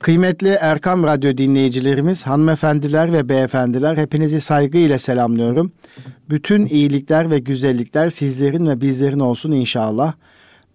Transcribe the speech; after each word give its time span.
Kıymetli 0.00 0.48
Erkam 0.48 1.02
Radyo 1.02 1.36
dinleyicilerimiz, 1.36 2.26
hanımefendiler 2.26 3.12
ve 3.12 3.28
beyefendiler 3.28 3.96
hepinizi 3.96 4.40
saygıyla 4.40 4.98
selamlıyorum. 4.98 5.72
Bütün 6.30 6.66
iyilikler 6.66 7.30
ve 7.30 7.38
güzellikler 7.38 8.10
sizlerin 8.10 8.66
ve 8.66 8.80
bizlerin 8.80 9.20
olsun 9.20 9.52
inşallah. 9.52 10.12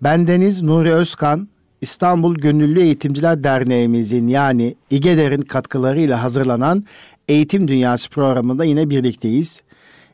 Bendeniz 0.01 0.61
Nuri 0.61 0.91
Özkan, 0.91 1.47
İstanbul 1.81 2.35
Gönüllü 2.35 2.81
Eğitimciler 2.81 3.43
Derneğimizin 3.43 4.27
yani 4.27 4.75
İGEDER'in 4.89 5.41
katkılarıyla 5.41 6.23
hazırlanan 6.23 6.85
Eğitim 7.27 7.67
Dünyası 7.67 8.09
programında 8.09 8.65
yine 8.65 8.89
birlikteyiz. 8.89 9.61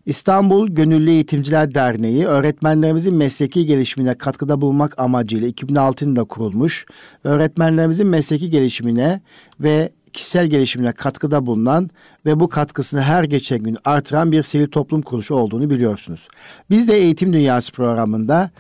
İstanbul 0.06 0.68
Gönüllü 0.68 1.10
Eğitimciler 1.10 1.74
Derneği 1.74 2.26
öğretmenlerimizin 2.26 3.14
mesleki 3.14 3.66
gelişimine 3.66 4.14
katkıda 4.14 4.62
bulunmak 4.62 5.00
amacıyla 5.00 5.48
2006 5.48 6.06
yılında 6.06 6.24
kurulmuş. 6.24 6.86
Öğretmenlerimizin 7.24 8.08
mesleki 8.08 8.50
gelişimine 8.50 9.22
ve 9.60 9.92
kişisel 10.14 10.48
gelişimine 10.48 10.92
katkıda 10.92 11.46
bulunan 11.46 11.90
ve 12.26 12.40
bu 12.40 12.50
katkısını 12.50 13.02
her 13.02 13.24
geçen 13.24 13.60
gün 13.60 13.78
artıran 13.86 14.32
bir 14.32 14.44
sivil 14.44 14.68
toplum 14.68 15.02
kuruluşu 15.02 15.36
olduğunu 15.36 15.70
biliyorsunuz. 15.70 16.28
Biz 16.70 16.88
de 16.88 16.98
Eğitim 16.98 17.34
Dünyası 17.34 17.72
programında 17.72 18.52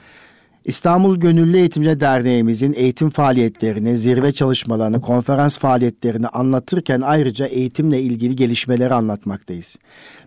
İstanbul 0.65 1.15
Gönüllü 1.15 1.57
Eğitimci 1.57 1.99
Derneğimizin 1.99 2.73
eğitim 2.73 3.09
faaliyetlerini, 3.09 3.97
zirve 3.97 4.31
çalışmalarını, 4.31 5.01
konferans 5.01 5.57
faaliyetlerini 5.57 6.27
anlatırken 6.27 7.01
ayrıca 7.01 7.45
eğitimle 7.45 8.01
ilgili 8.01 8.35
gelişmeleri 8.35 8.93
anlatmaktayız. 8.93 9.75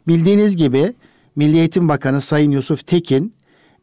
Bildiğiniz 0.09 0.57
gibi 0.57 0.95
Milli 1.37 1.59
Eğitim 1.59 1.89
Bakanı 1.89 2.21
Sayın 2.21 2.51
Yusuf 2.51 2.87
Tekin 2.87 3.35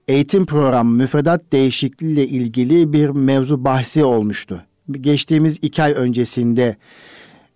eğitim 0.08 0.46
programı 0.46 0.92
müfredat 0.92 1.52
değişikliği 1.52 2.14
ile 2.14 2.28
ilgili 2.28 2.94
bir 2.94 3.10
mevzu 3.10 3.66
bahsi 3.66 4.04
olmuştu. 4.04 4.64
Geçtiğimiz 4.92 5.60
iki 5.62 5.84
ay 5.84 5.94
öncesinde 5.94 6.76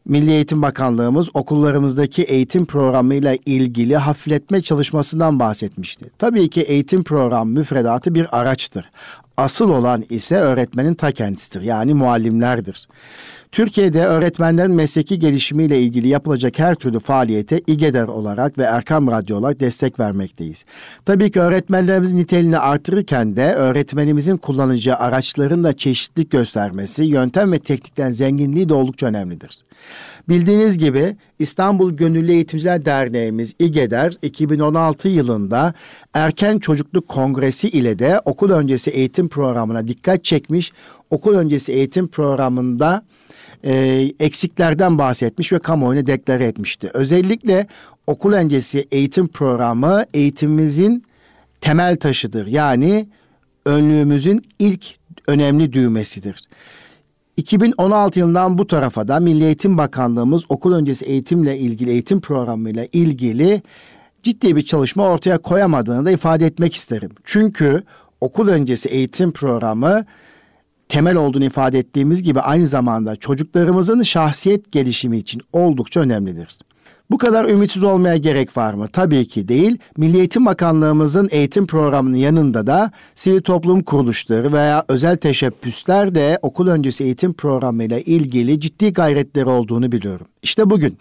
Milli 0.05 0.31
Eğitim 0.31 0.61
Bakanlığımız 0.61 1.29
okullarımızdaki 1.33 2.23
eğitim 2.23 2.65
programıyla 2.65 3.37
ilgili 3.45 3.97
hafifletme 3.97 4.61
çalışmasından 4.61 5.39
bahsetmişti. 5.39 6.05
Tabii 6.17 6.49
ki 6.49 6.61
eğitim 6.61 7.03
programı 7.03 7.51
müfredatı 7.51 8.15
bir 8.15 8.39
araçtır. 8.39 8.91
Asıl 9.37 9.69
olan 9.69 10.03
ise 10.09 10.35
öğretmenin 10.35 10.93
ta 10.93 11.11
kendisidir 11.11 11.61
yani 11.61 11.93
muallimlerdir. 11.93 12.87
Türkiye'de 13.55 14.05
öğretmenlerin 14.05 14.71
mesleki 14.71 15.19
gelişimiyle 15.19 15.81
ilgili 15.81 16.07
yapılacak 16.07 16.59
her 16.59 16.75
türlü 16.75 16.99
faaliyete 16.99 17.61
İGEDER 17.67 18.07
olarak 18.07 18.57
ve 18.57 18.63
Erkam 18.63 19.07
Radyo 19.07 19.37
olarak 19.37 19.59
destek 19.59 19.99
vermekteyiz. 19.99 20.65
Tabii 21.05 21.31
ki 21.31 21.39
öğretmenlerimizin 21.39 22.17
niteliğini 22.17 22.57
artırırken 22.57 23.35
de 23.35 23.53
öğretmenimizin 23.53 24.37
kullanacağı 24.37 24.97
araçların 24.97 25.63
da 25.63 25.73
çeşitlilik 25.73 26.31
göstermesi, 26.31 27.03
yöntem 27.03 27.51
ve 27.51 27.59
teknikten 27.59 28.11
zenginliği 28.11 28.69
de 28.69 28.73
oldukça 28.73 29.07
önemlidir. 29.07 29.59
Bildiğiniz 30.29 30.77
gibi 30.77 31.17
İstanbul 31.39 31.91
Gönüllü 31.91 32.31
Eğitimciler 32.31 32.85
Derneğimiz 32.85 33.53
İGEDER 33.59 34.13
2016 34.21 35.07
yılında 35.07 35.73
Erken 36.13 36.59
Çocukluk 36.59 37.07
Kongresi 37.07 37.69
ile 37.69 37.99
de 37.99 38.21
okul 38.25 38.49
öncesi 38.49 38.91
eğitim 38.91 39.29
programına 39.29 39.87
dikkat 39.87 40.23
çekmiş. 40.23 40.71
Okul 41.09 41.33
öncesi 41.33 41.71
eğitim 41.71 42.07
programında 42.07 43.03
e, 43.65 43.73
eksiklerden 44.19 44.97
bahsetmiş 44.97 45.53
ve 45.53 45.59
kamuoyuna 45.59 46.07
deklare 46.07 46.45
etmişti. 46.45 46.89
Özellikle 46.93 47.67
okul 48.07 48.33
öncesi 48.33 48.87
eğitim 48.91 49.27
programı 49.27 50.05
eğitimimizin 50.13 51.03
temel 51.61 51.95
taşıdır. 51.95 52.47
Yani 52.47 53.07
önlüğümüzün 53.65 54.45
ilk 54.59 54.85
önemli 55.27 55.73
düğmesidir. 55.73 56.41
2016 57.37 58.19
yılından 58.19 58.57
bu 58.57 58.67
tarafa 58.67 59.07
da 59.07 59.19
Milli 59.19 59.43
Eğitim 59.43 59.77
Bakanlığımız 59.77 60.43
okul 60.49 60.73
öncesi 60.73 61.05
eğitimle 61.05 61.57
ilgili 61.59 61.91
eğitim 61.91 62.21
programıyla 62.21 62.87
ilgili 62.91 63.61
ciddi 64.23 64.55
bir 64.55 64.61
çalışma 64.61 65.09
ortaya 65.09 65.37
koyamadığını 65.37 66.05
da 66.05 66.11
ifade 66.11 66.45
etmek 66.45 66.75
isterim. 66.75 67.11
Çünkü 67.23 67.83
okul 68.21 68.47
öncesi 68.47 68.89
eğitim 68.89 69.31
programı 69.31 70.05
temel 70.89 71.15
olduğunu 71.15 71.45
ifade 71.45 71.79
ettiğimiz 71.79 72.23
gibi 72.23 72.41
aynı 72.41 72.67
zamanda 72.67 73.15
çocuklarımızın 73.15 74.03
şahsiyet 74.03 74.71
gelişimi 74.71 75.17
için 75.17 75.41
oldukça 75.53 75.99
önemlidir. 75.99 76.57
Bu 77.11 77.17
kadar 77.17 77.49
ümitsiz 77.49 77.83
olmaya 77.83 78.17
gerek 78.17 78.57
var 78.57 78.73
mı? 78.73 78.87
Tabii 78.93 79.27
ki 79.27 79.47
değil. 79.47 79.77
Milli 79.97 80.17
Eğitim 80.17 80.45
Bakanlığımızın 80.45 81.29
eğitim 81.31 81.67
programının 81.67 82.17
yanında 82.17 82.67
da 82.67 82.91
sivil 83.15 83.41
toplum 83.41 83.83
kuruluşları 83.83 84.53
veya 84.53 84.83
özel 84.87 85.17
teşebbüsler 85.17 86.15
de 86.15 86.39
okul 86.41 86.67
öncesi 86.67 87.03
eğitim 87.03 87.33
programıyla 87.33 87.99
ilgili 87.99 88.59
ciddi 88.59 88.93
gayretleri 88.93 89.45
olduğunu 89.45 89.91
biliyorum. 89.91 90.27
İşte 90.43 90.69
bugün 90.69 90.97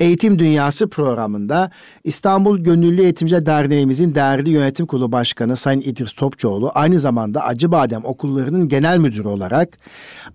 Eğitim 0.00 0.38
Dünyası 0.38 0.88
programında 0.88 1.70
İstanbul 2.04 2.58
Gönüllü 2.58 3.02
Eğitimci 3.02 3.46
Derneğimizin 3.46 4.14
değerli 4.14 4.50
yönetim 4.50 4.86
kurulu 4.86 5.12
başkanı 5.12 5.56
Sayın 5.56 5.80
İdris 5.80 6.12
Topçuoğlu 6.12 6.70
aynı 6.74 7.00
zamanda 7.00 7.44
Acıbadem 7.44 8.04
Okulları'nın 8.04 8.68
genel 8.68 8.98
müdürü 8.98 9.28
olarak 9.28 9.78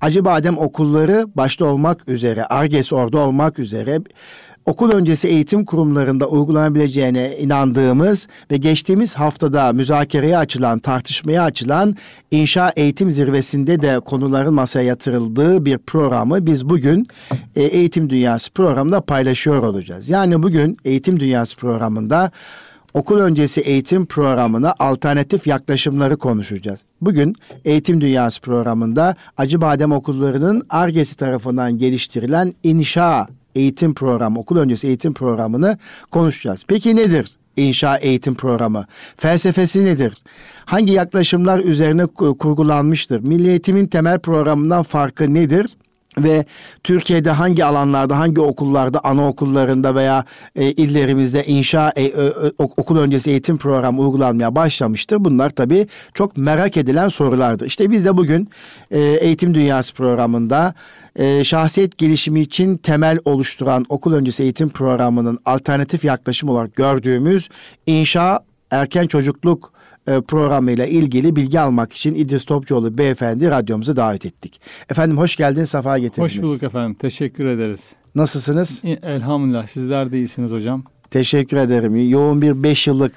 Acıbadem 0.02 0.58
Okulları 0.58 1.28
başta 1.36 1.66
olmak 1.66 2.10
üzere 2.10 2.46
Arges 2.46 2.94
orada 2.94 3.18
olmak 3.18 3.60
üzere 3.60 4.00
okul 4.66 4.92
öncesi 4.92 5.28
eğitim 5.28 5.66
kurumlarında 5.66 6.28
uygulanabileceğine 6.28 7.38
inandığımız 7.38 8.28
ve 8.52 8.58
geçtiğimiz 8.58 9.16
haftada 9.16 9.74
müzakereye 9.74 10.38
açılan, 10.38 10.80
tartışmaya 10.80 11.44
açılan 11.44 11.96
inşa 12.32 12.70
eğitim 12.76 13.12
zirvesinde 13.12 13.82
de 13.82 14.00
konuların 14.00 14.54
masaya 14.54 14.86
yatırıldığı 14.86 15.66
bir 15.66 15.78
programı 15.78 16.46
biz 16.46 16.70
bugün 16.70 17.08
e, 17.56 17.64
Eğitim 17.64 18.10
Dünyası 18.10 18.52
programında 18.52 19.02
paylaşıyor 19.02 19.64
olacağız. 19.64 20.10
Yani 20.10 20.44
bugün 20.44 20.78
Eğitim 20.86 21.20
Dünyası 21.20 21.58
programında 21.58 22.32
okul 22.94 23.20
öncesi 23.20 23.62
eğitim 23.62 24.06
programına 24.06 24.76
alternatif 24.80 25.48
yaklaşımları 25.48 26.18
konuşacağız. 26.18 26.84
Bugün 27.02 27.36
Eğitim 27.66 28.02
Dünyası 28.02 28.42
programında 28.42 29.16
Acıbadem 29.38 29.92
Okulları'nın 29.92 30.64
ARGE'si 30.70 31.18
tarafından 31.18 31.78
geliştirilen 31.78 32.54
inşa 32.64 33.28
eğitim 33.56 33.94
programı, 33.94 34.40
okul 34.40 34.58
öncesi 34.58 34.88
eğitim 34.88 35.14
programını 35.14 35.78
konuşacağız. 36.12 36.64
Peki 36.68 36.96
nedir 36.96 37.38
inşa 37.58 37.98
eğitim 37.98 38.36
programı? 38.36 38.86
Felsefesi 39.18 39.86
nedir? 39.86 40.14
Hangi 40.66 40.94
yaklaşımlar 40.94 41.60
üzerine 41.60 42.06
kurgulanmıştır? 42.40 43.20
Milli 43.20 43.50
Eğitim'in 43.50 43.88
temel 43.88 44.20
programından 44.20 44.84
farkı 44.84 45.34
nedir? 45.34 45.78
Ve 46.18 46.46
Türkiye'de 46.84 47.32
hangi 47.32 47.66
alanlarda, 47.66 48.20
hangi 48.20 48.42
okullarda, 48.42 49.00
anaokullarında 49.04 49.96
veya 49.96 50.26
e, 50.56 50.72
illerimizde 50.72 51.46
inşa 51.46 51.92
e, 51.96 52.04
e, 52.04 52.12
okul 52.60 52.98
öncesi 52.98 53.32
eğitim 53.32 53.58
programı 53.58 54.02
uygulanmaya 54.02 54.56
başlamıştır. 54.56 55.26
Bunlar 55.26 55.50
tabii 55.50 55.88
çok 56.14 56.38
merak 56.38 56.78
edilen 56.78 57.08
sorulardır. 57.08 57.66
İşte 57.66 57.92
biz 57.92 58.06
de 58.06 58.18
bugün 58.18 58.50
e, 58.92 59.00
Eğitim 59.00 59.54
Dünyası 59.54 59.94
programında 59.94 60.74
e, 61.16 61.44
şahsiyet 61.44 61.98
gelişimi 61.98 62.42
için 62.42 62.78
temel 62.78 63.20
oluşturan 63.26 63.86
okul 63.90 64.14
öncesi 64.14 64.44
eğitim 64.44 64.70
programının 64.70 65.40
alternatif 65.46 66.04
yaklaşım 66.04 66.50
olarak 66.50 66.76
gördüğümüz 66.76 67.50
inşa 67.88 68.40
erken 68.72 69.08
çocukluk 69.08 69.75
e, 70.08 70.22
programıyla 70.22 70.86
ilgili 70.86 71.36
bilgi 71.36 71.60
almak 71.60 71.94
için 71.94 72.16
İdris 72.16 72.46
Topçuoğlu 72.46 72.98
beyefendi 72.98 73.50
radyomuza 73.50 73.96
davet 73.96 74.26
ettik. 74.26 74.62
Efendim 74.90 75.18
hoş 75.18 75.36
geldiniz, 75.36 75.70
sefa 75.70 75.98
getirdiniz. 75.98 76.38
Hoş 76.38 76.44
bulduk 76.44 76.64
efendim, 76.64 76.94
teşekkür 76.94 77.46
ederiz. 77.46 77.96
Nasılsınız? 78.16 78.82
Elhamdülillah, 79.04 79.68
sizler 79.68 80.12
de 80.12 80.18
iyisiniz 80.18 80.52
hocam. 80.52 80.84
Teşekkür 81.12 81.58
ederim. 81.58 82.10
Yoğun 82.10 82.42
bir 82.42 82.64
beş 82.64 82.88
yıllık 82.88 83.14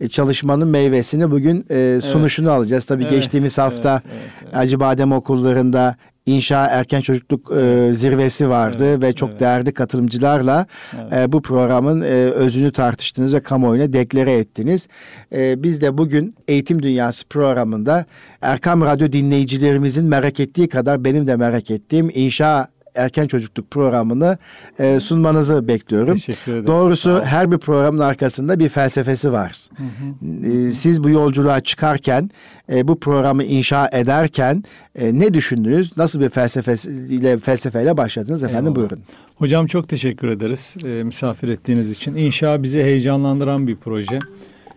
e, 0.00 0.08
çalışmanın 0.08 0.68
meyvesini 0.68 1.30
bugün 1.30 1.66
e, 1.70 2.00
sunuşunu 2.02 2.48
evet. 2.48 2.58
alacağız. 2.58 2.86
Tabii 2.86 3.02
evet, 3.02 3.12
geçtiğimiz 3.12 3.58
hafta 3.58 3.92
evet, 3.92 4.14
evet, 4.14 4.32
evet. 4.42 4.56
Acıbadem 4.56 5.12
okullarında 5.12 5.96
İnşa 6.28 6.66
Erken 6.66 7.00
Çocukluk 7.00 7.52
e, 7.52 7.90
Zirvesi 7.94 8.48
vardı 8.48 8.84
evet, 8.84 9.02
ve 9.02 9.12
çok 9.12 9.30
evet. 9.30 9.40
değerli 9.40 9.72
katılımcılarla 9.72 10.66
evet. 10.94 11.12
e, 11.12 11.32
bu 11.32 11.42
programın 11.42 12.00
e, 12.00 12.04
özünü 12.14 12.72
tartıştınız 12.72 13.34
ve 13.34 13.40
kamuoyuna 13.40 13.92
deklare 13.92 14.32
ettiniz. 14.32 14.88
E, 15.32 15.62
biz 15.62 15.80
de 15.80 15.98
bugün 15.98 16.34
Eğitim 16.48 16.82
Dünyası 16.82 17.26
programında 17.26 18.04
Erkam 18.42 18.82
Radyo 18.82 19.12
dinleyicilerimizin 19.12 20.06
merak 20.06 20.40
ettiği 20.40 20.68
kadar 20.68 21.04
benim 21.04 21.26
de 21.26 21.36
merak 21.36 21.70
ettiğim 21.70 22.10
inşa 22.14 22.68
erken 22.98 23.26
çocukluk 23.26 23.70
programını 23.70 24.38
e, 24.78 25.00
sunmanızı 25.00 25.68
bekliyorum. 25.68 26.14
Teşekkür 26.14 26.52
ederim. 26.52 26.66
Doğrusu 26.66 27.22
her 27.24 27.52
bir 27.52 27.58
programın 27.58 27.98
arkasında 27.98 28.58
bir 28.58 28.68
felsefesi 28.68 29.32
var. 29.32 29.56
Hı 29.76 29.82
hı. 29.82 30.50
E, 30.50 30.70
siz 30.70 31.04
bu 31.04 31.10
yolculuğa 31.10 31.60
çıkarken, 31.60 32.30
e, 32.72 32.88
bu 32.88 33.00
programı 33.00 33.44
inşa 33.44 33.88
ederken 33.92 34.64
e, 34.94 35.18
ne 35.18 35.34
düşündünüz? 35.34 35.96
Nasıl 35.96 36.20
bir 36.20 36.30
felsefeyle 36.30 37.38
felsefeyle 37.38 37.96
başladınız 37.96 38.42
efendim? 38.42 38.72
Eyvallah. 38.72 38.76
Buyurun. 38.76 39.04
Hocam 39.36 39.66
çok 39.66 39.88
teşekkür 39.88 40.28
ederiz 40.28 40.76
e, 40.84 41.04
misafir 41.04 41.48
ettiğiniz 41.48 41.90
için. 41.90 42.14
İnşa 42.14 42.62
bizi 42.62 42.82
heyecanlandıran 42.82 43.66
bir 43.66 43.76
proje. 43.76 44.18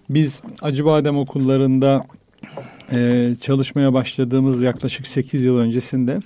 Biz 0.09 0.41
Acıbadem 0.61 1.17
okullarında 1.17 2.05
e, 2.91 3.29
çalışmaya 3.41 3.93
başladığımız 3.93 4.61
yaklaşık 4.61 5.07
8 5.07 5.45
yıl 5.45 5.57
öncesinde 5.57 6.19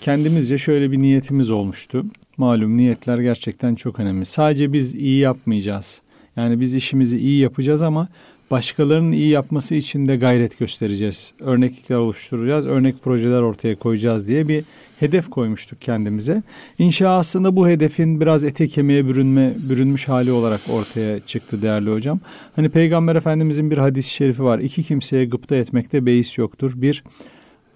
kendimizce 0.00 0.58
şöyle 0.58 0.92
bir 0.92 0.98
niyetimiz 0.98 1.50
olmuştu. 1.50 2.06
Malum 2.36 2.76
niyetler 2.76 3.18
gerçekten 3.18 3.74
çok 3.74 4.00
önemli. 4.00 4.26
Sadece 4.26 4.72
biz 4.72 4.94
iyi 4.94 5.18
yapmayacağız. 5.18 6.00
Yani 6.36 6.60
biz 6.60 6.74
işimizi 6.74 7.18
iyi 7.18 7.40
yapacağız 7.40 7.82
ama 7.82 8.08
başkalarının 8.50 9.12
iyi 9.12 9.28
yapması 9.28 9.74
için 9.74 10.08
de 10.08 10.16
gayret 10.16 10.58
göstereceğiz. 10.58 11.32
Örneklikler 11.40 11.96
oluşturacağız, 11.96 12.66
örnek 12.66 13.02
projeler 13.02 13.40
ortaya 13.42 13.76
koyacağız 13.76 14.28
diye 14.28 14.48
bir 14.48 14.64
hedef 15.00 15.30
koymuştuk 15.30 15.80
kendimize. 15.80 16.42
İnşa 16.78 17.08
aslında 17.08 17.56
bu 17.56 17.68
hedefin 17.68 18.20
biraz 18.20 18.44
ete 18.44 18.68
kemiğe 18.68 19.06
bürünme, 19.06 19.54
bürünmüş 19.68 20.08
hali 20.08 20.32
olarak 20.32 20.60
ortaya 20.72 21.20
çıktı 21.20 21.62
değerli 21.62 21.90
hocam. 21.90 22.20
Hani 22.56 22.68
Peygamber 22.68 23.16
Efendimizin 23.16 23.70
bir 23.70 23.78
hadis-i 23.78 24.10
şerifi 24.10 24.44
var. 24.44 24.58
İki 24.58 24.82
kimseye 24.82 25.24
gıpta 25.24 25.56
etmekte 25.56 26.06
beis 26.06 26.38
yoktur. 26.38 26.72
Bir, 26.76 27.04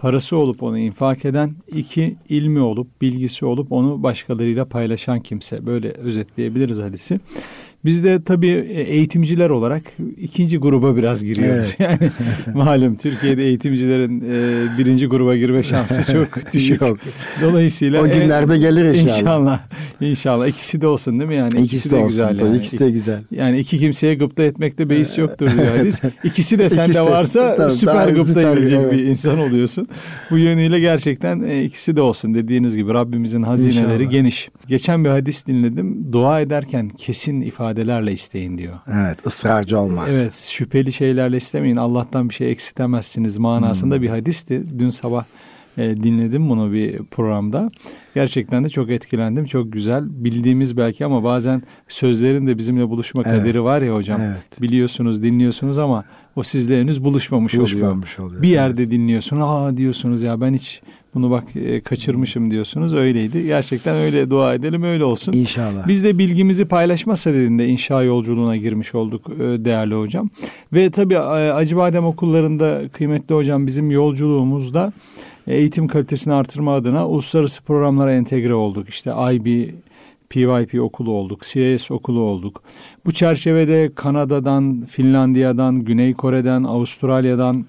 parası 0.00 0.36
olup 0.36 0.62
onu 0.62 0.78
infak 0.78 1.24
eden, 1.24 1.54
iki 1.68 2.16
ilmi 2.28 2.60
olup 2.60 3.00
bilgisi 3.00 3.44
olup 3.44 3.72
onu 3.72 4.02
başkalarıyla 4.02 4.64
paylaşan 4.64 5.20
kimse. 5.20 5.66
Böyle 5.66 5.88
özetleyebiliriz 5.90 6.78
hadisi. 6.78 7.20
Biz 7.84 8.04
de 8.04 8.22
tabii 8.22 8.48
e, 8.48 8.80
eğitimciler 8.80 9.50
olarak 9.50 9.82
ikinci 10.16 10.58
gruba 10.58 10.96
biraz 10.96 11.24
giriyoruz. 11.24 11.76
Evet. 11.78 12.00
Yani 12.00 12.10
malum 12.54 12.96
Türkiye'de 12.96 13.42
eğitimcilerin 13.42 14.20
e, 14.20 14.78
birinci 14.78 15.06
gruba 15.06 15.36
girme 15.36 15.62
şansı 15.62 16.12
çok 16.12 16.52
düşük. 16.54 16.80
Yok. 16.80 16.98
Dolayısıyla 17.42 18.02
o 18.02 18.04
günlerde 18.04 18.54
e, 18.54 18.58
gelir 18.58 18.84
inşallah. 18.84 19.20
İnşallah. 19.20 19.60
İnşallah 20.00 20.46
ikisi 20.46 20.80
de 20.80 20.86
olsun 20.86 21.20
değil 21.20 21.28
mi 21.28 21.36
yani? 21.36 21.50
İkisi, 21.50 21.64
ikisi 21.64 21.90
de, 21.90 21.96
de 21.96 21.96
olsun, 21.96 22.08
güzel 22.08 22.40
yani. 22.40 22.56
İkisi 22.56 22.78
de 22.80 22.90
güzel. 22.90 23.22
Yani 23.30 23.58
iki 23.58 23.78
kimseye 23.78 24.14
gıpta 24.14 24.42
etmekte 24.42 24.90
beis 24.90 25.18
yoktur 25.18 25.46
diyor 25.46 25.76
hadis. 25.78 26.02
İkisi 26.24 26.58
de 26.58 26.68
sende 26.68 26.90
ikisi 26.90 27.04
varsa 27.04 27.56
tabii, 27.56 27.72
süper 27.72 28.08
gıpta 28.08 28.42
edilecek 28.42 28.80
evet. 28.82 28.92
bir 28.92 29.04
insan 29.04 29.38
oluyorsun. 29.38 29.88
Bu 30.30 30.38
yönüyle 30.38 30.80
gerçekten 30.80 31.42
e, 31.42 31.64
ikisi 31.64 31.96
de 31.96 32.02
olsun 32.02 32.34
dediğiniz 32.34 32.76
gibi 32.76 32.94
Rabbimizin 32.94 33.42
hazineleri 33.42 33.84
İnşallah. 33.84 34.10
geniş. 34.10 34.50
Geçen 34.68 35.04
bir 35.04 35.08
hadis 35.08 35.46
dinledim. 35.46 36.12
Dua 36.12 36.40
ederken 36.40 36.88
kesin 36.88 37.40
ifade 37.40 37.69
ifadelerle 37.70 38.12
isteyin 38.12 38.58
diyor. 38.58 38.78
Evet 38.92 39.26
ısrarcı 39.26 39.78
olma. 39.78 40.08
Evet 40.08 40.34
şüpheli 40.34 40.92
şeylerle 40.92 41.36
istemeyin 41.36 41.76
Allah'tan 41.76 42.28
bir 42.28 42.34
şey 42.34 42.50
eksitemezsiniz 42.50 43.38
manasında 43.38 43.94
hmm. 43.94 44.02
bir 44.02 44.08
hadisti. 44.08 44.62
Dün 44.78 44.90
sabah 44.90 45.24
e, 45.78 45.96
dinledim 45.96 46.48
bunu 46.48 46.72
bir 46.72 46.98
programda. 46.98 47.68
Gerçekten 48.14 48.64
de 48.64 48.68
çok 48.68 48.90
etkilendim. 48.90 49.44
Çok 49.44 49.72
güzel. 49.72 50.04
Bildiğimiz 50.08 50.76
belki 50.76 51.04
ama 51.04 51.24
bazen 51.24 51.62
sözlerin 51.88 52.46
de 52.46 52.58
bizimle 52.58 52.88
buluşma 52.88 53.22
evet. 53.26 53.38
kaderi 53.38 53.62
var 53.64 53.82
ya 53.82 53.94
hocam. 53.94 54.20
Evet. 54.20 54.62
Biliyorsunuz, 54.62 55.22
dinliyorsunuz 55.22 55.78
ama 55.78 56.04
o 56.36 56.42
sizle 56.42 56.80
henüz 56.80 57.04
buluşmamış, 57.04 57.56
buluşmamış 57.56 58.18
oluyor. 58.18 58.28
oluyor. 58.28 58.42
Bir 58.42 58.48
yerde 58.48 58.82
evet. 58.82 58.92
dinliyorsun. 58.92 59.40
Aa 59.40 59.76
diyorsunuz 59.76 60.22
ya 60.22 60.40
ben 60.40 60.54
hiç 60.54 60.82
bunu 61.14 61.30
bak 61.30 61.44
e, 61.56 61.80
kaçırmışım 61.80 62.50
diyorsunuz. 62.50 62.94
Öyleydi. 62.94 63.46
Gerçekten 63.46 63.96
öyle 63.96 64.30
dua 64.30 64.54
edelim 64.54 64.82
öyle 64.82 65.04
olsun. 65.04 65.32
İnşallah. 65.32 65.88
Biz 65.88 66.04
de 66.04 66.18
bilgimizi 66.18 66.64
paylaşma 66.64 67.16
sadedinde 67.16 67.68
inşa 67.68 68.02
yolculuğuna 68.02 68.56
girmiş 68.56 68.94
olduk 68.94 69.26
e, 69.34 69.64
değerli 69.64 69.94
hocam. 69.94 70.30
Ve 70.72 70.90
tabii 70.90 71.14
e, 71.14 71.18
Acıbadem 71.18 72.04
okullarında 72.04 72.88
kıymetli 72.92 73.34
hocam 73.34 73.66
bizim 73.66 73.90
yolculuğumuzda 73.90 74.92
eğitim 75.46 75.88
kalitesini 75.88 76.34
artırma 76.34 76.74
adına 76.74 77.08
uluslararası 77.08 77.62
programlara 77.62 78.12
entegre 78.12 78.54
olduk. 78.54 78.88
İşte 78.88 79.12
IB, 79.32 79.70
PYP 80.30 80.80
okulu 80.80 81.12
olduk, 81.12 81.42
CIS 81.42 81.90
okulu 81.90 82.20
olduk. 82.20 82.62
Bu 83.06 83.12
çerçevede 83.12 83.90
Kanada'dan, 83.94 84.86
Finlandiya'dan, 84.86 85.84
Güney 85.84 86.14
Kore'den, 86.14 86.62
Avustralya'dan, 86.62 87.66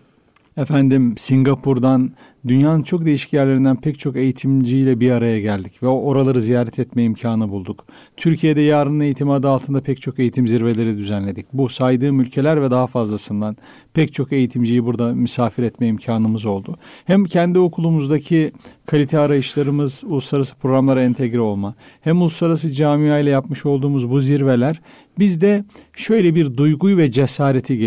efendim 0.57 1.13
Singapur'dan, 1.17 2.11
Dünyanın 2.47 2.83
çok 2.83 3.05
değişik 3.05 3.33
yerlerinden 3.33 3.75
pek 3.75 3.99
çok 3.99 4.15
eğitimciyle 4.15 4.99
bir 4.99 5.11
araya 5.11 5.39
geldik 5.39 5.83
ve 5.83 5.87
oraları 5.87 6.41
ziyaret 6.41 6.79
etme 6.79 7.03
imkanı 7.03 7.49
bulduk. 7.49 7.85
Türkiye'de 8.17 8.61
yarının 8.61 8.99
eğitimi 8.99 9.31
adı 9.33 9.49
altında 9.49 9.81
pek 9.81 10.01
çok 10.01 10.19
eğitim 10.19 10.47
zirveleri 10.47 10.97
düzenledik. 10.97 11.45
Bu 11.53 11.69
saydığım 11.69 12.19
ülkeler 12.19 12.61
ve 12.61 12.71
daha 12.71 12.87
fazlasından 12.87 13.57
pek 13.93 14.13
çok 14.13 14.31
eğitimciyi 14.31 14.85
burada 14.85 15.13
misafir 15.13 15.63
etme 15.63 15.87
imkanımız 15.87 16.45
oldu. 16.45 16.77
Hem 17.05 17.25
kendi 17.25 17.59
okulumuzdaki 17.59 18.51
kalite 18.85 19.19
arayışlarımız 19.19 20.03
uluslararası 20.05 20.55
programlara 20.55 21.03
entegre 21.03 21.39
olma, 21.39 21.75
hem 22.01 22.21
uluslararası 22.21 22.71
camia 22.73 23.19
ile 23.19 23.29
yapmış 23.29 23.65
olduğumuz 23.65 24.09
bu 24.09 24.21
zirveler 24.21 24.81
bizde 25.19 25.65
şöyle 25.93 26.35
bir 26.35 26.57
duyguyu 26.57 26.97
ve 26.97 27.11
cesareti 27.11 27.77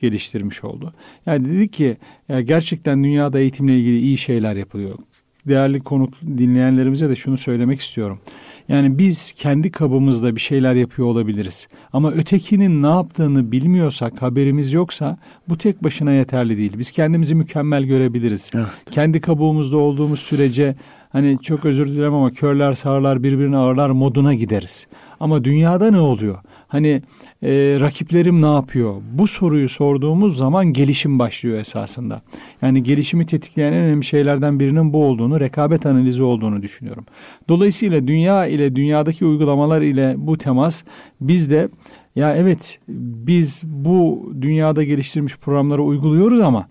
geliştirmiş 0.00 0.64
oldu. 0.64 0.92
Yani 1.26 1.44
dedik 1.44 1.72
ki 1.72 1.96
ya 2.28 2.40
gerçekten 2.40 3.04
dünyada 3.04 3.38
eğitimle 3.38 3.77
ilgili 3.78 3.98
iyi 3.98 4.18
şeyler 4.18 4.56
yapılıyor. 4.56 4.98
Değerli 5.48 5.80
konuk 5.80 6.14
dinleyenlerimize 6.22 7.08
de 7.08 7.16
şunu 7.16 7.38
söylemek 7.38 7.80
istiyorum. 7.80 8.18
Yani 8.68 8.98
biz 8.98 9.32
kendi 9.32 9.70
kabımızda 9.70 10.36
bir 10.36 10.40
şeyler 10.40 10.74
yapıyor 10.74 11.08
olabiliriz. 11.08 11.68
Ama 11.92 12.12
ötekinin 12.12 12.82
ne 12.82 12.86
yaptığını 12.86 13.52
bilmiyorsak, 13.52 14.22
haberimiz 14.22 14.72
yoksa 14.72 15.18
bu 15.48 15.58
tek 15.58 15.84
başına 15.84 16.12
yeterli 16.12 16.58
değil. 16.58 16.72
Biz 16.78 16.90
kendimizi 16.90 17.34
mükemmel 17.34 17.82
görebiliriz. 17.84 18.50
Evet. 18.54 18.66
Kendi 18.90 19.20
kabuğumuzda 19.20 19.76
olduğumuz 19.76 20.20
sürece 20.20 20.74
hani 21.12 21.38
çok 21.42 21.64
özür 21.64 21.88
dilerim 21.88 22.14
ama 22.14 22.30
körler 22.30 22.74
sağırlar 22.74 23.22
birbirini 23.22 23.56
ağırlar 23.56 23.90
moduna 23.90 24.34
gideriz. 24.34 24.86
Ama 25.20 25.44
dünyada 25.44 25.90
ne 25.90 26.00
oluyor? 26.00 26.38
Hani 26.68 27.02
e, 27.42 27.50
rakiplerim 27.80 28.42
ne 28.42 28.54
yapıyor? 28.54 28.94
Bu 29.12 29.26
soruyu 29.26 29.68
sorduğumuz 29.68 30.36
zaman 30.36 30.66
gelişim 30.66 31.18
başlıyor 31.18 31.58
esasında. 31.58 32.22
Yani 32.62 32.82
gelişimi 32.82 33.26
tetikleyen 33.26 33.72
en 33.72 33.78
önemli 33.78 34.04
şeylerden 34.04 34.60
birinin 34.60 34.92
bu 34.92 35.04
olduğunu, 35.04 35.40
rekabet 35.40 35.86
analizi 35.86 36.22
olduğunu 36.22 36.62
düşünüyorum. 36.62 37.06
Dolayısıyla 37.48 38.08
dünya 38.08 38.46
ile 38.46 38.76
dünyadaki 38.76 39.26
uygulamalar 39.26 39.82
ile 39.82 40.14
bu 40.16 40.38
temas 40.38 40.82
bizde 41.20 41.68
ya 42.16 42.36
evet 42.36 42.78
biz 42.88 43.62
bu 43.64 44.32
dünyada 44.40 44.84
geliştirilmiş 44.84 45.36
programları 45.36 45.82
uyguluyoruz 45.82 46.40
ama 46.40 46.68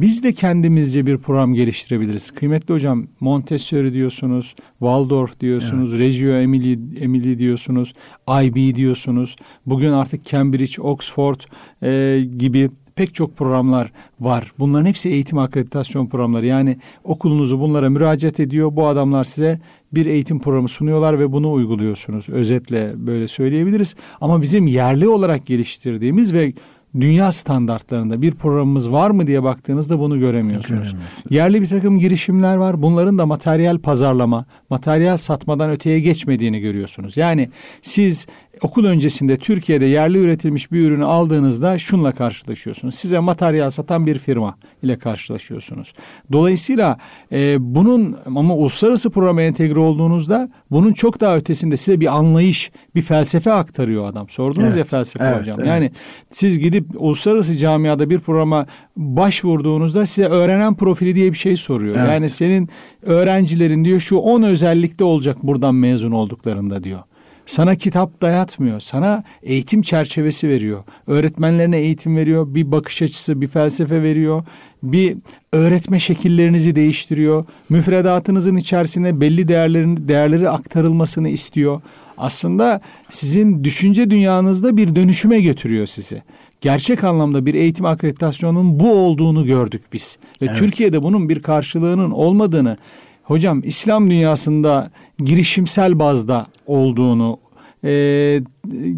biz 0.00 0.22
de 0.22 0.32
kendimizce 0.32 1.06
bir 1.06 1.18
program 1.18 1.54
geliştirebiliriz. 1.54 2.30
Kıymetli 2.30 2.74
hocam 2.74 3.06
Montessori 3.20 3.92
diyorsunuz, 3.92 4.54
Waldorf 4.78 5.40
diyorsunuz, 5.40 5.94
evet. 5.94 6.00
Reggio 6.00 6.32
Emili, 6.32 6.78
Emili 7.00 7.38
diyorsunuz, 7.38 7.94
IB 8.42 8.74
diyorsunuz. 8.74 9.36
Bugün 9.66 9.90
artık 9.90 10.24
Cambridge, 10.24 10.82
Oxford 10.82 11.40
e, 11.82 12.20
gibi 12.38 12.70
pek 12.96 13.14
çok 13.14 13.36
programlar 13.36 13.92
var. 14.20 14.52
Bunların 14.58 14.86
hepsi 14.86 15.08
eğitim 15.08 15.38
akreditasyon 15.38 16.06
programları. 16.06 16.46
Yani 16.46 16.76
okulunuzu 17.04 17.60
bunlara 17.60 17.90
müracaat 17.90 18.40
ediyor. 18.40 18.76
Bu 18.76 18.86
adamlar 18.86 19.24
size 19.24 19.60
bir 19.92 20.06
eğitim 20.06 20.40
programı 20.40 20.68
sunuyorlar 20.68 21.18
ve 21.18 21.32
bunu 21.32 21.52
uyguluyorsunuz. 21.52 22.28
Özetle 22.28 22.92
böyle 22.96 23.28
söyleyebiliriz. 23.28 23.94
Ama 24.20 24.42
bizim 24.42 24.66
yerli 24.66 25.08
olarak 25.08 25.46
geliştirdiğimiz 25.46 26.34
ve 26.34 26.52
dünya 27.00 27.32
standartlarında 27.32 28.22
bir 28.22 28.32
programımız 28.32 28.92
var 28.92 29.10
mı 29.10 29.26
diye 29.26 29.42
baktığınızda 29.42 29.98
bunu 29.98 30.18
göremiyorsunuz. 30.18 30.94
Yerli 31.30 31.62
bir 31.62 31.66
takım 31.66 31.98
girişimler 31.98 32.56
var. 32.56 32.82
Bunların 32.82 33.18
da 33.18 33.26
materyal 33.26 33.78
pazarlama, 33.78 34.44
materyal 34.70 35.16
satmadan 35.16 35.70
öteye 35.70 36.00
geçmediğini 36.00 36.60
görüyorsunuz. 36.60 37.16
Yani 37.16 37.50
siz 37.82 38.26
okul 38.62 38.84
öncesinde 38.84 39.36
Türkiye'de 39.36 39.84
yerli 39.84 40.18
üretilmiş 40.18 40.72
bir 40.72 40.86
ürünü 40.86 41.04
aldığınızda 41.04 41.78
şunla 41.78 42.12
karşılaşıyorsunuz. 42.12 42.94
Size 42.94 43.18
materyal 43.18 43.70
satan 43.70 44.06
bir 44.06 44.18
firma 44.18 44.56
ile 44.82 44.98
karşılaşıyorsunuz. 44.98 45.92
Dolayısıyla 46.32 46.98
e, 47.32 47.56
bunun 47.74 48.16
ama 48.26 48.54
uluslararası 48.54 49.10
programa 49.10 49.42
entegre 49.42 49.78
olduğunuzda 49.78 50.48
bunun 50.70 50.92
çok 50.92 51.20
daha 51.20 51.36
ötesinde 51.36 51.76
size 51.76 52.00
bir 52.00 52.16
anlayış, 52.16 52.70
bir 52.94 53.02
felsefe 53.02 53.52
aktarıyor 53.52 54.08
adam. 54.08 54.28
Sordunuz 54.28 54.66
evet, 54.66 54.76
ya 54.76 54.84
felsefe 54.84 55.24
evet, 55.24 55.40
hocam. 55.40 55.56
Evet. 55.58 55.68
Yani 55.68 55.90
siz 56.30 56.58
gidip 56.58 56.86
uluslararası 56.94 57.56
camiada 57.56 58.10
bir 58.10 58.18
programa 58.18 58.66
başvurduğunuzda 58.96 60.06
size 60.06 60.28
öğrenen 60.28 60.74
profili 60.74 61.14
diye 61.14 61.32
bir 61.32 61.38
şey 61.38 61.56
soruyor. 61.56 61.96
Evet. 61.96 62.08
Yani 62.08 62.28
senin 62.28 62.68
öğrencilerin 63.02 63.84
diyor 63.84 64.00
şu 64.00 64.16
10 64.16 64.42
özellikte 64.42 65.04
olacak 65.04 65.36
buradan 65.42 65.74
mezun 65.74 66.12
olduklarında 66.12 66.84
diyor. 66.84 67.00
Sana 67.46 67.74
kitap 67.74 68.22
dayatmıyor. 68.22 68.80
Sana 68.80 69.24
eğitim 69.42 69.82
çerçevesi 69.82 70.48
veriyor. 70.48 70.84
Öğretmenlerine 71.06 71.78
eğitim 71.78 72.16
veriyor. 72.16 72.54
Bir 72.54 72.72
bakış 72.72 73.02
açısı, 73.02 73.40
bir 73.40 73.48
felsefe 73.48 74.02
veriyor. 74.02 74.44
Bir 74.82 75.16
öğretme 75.52 76.00
şekillerinizi 76.00 76.76
değiştiriyor. 76.76 77.44
Müfredatınızın 77.68 78.56
içerisine 78.56 79.20
belli 79.20 79.48
değerlerin 79.48 80.08
değerleri 80.08 80.48
aktarılmasını 80.48 81.28
istiyor. 81.28 81.80
Aslında 82.18 82.80
sizin 83.10 83.64
düşünce 83.64 84.10
dünyanızda 84.10 84.76
bir 84.76 84.96
dönüşüme 84.96 85.40
götürüyor 85.40 85.86
sizi. 85.86 86.22
Gerçek 86.60 87.04
anlamda 87.04 87.46
bir 87.46 87.54
eğitim 87.54 87.86
akreditasyonunun 87.86 88.80
bu 88.80 88.92
olduğunu 88.94 89.44
gördük 89.46 89.82
biz. 89.92 90.18
Ve 90.42 90.46
evet. 90.46 90.56
Türkiye'de 90.56 91.02
bunun 91.02 91.28
bir 91.28 91.40
karşılığının 91.42 92.10
olmadığını 92.10 92.76
hocam 93.24 93.60
İslam 93.64 94.10
dünyasında 94.10 94.90
girişimsel 95.18 95.98
bazda 95.98 96.46
olduğunu, 96.66 97.38
e, 97.84 98.40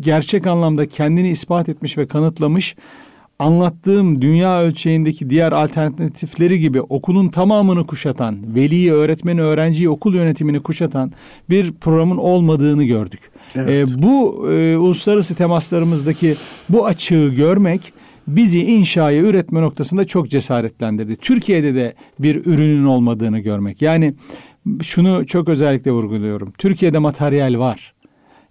gerçek 0.00 0.46
anlamda 0.46 0.88
kendini 0.88 1.30
ispat 1.30 1.68
etmiş 1.68 1.98
ve 1.98 2.06
kanıtlamış 2.06 2.76
anlattığım 3.38 4.22
dünya 4.22 4.62
ölçeğindeki 4.62 5.30
diğer 5.30 5.52
alternatifleri 5.52 6.60
gibi 6.60 6.80
okulun 6.80 7.28
tamamını 7.28 7.86
kuşatan, 7.86 8.54
veliyi, 8.54 8.92
öğretmeni, 8.92 9.42
öğrenciyi, 9.42 9.88
okul 9.88 10.14
yönetimini 10.14 10.60
kuşatan 10.60 11.12
bir 11.50 11.72
programın 11.72 12.16
olmadığını 12.16 12.84
gördük. 12.84 13.20
Evet. 13.54 13.88
E, 13.88 14.02
bu 14.02 14.46
e, 14.50 14.76
uluslararası 14.76 15.34
temaslarımızdaki 15.34 16.36
bu 16.68 16.86
açığı 16.86 17.32
görmek 17.36 17.92
bizi 18.28 18.64
inşaya 18.64 19.22
üretme 19.22 19.60
noktasında 19.60 20.04
çok 20.04 20.30
cesaretlendirdi. 20.30 21.16
Türkiye'de 21.16 21.74
de 21.74 21.94
bir 22.18 22.46
ürünün 22.46 22.84
olmadığını 22.84 23.38
görmek. 23.38 23.82
Yani 23.82 24.14
şunu 24.82 25.26
çok 25.26 25.48
özellikle 25.48 25.92
vurguluyorum. 25.92 26.52
Türkiye'de 26.58 26.98
materyal 26.98 27.58
var. 27.58 27.94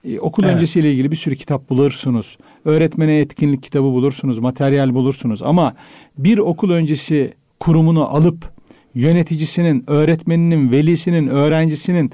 Ee, 0.05 0.20
okul 0.20 0.44
evet. 0.44 0.55
öncesiyle 0.55 0.91
ilgili 0.91 1.12
bir 1.12 1.15
sürü 1.15 1.36
kitap 1.36 1.70
bulursunuz. 1.70 2.38
Öğretmene 2.65 3.20
etkinlik 3.20 3.63
kitabı 3.63 3.84
bulursunuz, 3.84 4.39
materyal 4.39 4.94
bulursunuz. 4.94 5.44
Ama 5.44 5.75
bir 6.17 6.38
okul 6.38 6.70
öncesi 6.70 7.34
kurumunu 7.60 8.15
alıp 8.15 8.50
yöneticisinin, 8.96 9.84
öğretmeninin, 9.88 10.72
velisinin, 10.72 11.27
öğrencisinin 11.27 12.12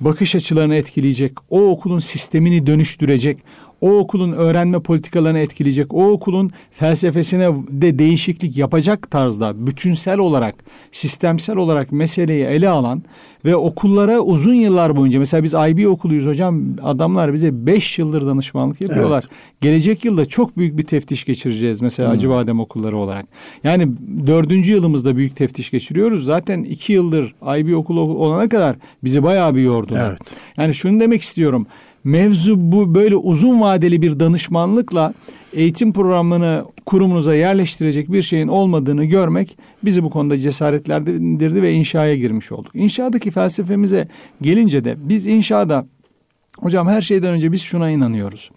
bakış 0.00 0.34
açılarını 0.34 0.74
etkileyecek, 0.74 1.32
o 1.50 1.70
okulun 1.70 1.98
sistemini 1.98 2.66
dönüştürecek, 2.66 3.38
o 3.80 3.98
okulun 3.98 4.32
öğrenme 4.32 4.80
politikalarını 4.80 5.38
etkileyecek, 5.38 5.94
o 5.94 6.10
okulun 6.10 6.50
felsefesine 6.70 7.48
de 7.68 7.98
değişiklik 7.98 8.56
yapacak 8.56 9.10
tarzda 9.10 9.66
bütünsel 9.66 10.18
olarak, 10.18 10.54
sistemsel 10.92 11.56
olarak 11.56 11.92
meseleyi 11.92 12.44
ele 12.44 12.68
alan 12.68 13.02
ve 13.44 13.56
okullara 13.56 14.20
uzun 14.20 14.54
yıllar 14.54 14.96
boyunca 14.96 15.18
mesela 15.18 15.42
biz 15.42 15.54
IB 15.54 15.86
okuluyuz 15.86 16.26
hocam 16.26 16.62
adamlar 16.82 17.32
bize 17.32 17.66
beş 17.66 17.98
yıldır 17.98 18.26
danışmanlık 18.26 18.80
yapıyorlar. 18.80 19.24
Evet. 19.28 19.60
Gelecek 19.60 20.04
yılda 20.04 20.26
çok 20.26 20.56
büyük 20.56 20.78
bir 20.78 20.82
teftiş 20.82 21.24
geçireceğiz 21.24 21.80
mesela 21.80 22.08
hmm. 22.08 22.16
Acıbadem 22.16 22.60
okulları 22.60 22.96
olarak. 22.96 23.26
Yani 23.64 23.88
dördüncü 24.26 24.72
yılımızda 24.72 25.16
büyük 25.16 25.36
teftiş 25.36 25.70
geçiriyoruz. 25.70 26.24
Zaten 26.24 26.62
iki 26.62 26.92
yıldır 26.92 27.34
IB 27.58 27.76
okulu 27.76 28.00
olana 28.00 28.48
kadar 28.48 28.76
bizi 29.04 29.22
bayağı 29.22 29.54
bir 29.54 29.62
yordular. 29.62 30.10
Evet. 30.10 30.20
Yani 30.56 30.74
şunu 30.74 31.00
demek 31.00 31.22
istiyorum 31.22 31.66
mevzu 32.04 32.72
bu 32.72 32.94
böyle 32.94 33.16
uzun 33.16 33.60
vadeli 33.60 34.02
bir 34.02 34.20
danışmanlıkla 34.20 35.14
eğitim 35.52 35.92
programını 35.92 36.64
kurumunuza 36.86 37.34
yerleştirecek 37.34 38.12
bir 38.12 38.22
şeyin 38.22 38.48
olmadığını 38.48 39.04
görmek 39.04 39.58
bizi 39.84 40.02
bu 40.02 40.10
konuda 40.10 40.36
cesaretlendirdi 40.36 41.62
ve 41.62 41.72
inşaya 41.72 42.16
girmiş 42.16 42.52
olduk. 42.52 42.70
İnşadaki 42.74 43.30
felsefemize 43.30 44.08
gelince 44.42 44.84
de 44.84 44.96
biz 44.98 45.26
inşada 45.26 45.86
hocam 46.58 46.88
her 46.88 47.02
şeyden 47.02 47.32
önce 47.32 47.52
biz 47.52 47.62
şuna 47.62 47.90
inanıyoruz. 47.90 48.50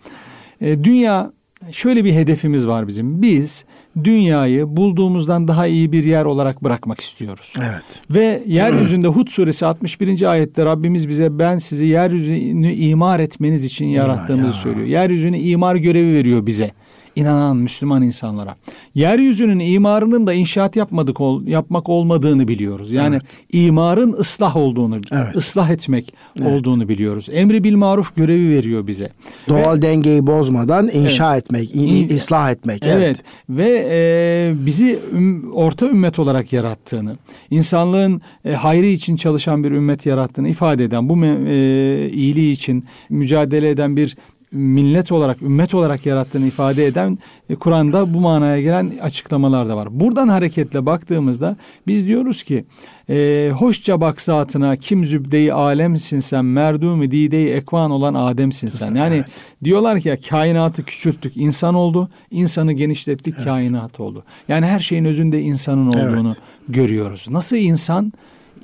E, 0.62 0.84
dünya 0.84 1.32
şöyle 1.72 2.06
bir 2.06 2.14
hedefimiz 2.14 2.68
var 2.68 2.88
bizim. 2.88 3.22
Biz 3.22 3.66
dünyayı 4.04 4.78
bulduğumuzdan 4.78 5.48
daha 5.48 5.68
iyi 5.68 5.92
bir 5.92 6.04
yer 6.04 6.26
olarak 6.26 6.64
bırakmak 6.64 7.00
istiyoruz. 7.00 7.54
Evet. 7.58 7.84
Ve 8.10 8.44
yeryüzünde 8.48 9.08
Hud 9.08 9.28
suresi 9.28 9.66
61. 9.66 10.32
ayette 10.32 10.66
Rabbimiz 10.66 11.10
bize 11.10 11.40
ben 11.40 11.58
sizi 11.58 11.86
yeryüzünü 11.86 12.72
imar 12.74 13.20
etmeniz 13.20 13.66
için 13.66 13.86
yarattığımızı 13.86 14.46
ya. 14.48 14.54
söylüyor. 14.54 14.88
Yeryüzünü 14.88 15.38
imar 15.38 15.76
görevi 15.76 16.14
veriyor 16.14 16.46
bize 16.46 16.72
inanan 17.16 17.58
Müslüman 17.58 18.04
insanlara. 18.04 18.56
Yeryüzünün 18.96 19.60
imarının 19.60 20.28
da 20.28 20.34
inşaat 20.34 20.76
yapmadık 20.76 21.22
ol, 21.22 21.48
yapmak 21.48 21.90
olmadığını 21.90 22.48
biliyoruz. 22.48 22.92
Yani 22.92 23.16
evet. 23.16 23.26
imarın 23.54 24.14
ıslah 24.14 24.58
olduğunu, 24.58 25.02
evet. 25.12 25.36
ıslah 25.36 25.70
etmek 25.70 26.14
evet. 26.40 26.48
olduğunu 26.48 26.90
biliyoruz. 26.90 27.28
Emri 27.32 27.64
bil 27.64 27.76
maruf 27.76 28.16
görevi 28.16 28.50
veriyor 28.50 28.88
bize. 28.88 29.10
Doğal 29.48 29.78
Ve, 29.78 29.82
dengeyi 29.82 30.28
bozmadan 30.28 30.90
inşa 30.94 31.34
evet. 31.34 31.44
etmek, 31.44 31.76
in, 31.76 32.16
ıslah 32.16 32.52
etmek. 32.52 32.84
Evet. 32.84 32.96
evet. 32.96 33.18
Ve 33.50 33.88
e, 33.92 34.66
bizi 34.66 35.00
üm, 35.14 35.54
orta 35.54 35.90
ümmet 35.90 36.20
olarak 36.20 36.54
yarattığını, 36.54 37.16
insanlığın 37.50 38.22
e, 38.46 38.54
hayrı 38.54 38.86
için 38.86 39.16
çalışan 39.16 39.64
bir 39.64 39.72
ümmet 39.72 40.06
yarattığını 40.06 40.50
ifade 40.50 40.84
eden 40.84 41.10
bu 41.10 41.26
e, 41.26 42.10
iyiliği 42.10 42.52
için 42.52 42.86
mücadele 43.10 43.70
eden 43.70 43.98
bir 43.98 44.18
millet 44.52 45.12
olarak, 45.12 45.42
ümmet 45.42 45.76
olarak 45.76 46.06
yarattığını 46.06 46.48
ifade 46.48 46.86
eden 46.86 47.18
e, 47.50 47.56
Kur'an'da 47.56 48.14
bu 48.14 48.20
manaya 48.20 48.62
gelen 48.62 48.92
açıklamalar 49.02 49.70
da 49.70 49.78
var. 49.78 49.88
Buradan 49.92 50.28
hareketle 50.28 50.86
baktığımızda 50.86 51.58
biz 51.88 52.08
diyoruz 52.08 52.44
ki 52.44 52.66
e, 53.10 53.52
hoşça 53.58 54.02
bak 54.02 54.22
zatına 54.22 54.76
kim 54.76 55.06
zübdeyi 55.06 55.54
alemsin 55.54 56.20
sen 56.20 56.46
merdumi 56.46 57.12
dideyi 57.12 57.50
ekvan 57.50 57.92
olan 57.92 58.14
Adem'sin 58.14 58.68
sen. 58.68 58.96
Yani 58.96 59.16
evet. 59.16 59.26
diyorlar 59.64 60.00
ki 60.00 60.10
ya 60.10 60.20
kainatı 60.22 60.84
küçülttük 60.84 61.38
insan 61.38 61.76
oldu, 61.76 62.10
insanı 62.32 62.74
genişlettik 62.74 63.34
evet. 63.38 63.46
kainat 63.46 64.00
oldu. 64.00 64.24
Yani 64.48 64.66
her 64.66 64.80
şeyin 64.80 65.06
özünde 65.06 65.42
insanın 65.42 65.86
olduğunu 65.86 66.28
evet. 66.28 66.42
görüyoruz. 66.70 67.28
Nasıl 67.30 67.56
insan? 67.56 68.14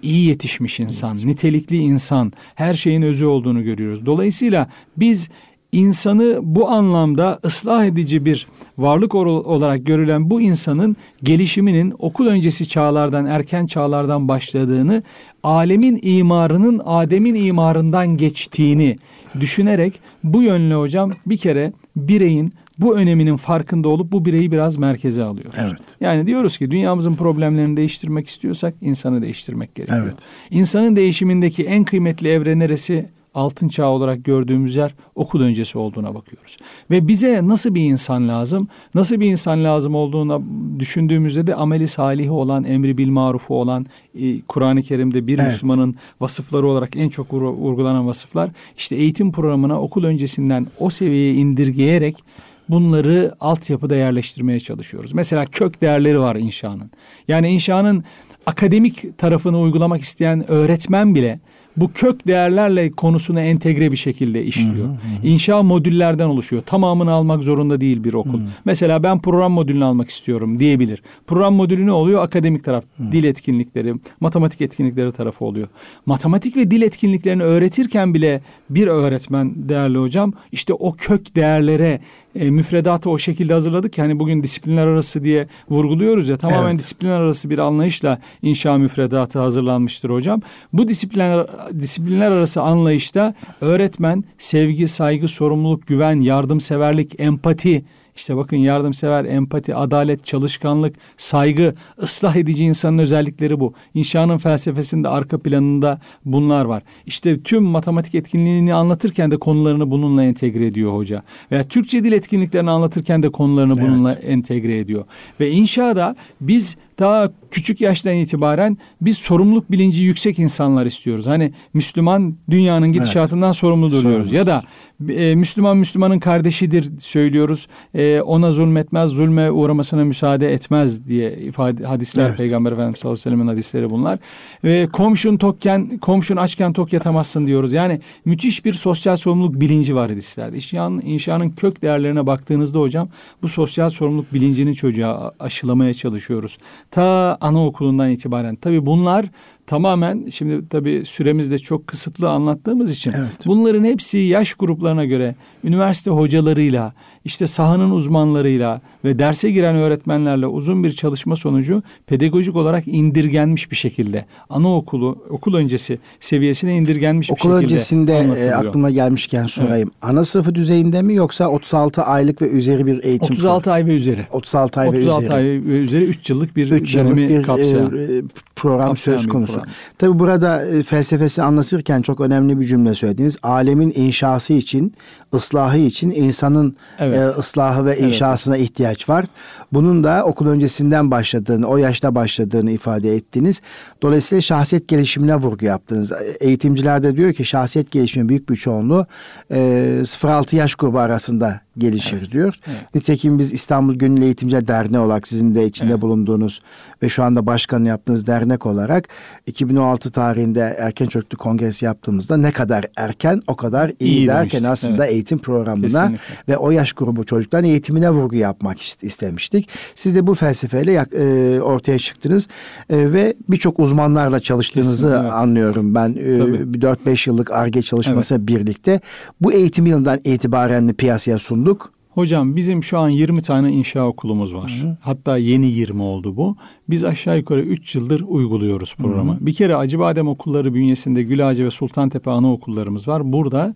iyi 0.02 0.28
yetişmiş 0.28 0.80
insan, 0.80 1.18
nitelikli 1.18 1.78
insan, 1.78 2.34
her 2.56 2.74
şeyin 2.74 3.02
özü 3.02 3.26
olduğunu 3.26 3.64
görüyoruz. 3.64 4.06
Dolayısıyla 4.06 4.70
biz 4.98 5.30
insanı 5.72 6.40
bu 6.44 6.70
anlamda 6.70 7.40
ıslah 7.46 7.86
edici 7.86 8.26
bir 8.26 8.48
varlık 8.78 9.16
olarak 9.16 9.86
görülen 9.86 10.30
bu 10.30 10.42
insanın 10.42 10.96
gelişiminin 11.24 11.94
okul 12.00 12.28
öncesi 12.28 12.68
çağlardan, 12.68 13.26
erken 13.26 13.66
çağlardan 13.66 14.28
başladığını, 14.28 15.04
alemin 15.44 16.00
imarının 16.02 16.82
Adem'in 16.86 17.36
imarından 17.36 18.08
geçtiğini 18.08 18.98
düşünerek 19.40 19.94
bu 20.24 20.44
yönlü 20.44 20.76
hocam 20.76 21.14
bir 21.26 21.38
kere 21.38 21.74
bireyin 21.96 22.54
bu 22.80 22.98
öneminin 22.98 23.38
farkında 23.38 23.90
olup 23.90 24.12
bu 24.12 24.26
bireyi 24.26 24.52
biraz 24.52 24.78
merkeze 24.78 25.24
alıyoruz. 25.24 25.56
Evet. 25.58 25.80
Yani 26.02 26.28
diyoruz 26.28 26.58
ki 26.58 26.72
dünyamızın 26.72 27.16
problemlerini 27.16 27.78
değiştirmek 27.78 28.28
istiyorsak 28.28 28.74
insanı 28.82 29.22
değiştirmek 29.22 29.76
gerekiyor. 29.76 30.04
Evet. 30.04 30.16
İnsanın 30.52 30.96
değişimindeki 30.96 31.64
en 31.64 31.84
kıymetli 31.84 32.30
evre 32.30 32.60
neresi? 32.60 33.10
Altın 33.38 33.68
çağı 33.68 33.90
olarak 33.90 34.26
gördüğümüz 34.26 34.76
yer 34.76 34.96
okul 35.16 35.42
öncesi 35.42 35.78
olduğuna 35.78 36.16
bakıyoruz. 36.16 36.58
Ve 36.92 37.08
bize 37.08 37.48
nasıl 37.48 37.76
bir 37.76 37.82
insan 37.82 38.28
lazım? 38.28 38.68
Nasıl 38.96 39.20
bir 39.20 39.26
insan 39.26 39.64
lazım 39.64 39.96
olduğuna 39.96 40.42
düşündüğümüzde 40.80 41.48
de 41.48 41.56
ameli 41.56 41.88
salihi 41.88 42.32
olan, 42.32 42.64
emri 42.64 42.98
bil 42.98 43.10
marufu 43.10 43.56
olan 43.56 43.86
e, 44.20 44.42
Kur'an-ı 44.42 44.84
Kerim'de 44.84 45.28
bir 45.28 45.38
evet. 45.38 45.48
Müslümanın 45.48 45.96
vasıfları 46.22 46.68
olarak 46.68 46.96
en 46.96 47.10
çok 47.10 47.34
vurgulanan 47.34 48.08
vasıflar 48.08 48.50
işte 48.78 48.96
eğitim 48.96 49.32
programına 49.32 49.82
okul 49.82 50.04
öncesinden 50.04 50.68
o 50.80 50.90
seviyeye 50.90 51.34
indirgeyerek 51.34 52.24
bunları 52.70 53.36
altyapıda 53.40 53.96
yerleştirmeye 53.96 54.60
çalışıyoruz. 54.60 55.14
Mesela 55.14 55.46
kök 55.46 55.82
değerleri 55.82 56.20
var 56.20 56.36
inşanın. 56.36 56.92
Yani 57.28 57.50
inşanın 57.50 58.04
akademik 58.46 59.18
tarafını 59.18 59.60
uygulamak 59.60 60.02
isteyen 60.02 60.52
öğretmen 60.52 61.16
bile 61.16 61.40
bu 61.78 61.92
kök 61.92 62.28
değerlerle 62.28 62.92
konusunu 62.92 63.40
entegre 63.40 63.92
bir 63.92 63.98
şekilde 63.98 64.46
işliyor. 64.46 64.88
Hı 64.88 64.92
hı. 64.92 65.28
İnşa 65.28 65.64
modüllerden 65.64 66.28
oluşuyor. 66.28 66.62
Tamamını 66.62 67.12
almak 67.12 67.44
zorunda 67.44 67.82
değil 67.82 68.04
bir 68.04 68.14
okul. 68.14 68.40
Hı. 68.40 68.44
Mesela 68.66 69.04
ben 69.04 69.20
program 69.20 69.52
modülünü 69.52 69.84
almak 69.84 70.10
istiyorum 70.10 70.60
diyebilir. 70.60 71.02
Program 71.28 71.54
modülü 71.54 71.86
ne 71.86 71.92
oluyor? 71.92 72.24
Akademik 72.24 72.64
taraf, 72.64 72.84
hı. 72.98 73.12
dil 73.12 73.24
etkinlikleri, 73.24 73.94
matematik 74.20 74.62
etkinlikleri 74.62 75.12
tarafı 75.12 75.46
oluyor. 75.46 75.68
Matematik 76.06 76.58
ve 76.58 76.72
dil 76.72 76.82
etkinliklerini 76.82 77.44
öğretirken 77.44 78.14
bile 78.14 78.42
bir 78.70 78.88
öğretmen 78.88 79.70
değerli 79.70 79.98
hocam 79.98 80.34
işte 80.52 80.74
o 80.74 80.94
kök 80.94 81.36
değerlere 81.36 82.00
e, 82.40 82.52
müfredatı 82.52 83.10
o 83.10 83.18
şekilde 83.18 83.54
hazırladık 83.54 83.94
ki 83.94 84.02
hani 84.02 84.20
bugün 84.20 84.44
disiplinler 84.44 84.88
arası 84.88 85.24
diye 85.24 85.48
vurguluyoruz 85.70 86.30
ya 86.30 86.38
tamamen 86.38 86.70
evet. 86.70 86.80
disiplinler 86.80 87.20
arası 87.20 87.50
bir 87.50 87.58
anlayışla 87.58 88.20
inşa 88.42 88.78
müfredatı 88.78 89.40
hazırlanmıştır 89.40 90.10
hocam. 90.10 90.42
Bu 90.74 90.88
disiplinler 90.88 91.48
disiplinler 91.80 92.32
arası 92.32 92.62
anlayışta 92.62 93.34
öğretmen 93.62 94.24
sevgi, 94.38 94.88
saygı, 94.88 95.28
sorumluluk, 95.28 95.88
güven, 95.88 96.22
yardımseverlik, 96.22 97.20
empati 97.20 97.84
işte 98.18 98.38
bakın 98.38 98.58
yardımsever, 98.58 99.26
empati, 99.26 99.76
adalet, 99.76 100.26
çalışkanlık, 100.26 100.96
saygı, 101.18 101.74
ıslah 102.04 102.36
edici 102.36 102.64
insanın 102.64 102.98
özellikleri 102.98 103.60
bu. 103.60 103.74
İnşanın 103.94 104.38
felsefesinde 104.38 105.08
arka 105.10 105.38
planında 105.38 106.00
bunlar 106.26 106.66
var. 106.66 106.84
İşte 107.06 107.42
tüm 107.44 107.64
matematik 107.64 108.16
etkinliğini 108.16 108.74
anlatırken 108.74 109.32
de 109.32 109.38
konularını 109.38 109.92
bununla 109.92 110.24
entegre 110.24 110.68
ediyor 110.68 110.94
hoca. 110.94 111.24
Veya 111.52 111.64
Türkçe 111.64 112.04
dil 112.04 112.12
etkinliklerini 112.12 112.70
anlatırken 112.70 113.24
de 113.24 113.30
konularını 113.30 113.74
evet. 113.74 113.88
bununla 113.88 114.14
entegre 114.14 114.80
ediyor. 114.80 115.06
Ve 115.40 115.52
inşada 115.52 116.16
biz 116.42 116.76
daha 117.00 117.32
küçük 117.52 117.82
yaştan 117.82 118.16
itibaren 118.16 118.78
biz 119.02 119.18
sorumluluk 119.18 119.72
bilinci 119.72 120.04
yüksek 120.04 120.40
insanlar 120.40 120.86
istiyoruz. 120.86 121.28
Hani 121.28 121.52
Müslüman 121.74 122.36
dünyanın 122.50 122.92
gidişatından 122.92 123.48
evet. 123.48 123.56
sorumludur 123.56 124.04
diyoruz. 124.04 124.32
Ya 124.34 124.48
da 124.48 124.62
e, 125.10 125.36
Müslüman 125.36 125.78
Müslümanın 125.78 126.20
kardeşidir 126.20 126.92
söylüyoruz. 127.00 127.68
E, 127.94 128.08
e, 128.08 128.22
ona 128.22 128.52
zulmetmez, 128.52 129.12
zulme 129.12 129.52
uğramasına 129.52 130.06
müsaade 130.06 130.54
etmez 130.54 131.08
diye 131.08 131.32
ifade 131.38 131.86
hadisler 131.86 132.28
evet. 132.28 132.38
Peygamber 132.38 132.72
Efendimiz 132.72 133.00
sallallahu 133.00 133.14
aleyhi 133.14 133.26
ve 133.26 133.30
sellem'in 133.30 133.48
hadisleri 133.48 133.90
bunlar. 133.90 134.20
Ve 134.64 134.88
komşun 134.88 135.38
tokken, 135.38 135.98
komşun 135.98 136.38
açken 136.38 136.74
tok 136.74 136.94
yatamazsın 136.94 137.48
diyoruz. 137.48 137.74
Yani 137.74 138.02
müthiş 138.26 138.66
bir 138.66 138.74
sosyal 138.74 139.16
sorumluluk 139.16 139.62
bilinci 139.62 139.96
var 139.96 140.10
hadislerde. 140.10 140.56
İnşanın, 140.56 141.02
inşanın 141.02 141.50
kök 141.50 141.82
değerlerine 141.82 142.28
baktığınızda 142.28 142.80
hocam 142.80 143.10
bu 143.42 143.48
sosyal 143.48 143.90
sorumluluk 143.90 144.34
bilincini 144.34 144.76
çocuğa 144.76 145.32
aşılamaya 145.40 145.94
çalışıyoruz. 145.94 146.58
Ta 146.92 147.38
anaokulundan 147.42 148.10
itibaren. 148.10 148.56
Tabii 148.56 148.86
bunlar 148.86 149.26
tamamen 149.68 150.30
şimdi 150.30 150.70
tabii 150.70 151.04
süremiz 151.06 151.52
de 151.52 151.58
çok 151.58 151.88
kısıtlı 151.88 152.30
anlattığımız 152.30 152.92
için 152.92 153.14
evet. 153.18 153.46
bunların 153.46 153.84
hepsi 153.84 154.18
yaş 154.18 154.54
gruplarına 154.54 155.06
göre 155.06 155.36
üniversite 155.64 156.12
hocalarıyla 156.12 156.94
işte 157.26 157.48
sahanın 157.48 157.92
uzmanlarıyla 157.92 158.82
ve 159.06 159.20
derse 159.20 159.52
giren 159.52 159.76
öğretmenlerle 159.76 160.48
uzun 160.48 160.84
bir 160.84 160.92
çalışma 160.92 161.36
sonucu 161.36 161.84
pedagojik 162.06 162.56
olarak 162.56 162.88
indirgenmiş 162.88 163.72
bir 163.72 163.76
şekilde 163.76 164.26
anaokulu 164.50 165.26
okul 165.30 165.54
öncesi 165.54 166.00
seviyesine 166.20 166.76
indirgenmiş 166.76 167.32
okul 167.32 167.50
bir 167.50 167.54
şekilde 167.54 167.66
öncesinde 167.66 168.14
e, 168.18 168.52
aklıma 168.52 168.90
gelmişken 168.90 169.46
sorayım. 169.46 169.92
Evet. 169.94 170.12
Ana 170.12 170.24
sınıfı 170.24 170.56
düzeyinde 170.56 171.02
mi 171.02 171.16
yoksa 171.16 171.50
36 171.50 172.02
aylık 172.02 172.42
ve 172.42 172.50
üzeri 172.50 172.86
bir 172.86 173.04
eğitim? 173.04 173.34
36 173.34 173.72
ay 173.72 173.86
ve 173.86 173.96
üzeri. 173.96 174.28
36 174.32 174.80
ay 174.80 174.88
36 174.88 174.98
ve 174.98 175.02
üzeri. 175.02 175.14
36 175.14 175.34
ay 175.34 175.44
ve 175.44 175.80
üzeri 175.80 176.04
3 176.04 176.30
yıllık 176.30 176.56
bir 176.56 176.72
3 176.72 176.96
yıllık 176.96 177.18
bir 177.18 177.44
kapsayan. 177.44 177.98
E, 177.98 178.08
program 178.56 178.90
kapsayan 178.90 179.18
söz 179.18 179.28
konusu. 179.28 179.57
Program. 179.58 179.74
Tabi 179.98 180.20
burada 180.20 180.66
e, 180.66 180.84
felsefesi 180.84 181.44
anlatırken 181.44 182.02
çok 182.02 182.22
önemli 182.22 182.60
bir 182.60 182.66
cümle 182.66 182.96
söylediniz. 182.96 183.38
Alemin 183.44 183.94
inşası 183.96 184.54
için, 184.54 184.94
ıslahı 185.34 185.78
için 185.78 186.12
insanın 186.12 186.76
evet. 187.00 187.20
e, 187.20 187.26
ıslahı 187.28 187.86
ve 187.86 187.98
inşasına 187.98 188.58
evet. 188.58 188.70
ihtiyaç 188.70 189.10
var. 189.10 189.26
Bunun 189.74 190.04
da 190.04 190.24
okul 190.26 190.48
öncesinden 190.48 191.12
başladığını, 191.12 191.68
o 191.68 191.78
yaşta 191.78 192.16
başladığını 192.16 192.72
ifade 192.72 193.16
ettiniz. 193.16 193.62
Dolayısıyla 194.02 194.42
şahsiyet 194.42 194.88
gelişimine 194.88 195.36
vurgu 195.36 195.66
yaptınız. 195.66 196.12
Eğitimciler 196.40 197.04
de 197.04 197.18
diyor 197.18 197.34
ki 197.34 197.46
şahsiyet 197.46 197.92
gelişimi 197.92 198.30
büyük 198.30 198.50
bir 198.50 198.56
çoğunluğu 198.56 199.06
e, 199.52 199.58
0-6 200.04 200.56
yaş 200.56 200.76
grubu 200.76 201.00
arasında 201.00 201.67
gelişir 201.78 202.18
evet. 202.18 202.32
diyor. 202.32 202.56
Evet. 202.68 202.96
Nitekim 202.96 203.40
biz 203.40 203.54
İstanbul 203.54 203.96
Gönüllü 203.96 204.24
Eğitimciler 204.24 204.68
Derneği 204.68 205.00
olarak 205.00 205.28
sizin 205.28 205.56
de 205.56 205.66
içinde 205.66 205.92
evet. 205.92 206.02
bulunduğunuz 206.02 206.62
ve 207.04 207.10
şu 207.10 207.24
anda 207.24 207.46
başkan 207.46 207.86
yaptığınız 207.86 208.28
dernek 208.28 208.66
olarak 208.66 209.08
2016 209.46 210.12
tarihinde 210.12 210.76
erken 210.80 211.08
çocukluk 211.08 211.42
kongresi 211.42 211.86
yaptığımızda 211.86 212.38
ne 212.38 212.52
kadar 212.52 212.86
erken 212.96 213.42
o 213.48 213.56
kadar 213.56 213.92
iyi, 214.00 214.18
iyi 214.18 214.28
derken 214.28 214.50
demiştik. 214.50 214.66
aslında 214.66 215.06
evet. 215.06 215.14
eğitim 215.14 215.40
programına 215.40 215.88
Kesinlikle. 215.88 216.36
ve 216.48 216.58
o 216.58 216.72
yaş 216.72 216.94
grubu 216.94 217.24
çocukların 217.24 217.70
eğitimine 217.70 218.10
vurgu 218.10 218.36
yapmak 218.36 218.82
istemiştik. 218.82 219.70
Siz 219.96 220.16
de 220.16 220.28
bu 220.28 220.34
felsefeyle 220.34 221.06
e, 221.12 221.62
ortaya 221.62 222.00
çıktınız 222.00 222.48
e, 222.90 223.14
ve 223.14 223.34
birçok 223.50 223.80
uzmanlarla 223.80 224.40
çalıştığınızı 224.40 225.08
Kesinlikle. 225.08 225.32
anlıyorum 225.32 225.96
ben. 225.96 226.10
E, 226.10 226.58
4-5 226.78 227.30
yıllık 227.30 227.52
ARGE 227.52 227.82
çalışması 227.82 228.36
evet. 228.36 228.48
birlikte 228.48 229.00
bu 229.42 229.54
eğitim 229.54 229.86
yılından 229.86 230.20
itibaren 230.24 230.94
piyasaya 230.94 231.40
sundu 231.40 231.67
bulduk? 231.68 231.92
Hocam 232.10 232.56
bizim 232.56 232.84
şu 232.84 232.98
an 233.00 233.10
20 233.10 233.42
tane 233.42 233.72
inşa 233.72 234.08
okulumuz 234.08 234.56
var. 234.56 234.80
Hı 234.82 234.88
hı. 234.88 234.98
Hatta 235.02 235.38
yeni 235.38 235.66
20 235.66 236.02
oldu 236.02 236.38
bu. 236.38 236.56
Biz 236.90 237.04
aşağı 237.04 237.38
yukarı 237.38 237.62
3 237.62 237.96
yıldır 237.96 238.24
uyguluyoruz 238.28 238.96
programı. 238.96 239.32
Hı 239.32 239.38
hı. 239.38 239.46
Bir 239.46 239.54
kere 239.54 239.76
Acıbadem 239.76 240.28
okulları 240.28 240.74
bünyesinde 240.74 241.24
Gülağacı 241.24 241.66
ve 241.66 241.72
Sultantepe 241.72 242.32
anaokullarımız 242.32 243.08
var. 243.08 243.34
Burada 243.34 243.76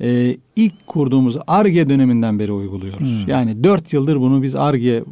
e, 0.00 0.36
ilk 0.56 0.86
kurduğumuz 0.86 1.38
ARGE 1.46 1.88
döneminden 1.88 2.38
beri 2.38 2.52
uyguluyoruz. 2.52 3.24
Hmm. 3.24 3.32
Yani 3.32 3.64
dört 3.64 3.92
yıldır 3.92 4.20
bunu 4.20 4.42
biz 4.42 4.56
ARGE 4.56 5.04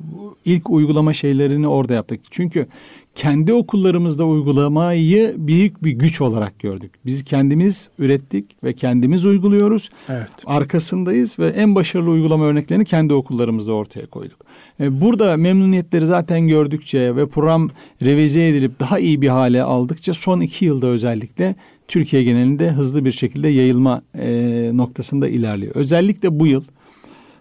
ilk 0.45 0.71
uygulama 0.71 1.13
şeylerini 1.13 1.69
orada 1.69 1.95
yaptık. 1.95 2.21
Çünkü 2.31 2.67
kendi 3.15 3.53
okullarımızda 3.53 4.25
uygulamayı 4.25 5.35
büyük 5.39 5.85
bir 5.85 5.91
güç 5.91 6.21
olarak 6.21 6.59
gördük. 6.59 6.93
Biz 7.07 7.25
kendimiz 7.25 7.91
ürettik 7.99 8.65
ve 8.65 8.73
kendimiz 8.73 9.27
uyguluyoruz. 9.27 9.89
Evet. 10.09 10.29
Arkasındayız 10.47 11.39
ve 11.39 11.47
en 11.47 11.75
başarılı 11.75 12.11
uygulama 12.11 12.45
örneklerini 12.45 12.85
kendi 12.85 13.15
okullarımızda 13.15 13.73
ortaya 13.73 14.07
koyduk. 14.07 14.41
E, 14.81 15.01
burada 15.01 15.37
memnuniyetleri 15.37 16.07
zaten 16.07 16.49
gördükçe 16.49 17.17
ve 17.17 17.29
program 17.29 17.71
revize 18.03 18.49
edilip 18.49 18.81
daha 18.81 18.99
iyi 18.99 19.23
bir 19.23 19.29
hale 19.29 19.63
aldıkça 19.63 20.15
son 20.15 20.41
iki 20.41 20.65
yılda 20.65 20.87
özellikle 20.87 21.55
Türkiye 21.89 22.23
genelinde 22.23 22.71
hızlı 22.71 23.05
bir 23.05 23.13
şekilde 23.13 23.49
yayılma 23.49 24.03
e, 24.15 24.71
noktasında 24.75 25.29
ilerliyor. 25.29 25.75
Özellikle 25.75 26.41
bu 26.41 26.47
yıl 26.47 26.65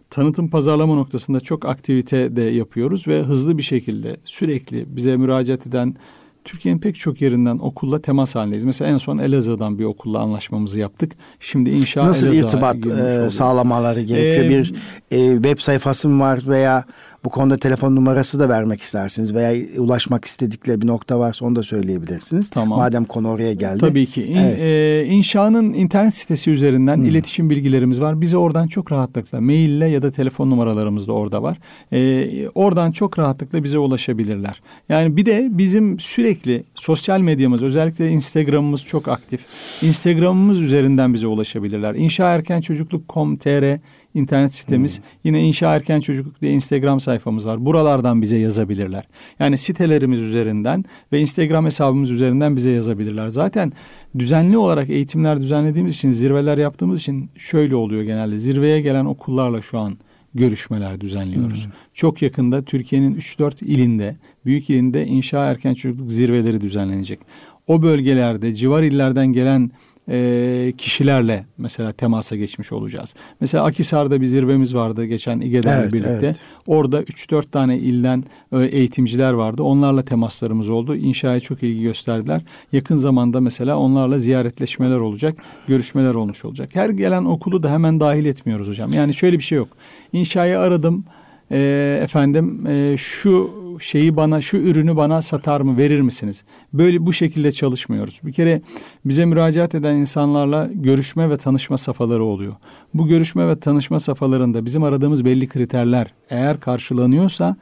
tanıtım 0.10 0.50
pazarlama 0.50 0.96
noktasında 0.96 1.40
çok 1.40 1.66
aktivite 1.66 2.36
de 2.36 2.42
yapıyoruz 2.42 3.08
ve 3.08 3.22
hızlı 3.24 3.58
bir 3.58 3.64
şekilde 3.64 4.18
sürekli 4.26 4.96
bize 4.96 5.18
müracaat 5.18 5.68
eden 5.68 5.96
Türkiye'nin 6.44 6.80
pek 6.80 6.96
çok 6.96 7.22
yerinden 7.22 7.58
okulla 7.58 8.02
temas 8.02 8.36
halindeyiz. 8.36 8.64
Mesela 8.64 8.92
en 8.92 8.98
son 8.98 9.18
Elazığ'dan 9.18 9.80
bir 9.80 9.84
okulla 9.84 10.20
anlaşmamızı 10.20 10.80
yaptık. 10.80 11.12
Şimdi 11.40 11.70
inşa 11.70 12.06
Nasıl 12.06 12.28
Elazığ'a 12.28 12.42
irtibat 12.42 12.76
e, 12.86 13.30
sağlamaları 13.30 14.02
gerekiyor? 14.02 14.46
Ee, 14.46 14.50
bir 14.50 14.74
e, 15.12 15.34
web 15.34 15.60
sayfası 15.60 16.10
mı 16.10 16.24
var 16.24 16.42
veya 16.48 16.86
bu 17.26 17.30
konuda 17.30 17.58
telefon 17.58 17.96
numarası 17.96 18.40
da 18.40 18.50
vermek 18.50 18.82
istersiniz 18.82 19.34
veya 19.34 19.66
ulaşmak 19.78 20.26
istedikleri 20.26 20.82
bir 20.82 20.88
nokta 20.88 21.20
varsa 21.20 21.46
onu 21.46 21.56
da 21.56 21.64
söyleyebilirsiniz. 21.64 22.50
Tamam. 22.50 22.80
Madem 22.80 23.06
konu 23.06 23.30
oraya 23.30 23.54
geldi. 23.54 23.80
Tabii 23.80 24.06
ki. 24.06 24.24
İn, 24.24 24.38
evet. 24.38 24.60
e, 24.60 25.06
inşanın 25.06 25.74
internet 25.74 26.16
sitesi 26.16 26.52
üzerinden 26.52 26.98
hmm. 26.98 27.06
iletişim 27.06 27.50
bilgilerimiz 27.50 28.02
var. 28.02 28.22
Bize 28.22 28.38
oradan 28.38 28.68
çok 28.68 28.92
rahatlıkla 28.92 29.42
maille 29.42 29.86
ya 29.86 30.02
da 30.02 30.12
telefon 30.12 30.50
numaralarımız 30.50 31.08
da 31.08 31.14
orada 31.14 31.44
var. 31.44 31.58
E, 31.92 32.50
oradan 32.50 32.92
çok 32.92 33.20
rahatlıkla 33.20 33.64
bize 33.64 33.78
ulaşabilirler. 33.78 34.62
Yani 34.90 35.18
bir 35.18 35.26
de 35.26 35.48
bizim 35.52 36.00
sürekli 36.00 36.64
sosyal 36.76 37.20
medyamız 37.20 37.64
özellikle 37.64 38.10
Instagram'ımız 38.10 38.86
çok 38.86 39.08
aktif. 39.08 39.46
Instagram'ımız 39.82 40.60
üzerinden 40.60 41.14
bize 41.14 41.28
ulaşabilirler. 41.28 41.96
İnşa 41.96 42.34
erken 42.34 42.62
çocukluk.com.tr 42.62 43.80
internet 44.14 44.54
sitemiz. 44.54 44.98
Hmm. 44.98 45.06
Yine 45.24 45.42
İnşa 45.42 45.76
Erken 45.76 46.02
Çocukluk 46.02 46.42
diye 46.42 46.52
Instagram 46.52 47.00
sayfamız 47.00 47.09
var. 47.46 47.66
Buralardan 47.66 48.22
bize 48.22 48.38
yazabilirler. 48.38 49.08
Yani 49.40 49.58
sitelerimiz 49.58 50.22
üzerinden 50.22 50.86
ve 51.12 51.20
Instagram 51.20 51.66
hesabımız 51.66 52.12
üzerinden 52.12 52.56
bize 52.56 52.72
yazabilirler. 52.72 53.28
Zaten 53.28 53.74
düzenli 54.20 54.58
olarak 54.58 54.90
eğitimler 54.90 55.38
düzenlediğimiz 55.38 55.96
için, 55.96 56.12
zirveler 56.12 56.58
yaptığımız 56.58 57.00
için 57.00 57.30
şöyle 57.38 57.76
oluyor 57.76 58.02
genelde. 58.04 58.40
Zirveye 58.40 58.82
gelen 58.82 59.06
okullarla 59.06 59.62
şu 59.62 59.80
an 59.80 59.98
görüşmeler 60.34 61.02
düzenliyoruz. 61.02 61.66
Hmm. 61.66 61.72
Çok 61.94 62.22
yakında 62.22 62.62
Türkiye'nin 62.62 63.16
3-4 63.16 63.66
ilinde, 63.66 64.16
büyük 64.46 64.70
ilinde 64.70 65.06
inşa 65.06 65.46
erken 65.46 65.74
çocukluk 65.74 66.12
zirveleri 66.12 66.62
düzenlenecek. 66.62 67.20
O 67.68 67.82
bölgelerde 67.82 68.54
civar 68.54 68.84
illerden 68.84 69.28
gelen 69.28 69.72
e, 70.10 70.74
kişilerle 70.78 71.46
mesela 71.58 71.92
temasa 71.92 72.36
geçmiş 72.36 72.72
olacağız. 72.72 73.16
Mesela 73.42 73.64
Akisar'da 73.64 74.22
bir 74.22 74.26
zirvemiz 74.26 74.76
vardı 74.76 75.06
geçen 75.06 75.42
İGEDER'le 75.42 75.82
evet, 75.82 75.94
birlikte. 75.94 76.20
Evet. 76.22 76.36
Orada 76.68 77.02
3-4 77.02 77.50
tane 77.52 77.78
ilden 77.78 78.24
e, 78.52 78.66
eğitimciler 78.66 79.34
vardı. 79.34 79.64
Onlarla 79.64 80.06
temaslarımız 80.06 80.70
oldu. 80.70 80.96
İnşaya 80.96 81.40
çok 81.40 81.64
ilgi 81.64 81.82
gösterdiler. 81.82 82.42
Yakın 82.72 82.96
zamanda 82.96 83.42
mesela 83.42 83.78
onlarla 83.78 84.20
ziyaretleşmeler 84.20 84.98
olacak. 84.98 85.38
Görüşmeler 85.68 86.14
olmuş 86.14 86.46
olacak. 86.46 86.70
Her 86.74 86.90
gelen 86.90 87.26
okulu 87.26 87.64
da 87.64 87.72
hemen 87.72 88.00
dahil 88.00 88.26
etmiyoruz 88.26 88.68
hocam. 88.68 88.94
Yani 88.94 89.14
şöyle 89.14 89.38
bir 89.38 89.44
şey 89.44 89.58
yok. 89.58 89.70
İnşayı 90.14 90.60
aradım 90.60 91.06
e, 91.52 92.00
efendim 92.04 92.68
e, 92.68 92.98
şu 92.98 93.50
şeyi 93.80 94.16
bana 94.16 94.42
şu 94.42 94.58
ürünü 94.58 94.96
bana 94.96 95.22
satar 95.22 95.62
mı 95.62 95.78
verir 95.78 96.02
misiniz? 96.02 96.44
Böyle 96.74 97.06
bu 97.06 97.14
şekilde 97.14 97.52
çalışmıyoruz. 97.52 98.20
Bir 98.24 98.34
kere 98.34 98.62
bize 99.06 99.26
müracaat 99.26 99.76
eden 99.76 99.96
insanlarla 99.96 100.70
görüşme 100.74 101.30
ve 101.30 101.38
tanışma 101.38 101.78
safhaları 101.78 102.24
oluyor. 102.24 102.54
Bu 102.94 103.08
görüşme 103.08 103.48
ve 103.48 103.60
tanışma 103.60 104.00
safhalarında 104.00 104.66
bizim 104.66 104.84
aradığımız 104.84 105.26
belli 105.26 105.48
kriterler 105.48 106.14
eğer 106.30 106.60
karşılanıyorsa 106.60 107.56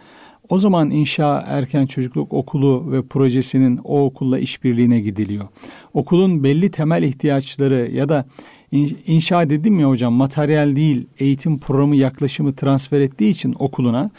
o 0.50 0.58
zaman 0.58 0.92
inşa 0.92 1.44
erken 1.48 1.86
çocukluk 1.86 2.34
okulu 2.34 2.92
ve 2.92 3.02
projesinin 3.02 3.80
o 3.84 4.06
okulla 4.06 4.40
işbirliğine 4.40 5.00
gidiliyor. 5.00 5.48
Okulun 5.94 6.44
belli 6.44 6.72
temel 6.72 7.04
ihtiyaçları 7.04 7.90
ya 7.94 8.10
da 8.10 8.26
inşa 9.08 9.50
dedim 9.50 9.80
ya 9.80 9.90
hocam 9.90 10.14
materyal 10.14 10.76
değil 10.76 11.08
eğitim 11.20 11.60
programı 11.60 11.96
yaklaşımı 11.96 12.56
transfer 12.56 13.02
ettiği 13.02 13.30
için 13.30 13.56
okuluna 13.60 14.10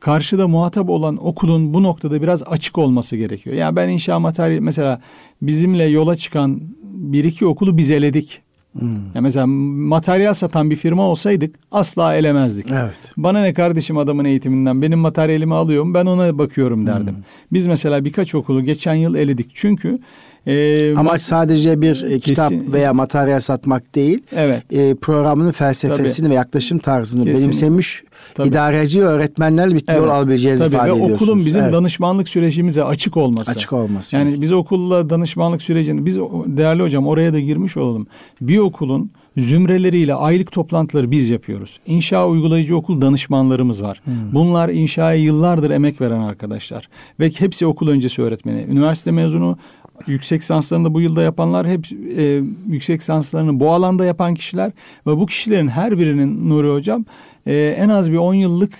karşıda 0.00 0.48
muhatap 0.48 0.90
olan 0.90 1.26
okulun 1.26 1.74
bu 1.74 1.82
noktada 1.82 2.22
biraz 2.22 2.42
açık 2.42 2.78
olması 2.78 3.16
gerekiyor. 3.16 3.56
Yani 3.56 3.76
ben 3.76 3.88
inşa 3.88 4.18
materyal 4.18 4.60
mesela 4.60 5.00
bizimle 5.42 5.84
yola 5.84 6.16
çıkan 6.16 6.60
bir 6.82 7.24
iki 7.24 7.46
okulu 7.46 7.76
biz 7.76 7.90
eledik. 7.90 8.40
Hmm. 8.78 8.90
Ya 9.14 9.20
mesela 9.20 9.46
materyal 9.46 10.34
satan 10.34 10.70
bir 10.70 10.76
firma 10.76 11.02
olsaydık 11.02 11.56
asla 11.70 12.14
elemezdik. 12.14 12.66
Evet. 12.70 12.98
Bana 13.16 13.40
ne 13.40 13.54
kardeşim 13.54 13.98
adamın 13.98 14.24
eğitiminden 14.24 14.82
benim 14.82 14.98
materyalimi 14.98 15.54
alıyorum 15.54 15.94
ben 15.94 16.06
ona 16.06 16.38
bakıyorum 16.38 16.86
derdim. 16.86 17.14
Hmm. 17.14 17.22
Biz 17.52 17.66
mesela 17.66 18.04
birkaç 18.04 18.34
okulu 18.34 18.64
geçen 18.64 18.94
yıl 18.94 19.14
eledik. 19.14 19.50
Çünkü 19.54 19.98
Ee, 20.46 20.96
Amaç 20.96 21.22
sadece 21.22 21.80
bir 21.80 22.02
e, 22.02 22.18
kitap 22.18 22.52
veya 22.52 22.92
materyal 22.92 23.40
satmak 23.40 23.94
değil. 23.94 24.22
Evet. 24.32 24.62
E, 24.72 24.94
programının 24.94 25.52
felsefesini 25.52 26.24
Tabii. 26.24 26.30
ve 26.30 26.34
yaklaşım 26.34 26.78
tarzını 26.78 27.24
Kesin. 27.24 27.44
benimsemiş 27.44 28.02
Tabii. 28.34 28.48
idareci 28.48 29.02
öğretmenlerle 29.02 29.74
bir 29.74 29.84
evet. 29.88 29.98
yol 29.98 30.08
alabileceğinizi 30.08 30.64
Tabii. 30.64 30.74
ifade 30.74 30.90
ve 30.90 30.94
ediyorsunuz. 30.94 31.22
okulun 31.22 31.46
bizim 31.46 31.62
evet. 31.62 31.72
danışmanlık 31.72 32.28
sürecimize 32.28 32.84
açık 32.84 33.16
olması. 33.16 33.50
Açık 33.50 33.72
olması. 33.72 34.16
Yani 34.16 34.42
biz 34.42 34.52
okulla 34.52 35.10
danışmanlık 35.10 35.62
sürecini 35.62 36.06
biz 36.06 36.18
değerli 36.46 36.82
hocam 36.82 37.06
oraya 37.06 37.32
da 37.32 37.40
girmiş 37.40 37.76
olalım. 37.76 38.06
Bir 38.40 38.58
okulun 38.58 39.10
zümreleriyle 39.36 40.14
aylık 40.14 40.52
toplantıları 40.52 41.10
biz 41.10 41.30
yapıyoruz. 41.30 41.80
İnşa 41.86 42.28
uygulayıcı 42.28 42.76
okul 42.76 43.00
danışmanlarımız 43.00 43.82
var. 43.82 44.00
Hmm. 44.04 44.14
Bunlar 44.32 44.68
inşaya 44.68 45.16
yıllardır 45.16 45.70
emek 45.70 46.00
veren 46.00 46.20
arkadaşlar. 46.20 46.88
Ve 47.20 47.30
hepsi 47.38 47.66
okul 47.66 47.88
öncesi 47.88 48.22
öğretmeni. 48.22 48.66
Üniversite 48.70 49.10
mezunu 49.10 49.58
yüksek 50.06 50.40
lisanslarını 50.40 50.94
bu 50.94 51.00
yılda 51.00 51.22
yapanlar 51.22 51.66
hep 51.66 51.86
e, 52.16 52.42
yüksek 52.68 53.00
lisanslarını 53.00 53.60
bu 53.60 53.72
alanda 53.72 54.04
yapan 54.04 54.34
kişiler 54.34 54.72
ve 55.06 55.16
bu 55.16 55.26
kişilerin 55.26 55.68
her 55.68 55.98
birinin 55.98 56.50
Nuri 56.50 56.72
Hocam 56.72 57.04
e, 57.46 57.56
en 57.56 57.88
az 57.88 58.12
bir 58.12 58.16
10 58.16 58.34
yıllık 58.34 58.72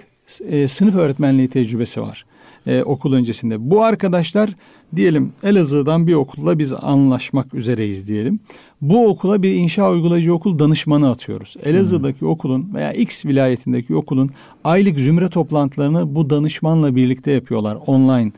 e, 0.48 0.68
sınıf 0.68 0.94
öğretmenliği 0.94 1.48
tecrübesi 1.48 2.02
var 2.02 2.24
e, 2.66 2.82
okul 2.82 3.12
öncesinde. 3.12 3.70
Bu 3.70 3.84
arkadaşlar 3.84 4.50
diyelim 4.96 5.32
Elazığ'dan 5.42 6.06
bir 6.06 6.14
okulla 6.14 6.58
biz 6.58 6.74
anlaşmak 6.74 7.54
üzereyiz 7.54 8.08
diyelim. 8.08 8.40
Bu 8.80 9.08
okula 9.08 9.42
bir 9.42 9.52
inşa 9.54 9.90
uygulayıcı 9.90 10.34
okul 10.34 10.58
danışmanı 10.58 11.10
atıyoruz. 11.10 11.56
Elazığ'daki 11.64 12.20
hmm. 12.20 12.28
okulun 12.28 12.74
veya 12.74 12.92
X 12.92 13.26
vilayetindeki 13.26 13.94
okulun 13.94 14.30
aylık 14.64 15.00
zümre 15.00 15.28
toplantılarını 15.28 16.14
bu 16.14 16.30
danışmanla 16.30 16.96
birlikte 16.96 17.30
yapıyorlar 17.30 17.78
online 17.86 18.32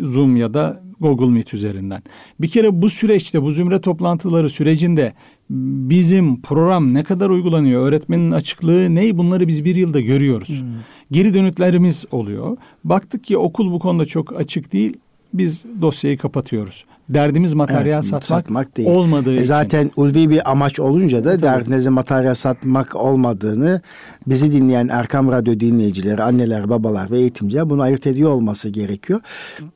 Zoom 0.00 0.36
ya 0.36 0.54
da 0.54 0.85
Google 1.00 1.26
Meet 1.26 1.54
üzerinden. 1.54 2.02
Bir 2.40 2.48
kere 2.48 2.82
bu 2.82 2.90
süreçte 2.90 3.42
bu 3.42 3.50
zümre 3.50 3.80
toplantıları 3.80 4.50
sürecinde 4.50 5.12
bizim 5.50 6.42
program 6.42 6.94
ne 6.94 7.04
kadar 7.04 7.30
uygulanıyor, 7.30 7.88
öğretmenin 7.88 8.30
açıklığı 8.30 8.94
ne 8.94 9.18
bunları 9.18 9.48
biz 9.48 9.64
bir 9.64 9.76
yılda 9.76 10.00
görüyoruz. 10.00 10.48
Hmm. 10.48 10.68
Geri 11.10 11.34
dönütlerimiz 11.34 12.04
oluyor. 12.10 12.56
Baktık 12.84 13.24
ki 13.24 13.38
okul 13.38 13.72
bu 13.72 13.78
konuda 13.78 14.06
çok 14.06 14.36
açık 14.36 14.72
değil 14.72 14.96
biz 15.34 15.64
dosyayı 15.80 16.18
kapatıyoruz. 16.18 16.84
Derdimiz 17.08 17.54
materyal 17.54 17.94
evet, 17.94 18.04
satmak, 18.04 18.24
satmak 18.24 18.76
değil. 18.76 18.88
olmadığı 18.88 19.32
e 19.32 19.34
için. 19.34 19.44
Zaten 19.44 19.90
ulvi 19.96 20.30
bir 20.30 20.50
amaç 20.50 20.80
olunca 20.80 21.24
da 21.24 21.30
Tabii. 21.30 21.42
derdinizin 21.42 21.92
materyal 21.92 22.34
satmak 22.34 22.96
olmadığını 22.96 23.80
bizi 24.26 24.52
dinleyen 24.52 24.88
Erkam 24.88 25.32
Radyo 25.32 25.60
dinleyicileri, 25.60 26.22
anneler, 26.22 26.68
babalar 26.68 27.10
ve 27.10 27.18
eğitimciler 27.18 27.70
bunu 27.70 27.82
ayırt 27.82 28.06
ediyor 28.06 28.30
olması 28.30 28.68
gerekiyor. 28.68 29.20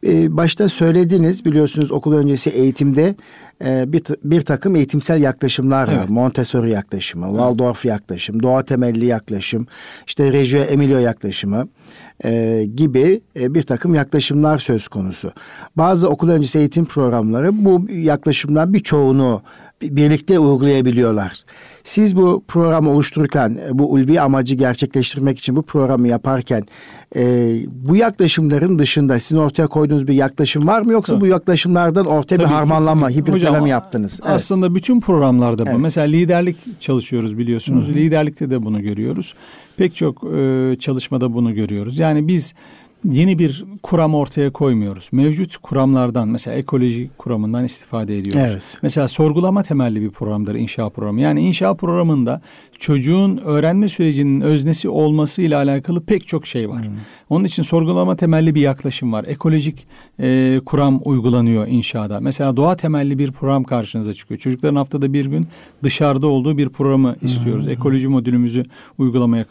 Ee, 0.06 0.36
başta 0.36 0.68
söylediniz 0.68 1.44
biliyorsunuz 1.44 1.92
okul 1.92 2.12
öncesi 2.12 2.50
eğitimde 2.50 3.14
e, 3.64 3.92
bir, 3.92 4.02
bir 4.24 4.40
takım 4.40 4.76
eğitimsel 4.76 5.22
yaklaşımlar 5.22 5.88
var. 5.88 5.94
Evet. 5.98 6.10
Montessori 6.10 6.70
yaklaşımı. 6.70 7.26
Waldorf 7.26 7.84
yaklaşım, 7.84 8.42
doğa 8.42 8.62
temelli 8.62 9.04
yaklaşım, 9.04 9.66
işte 10.06 10.32
Reggio 10.32 10.60
Emilio 10.60 10.98
yaklaşımı 10.98 11.68
e, 12.24 12.64
gibi 12.74 13.20
e, 13.36 13.54
bir 13.54 13.62
takım 13.62 13.94
yaklaşımlar 13.94 14.58
söz 14.58 14.88
konusu. 14.88 15.32
Bazı 15.76 16.08
okul 16.08 16.28
öncesi 16.28 16.58
eğitim 16.58 16.84
programları 16.84 17.64
bu 17.64 17.86
yaklaşımlar 17.90 18.72
birçoğunu 18.72 19.42
birlikte 19.82 20.38
uygulayabiliyorlar. 20.38 21.42
Siz 21.84 22.16
bu 22.16 22.44
programı 22.48 22.90
oluştururken, 22.90 23.60
bu 23.72 23.92
ulvi 23.92 24.20
amacı 24.20 24.54
gerçekleştirmek 24.54 25.38
için 25.38 25.56
bu 25.56 25.62
programı 25.62 26.08
yaparken 26.08 26.64
e, 27.16 27.54
bu 27.66 27.96
yaklaşımların 27.96 28.78
dışında 28.78 29.18
sizin 29.18 29.38
ortaya 29.38 29.66
koyduğunuz 29.66 30.08
bir 30.08 30.14
yaklaşım 30.14 30.66
var 30.66 30.82
mı 30.82 30.92
yoksa 30.92 31.12
Tabii. 31.12 31.20
bu 31.20 31.26
yaklaşımlardan 31.26 32.06
ortaya 32.06 32.36
Tabii 32.36 32.48
bir 32.48 32.52
harmanlama, 32.54 33.10
hibritleme 33.10 33.60
mi 33.60 33.70
yaptınız? 33.70 34.20
Evet. 34.22 34.32
Aslında 34.34 34.74
bütün 34.74 35.00
programlarda 35.00 35.66
bu. 35.66 35.70
Evet. 35.70 35.80
Mesela 35.80 36.06
liderlik 36.06 36.80
çalışıyoruz 36.80 37.38
biliyorsunuz. 37.38 37.88
Hı-hı. 37.88 37.94
Liderlikte 37.94 38.50
de 38.50 38.62
bunu 38.62 38.82
görüyoruz. 38.82 39.34
Pek 39.76 39.96
çok 39.96 40.24
e, 40.34 40.76
çalışmada 40.80 41.34
bunu 41.34 41.54
görüyoruz. 41.54 41.98
Yani 41.98 42.28
biz 42.28 42.54
yeni 43.04 43.38
bir 43.38 43.64
kuram 43.82 44.14
ortaya 44.14 44.50
koymuyoruz. 44.50 45.08
Mevcut 45.12 45.56
kuramlardan 45.56 46.28
mesela 46.28 46.56
ekoloji 46.56 47.10
kuramından 47.18 47.64
istifade 47.64 48.18
ediyoruz. 48.18 48.50
Evet. 48.52 48.62
Mesela 48.82 49.08
sorgulama 49.08 49.62
temelli 49.62 50.02
bir 50.02 50.10
programdır 50.10 50.54
inşa 50.54 50.88
programı. 50.88 51.20
Yani 51.20 51.40
inşa 51.40 51.74
programında 51.74 52.40
çocuğun 52.80 53.36
öğrenme 53.36 53.88
sürecinin 53.88 54.40
öznesi 54.40 54.88
olması 54.88 55.42
ile 55.42 55.56
alakalı 55.56 56.04
pek 56.04 56.26
çok 56.26 56.46
şey 56.46 56.68
var. 56.68 56.86
Hmm. 56.86 56.94
Onun 57.30 57.44
için 57.44 57.62
sorgulama 57.62 58.16
temelli 58.16 58.54
bir 58.54 58.60
yaklaşım 58.60 59.12
var. 59.12 59.24
Ekolojik 59.28 59.86
e, 60.20 60.60
kuram 60.66 61.00
uygulanıyor 61.04 61.66
inşaada. 61.66 62.20
Mesela 62.20 62.56
doğa 62.56 62.76
temelli 62.76 63.18
bir 63.18 63.32
program 63.32 63.64
karşınıza 63.64 64.14
çıkıyor. 64.14 64.40
Çocukların 64.40 64.76
haftada 64.76 65.12
bir 65.12 65.26
gün 65.26 65.46
dışarıda 65.82 66.26
olduğu 66.26 66.58
bir 66.58 66.68
programı 66.68 67.16
istiyoruz. 67.22 67.64
Hmm. 67.64 67.72
Ekoloji 67.72 68.08
modülümüzü 68.08 68.64
uygulamaya 68.98 69.44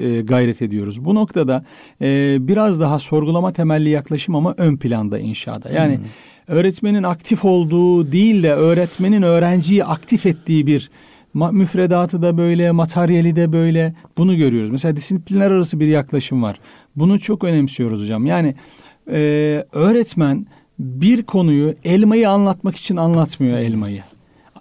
e, 0.00 0.20
gayret 0.20 0.62
ediyoruz. 0.62 1.04
Bu 1.04 1.14
noktada 1.14 1.64
e, 2.00 2.36
biraz 2.40 2.80
daha 2.80 2.98
sorgulama 2.98 3.52
temelli 3.52 3.88
yaklaşım 3.88 4.34
ama 4.34 4.54
ön 4.56 4.76
planda 4.76 5.18
inşaada. 5.18 5.70
Yani 5.70 5.96
hmm. 5.96 6.04
öğretmenin 6.48 7.02
aktif 7.02 7.44
olduğu 7.44 8.12
değil 8.12 8.42
de 8.42 8.52
öğretmenin 8.52 9.22
öğrenciyi 9.22 9.84
aktif 9.84 10.26
ettiği 10.26 10.66
bir 10.66 10.90
müfredatı 11.36 12.22
da 12.22 12.38
böyle, 12.38 12.70
materyali 12.70 13.36
de 13.36 13.52
böyle 13.52 13.94
bunu 14.16 14.36
görüyoruz. 14.36 14.70
Mesela 14.70 14.96
disiplinler 14.96 15.50
arası 15.50 15.80
bir 15.80 15.86
yaklaşım 15.86 16.42
var. 16.42 16.60
Bunu 16.96 17.20
çok 17.20 17.44
önemsiyoruz 17.44 18.02
hocam. 18.02 18.26
Yani 18.26 18.54
e, 19.10 19.64
öğretmen 19.72 20.46
bir 20.78 21.22
konuyu 21.22 21.74
elmayı 21.84 22.30
anlatmak 22.30 22.76
için 22.76 22.96
anlatmıyor 22.96 23.58
elmayı. 23.58 24.02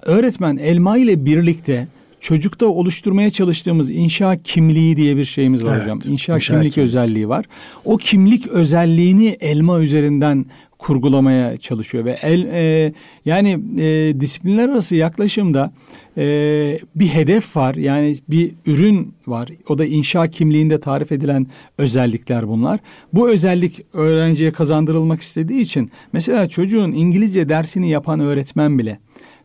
Öğretmen 0.01 0.57
elma 0.57 0.97
ile 0.97 1.25
birlikte 1.25 1.87
çocukta 2.19 2.65
oluşturmaya 2.65 3.29
çalıştığımız 3.29 3.91
inşa 3.91 4.37
kimliği 4.37 4.97
diye 4.97 5.17
bir 5.17 5.25
şeyimiz 5.25 5.65
var 5.65 5.73
evet, 5.73 5.83
hocam. 5.83 6.01
İnşa, 6.05 6.35
inşa 6.35 6.53
kimlik 6.53 6.73
kimliği. 6.73 6.85
özelliği 6.85 7.29
var. 7.29 7.45
O 7.85 7.97
kimlik 7.97 8.47
özelliğini 8.47 9.37
elma 9.39 9.79
üzerinden 9.79 10.45
kurgulamaya 10.79 11.57
çalışıyor 11.57 12.05
ve 12.05 12.17
el 12.21 12.45
e, 12.45 12.93
yani 13.25 13.59
e, 13.77 14.19
disiplinler 14.19 14.69
arası 14.69 14.95
yaklaşımda 14.95 15.71
e, 16.17 16.79
bir 16.95 17.07
hedef 17.07 17.55
var 17.55 17.75
yani 17.75 18.15
bir 18.29 18.51
ürün 18.65 19.13
var 19.27 19.49
o 19.69 19.77
da 19.77 19.85
inşa 19.85 20.27
kimliğinde 20.27 20.79
tarif 20.79 21.11
edilen 21.11 21.47
özellikler 21.77 22.47
bunlar 22.47 22.79
bu 23.13 23.29
özellik 23.29 23.81
öğrenciye 23.93 24.51
kazandırılmak 24.51 25.21
istediği 25.21 25.61
için 25.61 25.91
mesela 26.13 26.49
çocuğun 26.49 26.91
İngilizce 26.91 27.49
dersini 27.49 27.89
yapan 27.89 28.19
öğretmen 28.19 28.79
bile 28.79 28.99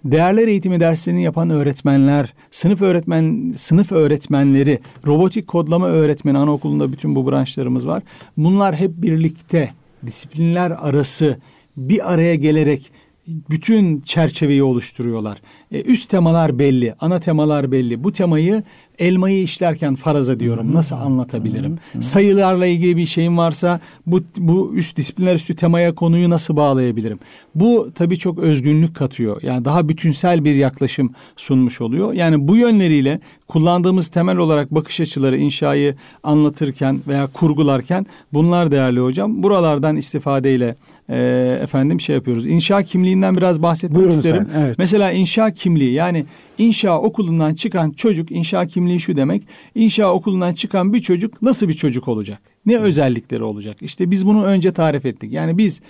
değerler 0.05 0.49
eğitimi 0.49 0.81
derslerini 0.81 1.23
yapan 1.23 1.51
öğretmenler, 1.51 2.35
sınıf 2.51 2.83
öğretmen 2.83 3.53
sınıf 3.57 3.93
öğretmenleri, 3.93 4.79
robotik 5.07 5.47
kodlama 5.47 5.89
öğretmeni 5.89 6.39
anaokulunda 6.39 6.93
bütün 6.93 7.17
bu 7.17 7.31
branşlarımız 7.31 7.89
var. 7.89 8.03
Bunlar 8.37 8.77
hep 8.77 8.91
birlikte 8.97 9.71
disiplinler 10.07 10.71
arası 10.71 11.37
bir 11.77 12.13
araya 12.13 12.35
gelerek 12.35 12.93
bütün 13.27 14.01
çerçeveyi 14.01 14.63
oluşturuyorlar. 14.63 15.43
E, 15.73 15.83
üst 15.83 16.11
temalar 16.11 16.59
belli, 16.59 16.95
ana 17.01 17.21
temalar 17.21 17.73
belli. 17.73 18.05
Bu 18.05 18.13
temayı 18.13 18.63
elmayı 18.99 19.43
işlerken 19.43 19.95
faraza 19.95 20.41
diyorum. 20.41 20.75
Nasıl 20.75 20.97
anlatabilirim? 20.97 21.79
Sayılarla 22.01 22.67
ilgili 22.67 22.97
bir 22.97 23.07
şeyim 23.07 23.39
varsa 23.39 23.81
bu 24.07 24.21
bu 24.39 24.73
üst 24.75 24.97
disiplinler 24.97 25.35
üstü 25.35 25.57
temaya 25.57 25.95
konuyu 25.95 26.31
nasıl 26.31 26.57
bağlayabilirim? 26.57 27.19
Bu 27.55 27.91
tabii 27.95 28.19
çok 28.19 28.39
özgünlük 28.39 28.97
katıyor. 28.97 29.43
Yani 29.43 29.65
daha 29.65 29.89
bütünsel 29.89 30.45
bir 30.45 30.55
yaklaşım 30.55 31.13
sunmuş 31.37 31.81
oluyor. 31.81 32.13
Yani 32.13 32.49
bu 32.49 32.57
yönleriyle 32.57 33.21
kullandığımız 33.49 34.09
temel 34.09 34.37
olarak 34.37 34.71
bakış 34.71 35.01
açıları 35.01 35.37
inşayı 35.37 35.95
anlatırken 36.23 37.01
veya 37.09 37.27
kurgularken 37.27 38.07
bunlar 38.33 38.71
değerli 38.71 39.01
hocam. 39.01 39.43
Buralardan 39.43 39.97
istifadeyle 39.97 40.75
e, 41.09 41.59
efendim 41.63 42.01
şey 42.01 42.15
yapıyoruz. 42.15 42.47
İnşa 42.47 42.83
kimliğinden 42.83 43.37
biraz 43.37 43.63
bahsetmek 43.63 43.99
Buyurun 43.99 44.17
isterim. 44.17 44.47
Sen, 44.53 44.61
evet. 44.61 44.79
Mesela 44.79 45.13
inşa 45.13 45.51
kimliği 45.61 45.93
yani 45.93 46.27
inşa 46.59 46.99
okulundan 46.99 47.55
çıkan 47.55 47.91
çocuk 47.91 48.31
inşa 48.31 48.67
kimliği 48.67 49.01
şu 49.01 49.17
demek. 49.17 49.43
İnşa 49.75 50.13
okulundan 50.13 50.53
çıkan 50.55 50.93
bir 50.93 51.01
çocuk 51.01 51.43
nasıl 51.43 51.69
bir 51.69 51.73
çocuk 51.73 52.09
olacak? 52.09 52.39
Ne 52.67 52.75
Hı. 52.75 52.79
özellikleri 52.79 53.43
olacak? 53.43 53.77
İşte 53.81 54.11
biz 54.11 54.27
bunu 54.27 54.45
önce 54.45 54.73
tarif 54.73 55.07
ettik. 55.07 55.33
Yani 55.33 55.59
biz 55.59 55.81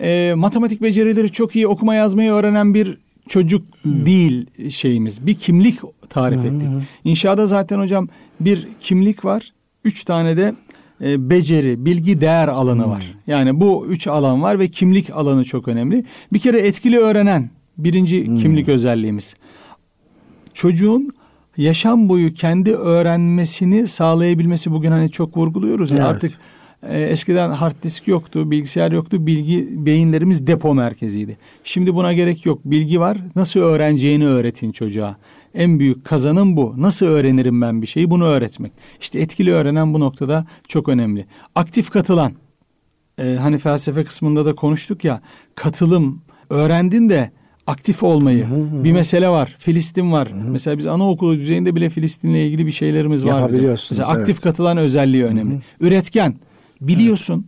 e, 0.00 0.34
matematik 0.36 0.82
becerileri 0.82 1.32
çok 1.32 1.56
iyi 1.56 1.66
okuma 1.66 1.94
yazmayı 1.94 2.30
öğrenen 2.30 2.74
bir 2.74 2.98
çocuk 3.28 3.66
Hı. 3.82 4.04
değil 4.04 4.46
şeyimiz. 4.70 5.26
Bir 5.26 5.34
kimlik 5.34 5.78
tarif 6.08 6.40
Hı. 6.40 6.46
ettik. 6.46 6.68
İnşaada 7.04 7.46
zaten 7.46 7.78
hocam 7.78 8.08
bir 8.40 8.68
kimlik 8.80 9.24
var. 9.24 9.52
Üç 9.84 10.04
tane 10.04 10.36
de 10.36 10.54
e, 11.00 11.30
beceri, 11.30 11.84
bilgi, 11.84 12.20
değer 12.20 12.48
alanı 12.48 12.88
var. 12.88 13.14
Yani 13.26 13.60
bu 13.60 13.86
üç 13.86 14.06
alan 14.06 14.42
var 14.42 14.58
ve 14.58 14.68
kimlik 14.68 15.10
alanı 15.10 15.44
çok 15.44 15.68
önemli. 15.68 16.04
Bir 16.32 16.38
kere 16.38 16.58
etkili 16.58 16.98
öğrenen 16.98 17.50
birinci 17.84 18.26
hmm. 18.26 18.36
kimlik 18.36 18.68
özelliğimiz. 18.68 19.34
Çocuğun 20.54 21.10
yaşam 21.56 22.08
boyu 22.08 22.34
kendi 22.34 22.74
öğrenmesini 22.74 23.88
sağlayabilmesi 23.88 24.72
bugün 24.72 24.90
hani 24.90 25.10
çok 25.10 25.36
vurguluyoruz 25.36 25.90
ya 25.90 25.96
evet. 25.96 26.06
artık 26.06 26.32
e, 26.82 27.00
eskiden 27.00 27.50
hard 27.50 27.82
disk 27.82 28.08
yoktu, 28.08 28.50
bilgisayar 28.50 28.92
yoktu. 28.92 29.26
Bilgi 29.26 29.68
beyinlerimiz 29.86 30.46
depo 30.46 30.74
merkeziydi. 30.74 31.38
Şimdi 31.64 31.94
buna 31.94 32.12
gerek 32.12 32.46
yok. 32.46 32.60
Bilgi 32.64 33.00
var. 33.00 33.18
Nasıl 33.36 33.60
öğreneceğini 33.60 34.26
öğretin 34.26 34.72
çocuğa. 34.72 35.16
En 35.54 35.78
büyük 35.78 36.04
kazanım 36.04 36.56
bu. 36.56 36.74
Nasıl 36.76 37.06
öğrenirim 37.06 37.60
ben 37.60 37.82
bir 37.82 37.86
şeyi? 37.86 38.10
Bunu 38.10 38.24
öğretmek. 38.24 38.72
İşte 39.00 39.20
etkili 39.20 39.52
öğrenen 39.52 39.94
bu 39.94 40.00
noktada 40.00 40.46
çok 40.68 40.88
önemli. 40.88 41.26
Aktif 41.54 41.90
katılan. 41.90 42.32
E, 43.18 43.36
hani 43.40 43.58
felsefe 43.58 44.04
kısmında 44.04 44.46
da 44.46 44.54
konuştuk 44.54 45.04
ya. 45.04 45.20
Katılım. 45.54 46.22
Öğrendin 46.50 47.08
de 47.08 47.30
aktif 47.66 48.02
olmayı. 48.02 48.44
Hı 48.44 48.54
hı. 48.54 48.84
Bir 48.84 48.92
mesele 48.92 49.28
var. 49.28 49.56
Filistin 49.58 50.12
var. 50.12 50.30
Hı 50.30 50.34
hı. 50.34 50.50
Mesela 50.50 50.78
biz 50.78 50.86
anaokulu 50.86 51.38
düzeyinde 51.38 51.76
bile 51.76 51.90
Filistin'le 51.90 52.34
ilgili 52.34 52.66
bir 52.66 52.72
şeylerimiz 52.72 53.26
var 53.26 53.48
bizim. 53.48 53.64
Mesela 53.64 54.08
aktif 54.08 54.28
evet. 54.28 54.40
katılan 54.40 54.76
özelliği 54.76 55.24
önemli. 55.24 55.54
Hı 55.54 55.56
hı. 55.56 55.86
Üretken. 55.86 56.34
Biliyorsun. 56.80 57.46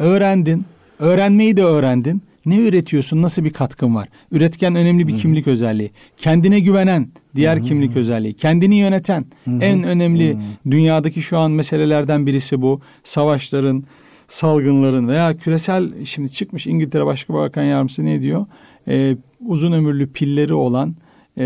Evet. 0.00 0.10
Öğrendin. 0.10 0.64
Öğrenmeyi 0.98 1.56
de 1.56 1.64
öğrendin. 1.64 2.22
Ne 2.46 2.58
üretiyorsun? 2.58 3.22
Nasıl 3.22 3.44
bir 3.44 3.52
katkın 3.52 3.94
var? 3.94 4.08
Üretken 4.32 4.74
önemli 4.74 5.08
bir 5.08 5.12
Hı-hı. 5.12 5.20
kimlik 5.20 5.46
özelliği. 5.46 5.90
Kendine 6.16 6.60
güvenen 6.60 7.08
diğer 7.34 7.56
Hı-hı. 7.56 7.64
kimlik 7.64 7.96
özelliği. 7.96 8.34
Kendini 8.34 8.76
yöneten 8.76 9.24
Hı-hı. 9.44 9.58
en 9.60 9.82
önemli 9.82 10.30
Hı-hı. 10.30 10.70
dünyadaki 10.70 11.22
şu 11.22 11.38
an 11.38 11.50
meselelerden 11.50 12.26
birisi 12.26 12.62
bu. 12.62 12.80
Savaşların, 13.04 13.84
salgınların 14.28 15.08
veya 15.08 15.36
küresel 15.36 16.04
şimdi 16.04 16.32
çıkmış 16.32 16.66
İngiltere 16.66 17.06
Başbakan 17.06 17.62
Yardımcısı 17.62 18.04
ne 18.04 18.22
diyor? 18.22 18.46
Ee, 18.88 19.16
uzun 19.46 19.72
ömürlü 19.72 20.12
pilleri 20.12 20.54
olan 20.54 20.94
e, 21.38 21.44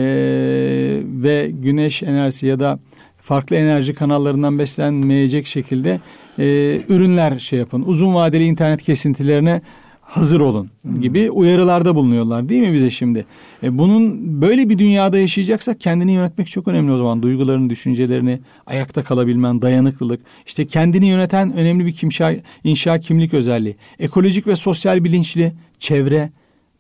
ve 1.05 1.51
güneş 1.53 2.03
enerjisi 2.03 2.47
ya 2.47 2.61
da 2.61 2.79
farklı 3.21 3.57
enerji 3.57 3.95
kanallarından 3.95 4.59
beslenmeyecek 4.59 5.47
şekilde 5.47 6.01
e, 6.39 6.45
ürünler 6.89 7.39
şey 7.39 7.59
yapın. 7.59 7.85
Uzun 7.87 8.15
vadeli 8.15 8.45
internet 8.45 8.83
kesintilerine 8.83 9.63
hazır 10.07 10.41
olun 10.41 10.71
gibi 11.01 11.31
uyarılarda 11.31 11.95
bulunuyorlar 11.95 12.49
değil 12.49 12.63
mi 12.63 12.73
bize 12.73 12.91
şimdi? 12.91 13.27
E 13.63 13.79
bunun 13.79 14.43
böyle 14.43 14.69
bir 14.69 14.79
dünyada 14.79 15.19
yaşayacaksak 15.19 15.81
kendini 15.81 16.13
yönetmek 16.13 16.51
çok 16.51 16.69
önemli 16.69 16.93
o 16.93 16.97
zaman. 16.97 17.23
Duygularını, 17.23 17.71
düşüncelerini, 17.71 18.41
ayakta 18.67 19.05
kalabilmen, 19.05 19.63
dayanıklılık. 19.63 20.21
işte 20.47 20.67
kendini 20.67 21.07
yöneten 21.07 21.53
önemli 21.53 21.87
bir 21.87 21.93
kimşa, 21.93 22.35
inşa 22.65 23.01
kimlik 23.01 23.35
özelliği. 23.35 23.77
Ekolojik 23.99 24.47
ve 24.47 24.57
sosyal 24.57 25.05
bilinçli, 25.05 25.53
çevre, 25.79 26.31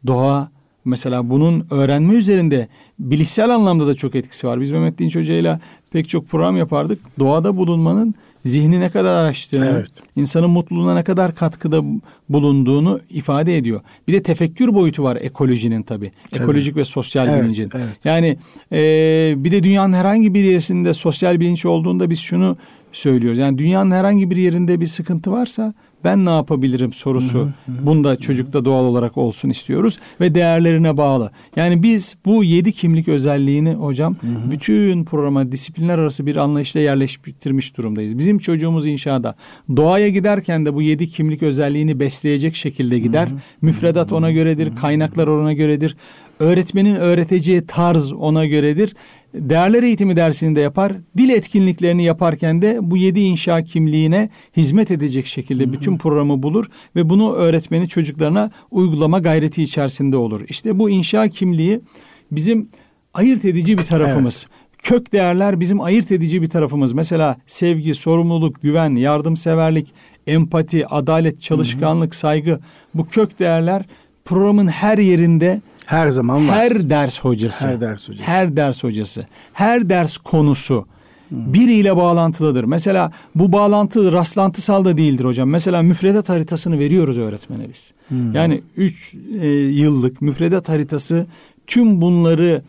doğa, 0.06 0.56
Mesela 0.86 1.30
bunun 1.30 1.66
öğrenme 1.70 2.14
üzerinde 2.14 2.68
bilişsel 2.98 3.54
anlamda 3.54 3.86
da 3.86 3.94
çok 3.94 4.14
etkisi 4.14 4.46
var. 4.46 4.60
Biz 4.60 4.72
Mehmet 4.72 4.98
Dinç 4.98 5.16
Hoca 5.16 5.34
ile 5.34 5.60
pek 5.90 6.08
çok 6.08 6.28
program 6.28 6.56
yapardık. 6.56 7.18
Doğada 7.18 7.56
bulunmanın 7.56 8.14
zihni 8.44 8.81
ne 8.81 8.90
kadar 8.90 9.22
araştığını, 9.22 9.66
evet. 9.66 9.90
insanın 10.16 10.51
mutluluğuna 10.51 10.94
ne 10.94 11.05
kadar 11.05 11.35
katkıda 11.35 11.83
bulunduğunu 12.29 13.01
ifade 13.11 13.57
ediyor. 13.57 13.81
Bir 14.09 14.12
de 14.12 14.22
tefekkür 14.22 14.75
boyutu 14.75 15.03
var 15.03 15.18
ekolojinin 15.20 15.83
tabii. 15.83 16.12
tabii. 16.31 16.42
Ekolojik 16.42 16.77
ve 16.77 16.85
sosyal 16.85 17.29
evet, 17.29 17.42
bilincin. 17.42 17.70
Evet. 17.75 17.85
Yani 18.05 18.37
e, 18.72 19.35
bir 19.37 19.51
de 19.51 19.62
dünyanın 19.62 19.92
herhangi 19.92 20.35
bir 20.35 20.44
yerinde 20.44 20.94
sosyal 20.94 21.40
bilinç 21.40 21.66
olduğunda 21.66 22.11
biz 22.11 22.18
şunu 22.18 22.57
söylüyoruz. 22.92 23.38
Yani 23.38 23.59
dünyanın 23.59 23.90
herhangi 23.90 24.31
bir 24.31 24.37
yerinde 24.37 24.81
bir 24.81 24.87
sıkıntı 24.87 25.33
varsa 25.33 25.75
ben 26.04 26.26
ne 26.26 26.30
yapabilirim 26.30 26.92
sorusu. 26.92 27.38
Hı 27.38 27.42
hı, 27.42 27.46
hı. 27.46 27.87
Bunda 27.87 28.16
çocukta 28.16 28.64
doğal 28.64 28.85
olarak 28.85 29.16
olsun 29.16 29.48
istiyoruz 29.48 29.98
ve 30.20 30.35
değerlerine 30.35 30.96
bağlı. 30.96 31.30
Yani 31.56 31.82
biz 31.82 32.16
bu 32.24 32.44
yedi 32.44 32.72
kimlik 32.72 33.09
özelliğini 33.09 33.74
hocam 33.74 34.16
hı 34.20 34.26
hı. 34.26 34.50
bütün 34.50 35.04
programa 35.04 35.52
disiplinler 35.52 35.98
arası 35.98 36.26
bir 36.26 36.37
anlayışla 36.37 36.80
yerleştirmiş 36.80 37.76
durumdayız. 37.76 38.18
Bizim 38.18 38.38
çocuğumuz 38.38 38.87
inşaada 38.87 39.35
doğaya 39.76 40.09
giderken 40.09 40.66
de 40.66 40.74
bu 40.74 40.82
yedi 40.82 41.06
kimlik 41.09 41.42
özelliğini 41.42 42.00
besleyecek 42.00 42.54
şekilde 42.54 42.98
gider. 42.98 43.26
Hı 43.26 43.30
hı. 43.30 43.38
Müfredat 43.62 44.12
ona 44.12 44.30
göredir, 44.30 44.76
kaynaklar 44.76 45.26
ona 45.26 45.52
göredir. 45.52 45.96
Öğretmenin 46.38 46.96
öğreteceği 46.96 47.66
tarz 47.66 48.12
ona 48.12 48.46
göredir. 48.46 48.96
Değerler 49.35 49.83
eğitimi 49.83 50.16
dersini 50.16 50.57
de 50.57 50.61
yapar. 50.61 50.92
Dil 51.16 51.29
etkinliklerini 51.29 52.05
yaparken 52.05 52.62
de 52.62 52.79
bu 52.83 52.96
yedi 52.96 53.20
inşa 53.20 53.62
kimliğine 53.62 54.31
hizmet 54.57 54.90
edecek 54.90 55.27
şekilde 55.27 55.72
bütün 55.72 55.99
programı 55.99 56.42
bulur 56.42 56.66
ve 56.96 57.09
bunu 57.09 57.33
öğretmeni 57.33 57.88
çocuklarına 57.88 58.51
uygulama 58.70 59.18
gayreti 59.18 59.62
içerisinde 59.62 60.16
olur. 60.16 60.40
İşte 60.49 60.79
bu 60.79 60.90
inşa 60.90 61.29
kimliği 61.29 61.81
bizim 62.33 62.68
ayırt 63.14 63.44
edici 63.44 63.79
bir 63.79 63.83
tarafımız. 63.83 64.46
Evet. 64.49 64.66
Kök 64.79 65.12
değerler 65.12 65.61
bizim 65.61 65.81
ayırt 65.81 66.12
edici 66.12 66.42
bir 66.42 66.49
tarafımız. 66.49 66.92
Mesela 66.92 67.37
sevgi, 67.46 67.94
sorumluluk, 67.94 68.62
güven, 68.62 68.90
yardımseverlik, 68.90 69.94
empati, 70.27 70.87
adalet, 70.87 71.42
çalışkanlık, 71.42 72.14
saygı. 72.14 72.61
Bu 72.94 73.07
kök 73.07 73.38
değerler 73.38 73.85
programın 74.25 74.66
her 74.66 74.99
yerinde 74.99 75.61
her 75.87 76.11
zaman 76.11 76.49
var. 76.49 76.55
Her 76.55 76.90
ders 76.90 77.20
hocası. 77.20 77.68
Her 77.68 77.81
ders 77.81 78.09
hocası. 78.09 78.22
Her 78.22 78.57
ders 78.57 78.85
hocası. 78.85 79.27
Her 79.53 79.88
ders 79.88 80.16
konusu 80.16 80.87
biriyle 81.31 81.96
bağlantılıdır. 81.96 82.64
Mesela 82.64 83.12
bu 83.35 83.53
bağlantı 83.53 84.12
rastlantısal 84.12 84.85
da 84.85 84.96
değildir 84.96 85.25
hocam. 85.25 85.51
Mesela 85.51 85.83
müfredat 85.83 86.29
haritasını 86.29 86.79
veriyoruz 86.79 87.18
öğretmene 87.18 87.68
biz. 87.75 87.92
Hmm. 88.09 88.35
Yani 88.35 88.62
üç 88.77 89.14
e, 89.40 89.49
yıllık 89.49 90.22
müfredat 90.22 90.68
haritası 90.68 91.27
tüm 91.66 92.01
bunları 92.01 92.62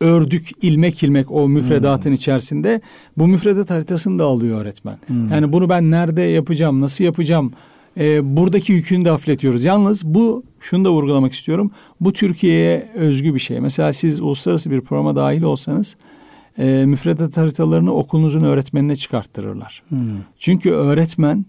ördük 0.00 0.50
ilmek 0.62 1.02
ilmek 1.02 1.30
o 1.30 1.48
müfredatın 1.48 2.10
hmm. 2.10 2.14
içerisinde. 2.14 2.80
Bu 3.16 3.28
müfredat 3.28 3.70
haritasını 3.70 4.18
da 4.18 4.24
alıyor 4.24 4.60
öğretmen. 4.60 4.98
Hmm. 5.06 5.32
Yani 5.32 5.52
bunu 5.52 5.68
ben 5.68 5.90
nerede 5.90 6.22
yapacağım, 6.22 6.80
nasıl 6.80 7.04
yapacağım? 7.04 7.52
E, 7.98 8.36
buradaki 8.36 8.72
yükünü 8.72 9.04
de 9.04 9.10
hafifletiyoruz. 9.10 9.64
Yalnız 9.64 10.04
bu 10.04 10.44
şunu 10.60 10.84
da 10.84 10.92
vurgulamak 10.92 11.32
istiyorum. 11.32 11.70
Bu 12.00 12.12
Türkiye'ye 12.12 12.90
özgü 12.94 13.34
bir 13.34 13.40
şey. 13.40 13.60
Mesela 13.60 13.92
siz 13.92 14.20
uluslararası 14.20 14.70
bir 14.70 14.80
programa 14.80 15.16
dahil 15.16 15.42
olsanız 15.42 15.96
e, 16.58 16.84
müfredat 16.86 17.36
haritalarını 17.36 17.94
okulunuzun 17.94 18.40
öğretmenine 18.40 18.96
çıkarttırırlar. 18.96 19.82
Hmm. 19.88 19.98
Çünkü 20.38 20.70
öğretmen 20.70 21.44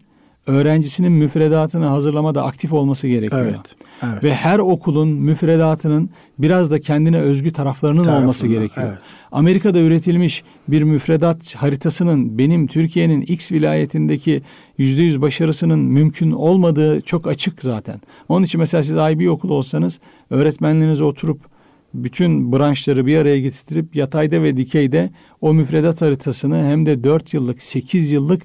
öğrencisinin 0.47 1.11
müfredatını 1.11 1.85
hazırlamada 1.85 2.43
aktif 2.43 2.73
olması 2.73 3.07
gerekiyor. 3.07 3.45
Evet, 3.45 3.75
evet. 4.03 4.23
Ve 4.23 4.33
her 4.33 4.59
okulun 4.59 5.09
müfredatının 5.09 6.09
biraz 6.39 6.71
da 6.71 6.81
kendine 6.81 7.17
özgü 7.17 7.51
taraflarının 7.51 8.03
Tarafında, 8.03 8.21
olması 8.21 8.47
gerekiyor. 8.47 8.87
Evet. 8.89 8.99
Amerika'da 9.31 9.79
üretilmiş 9.79 10.43
bir 10.67 10.83
müfredat 10.83 11.55
haritasının 11.55 12.37
benim 12.37 12.67
Türkiye'nin 12.67 13.21
X 13.21 13.51
vilayetindeki 13.51 14.41
yüzde 14.77 15.03
yüz 15.03 15.21
başarısının 15.21 15.79
mümkün 15.79 16.31
olmadığı 16.31 17.01
çok 17.01 17.27
açık 17.27 17.63
zaten. 17.63 18.01
Onun 18.29 18.45
için 18.45 18.59
mesela 18.59 18.83
siz 18.83 18.95
IB 18.95 19.29
okulu 19.29 19.53
olsanız 19.53 19.99
öğretmenlerinize 20.29 21.03
oturup 21.03 21.41
bütün 21.93 22.51
branşları 22.51 23.05
bir 23.05 23.17
araya 23.17 23.39
getirip 23.39 23.95
yatayda 23.95 24.43
ve 24.43 24.57
dikeyde 24.57 25.09
o 25.41 25.53
müfredat 25.53 26.01
haritasını 26.01 26.63
hem 26.63 26.85
de 26.85 27.03
dört 27.03 27.33
yıllık, 27.33 27.61
sekiz 27.61 28.11
yıllık 28.11 28.41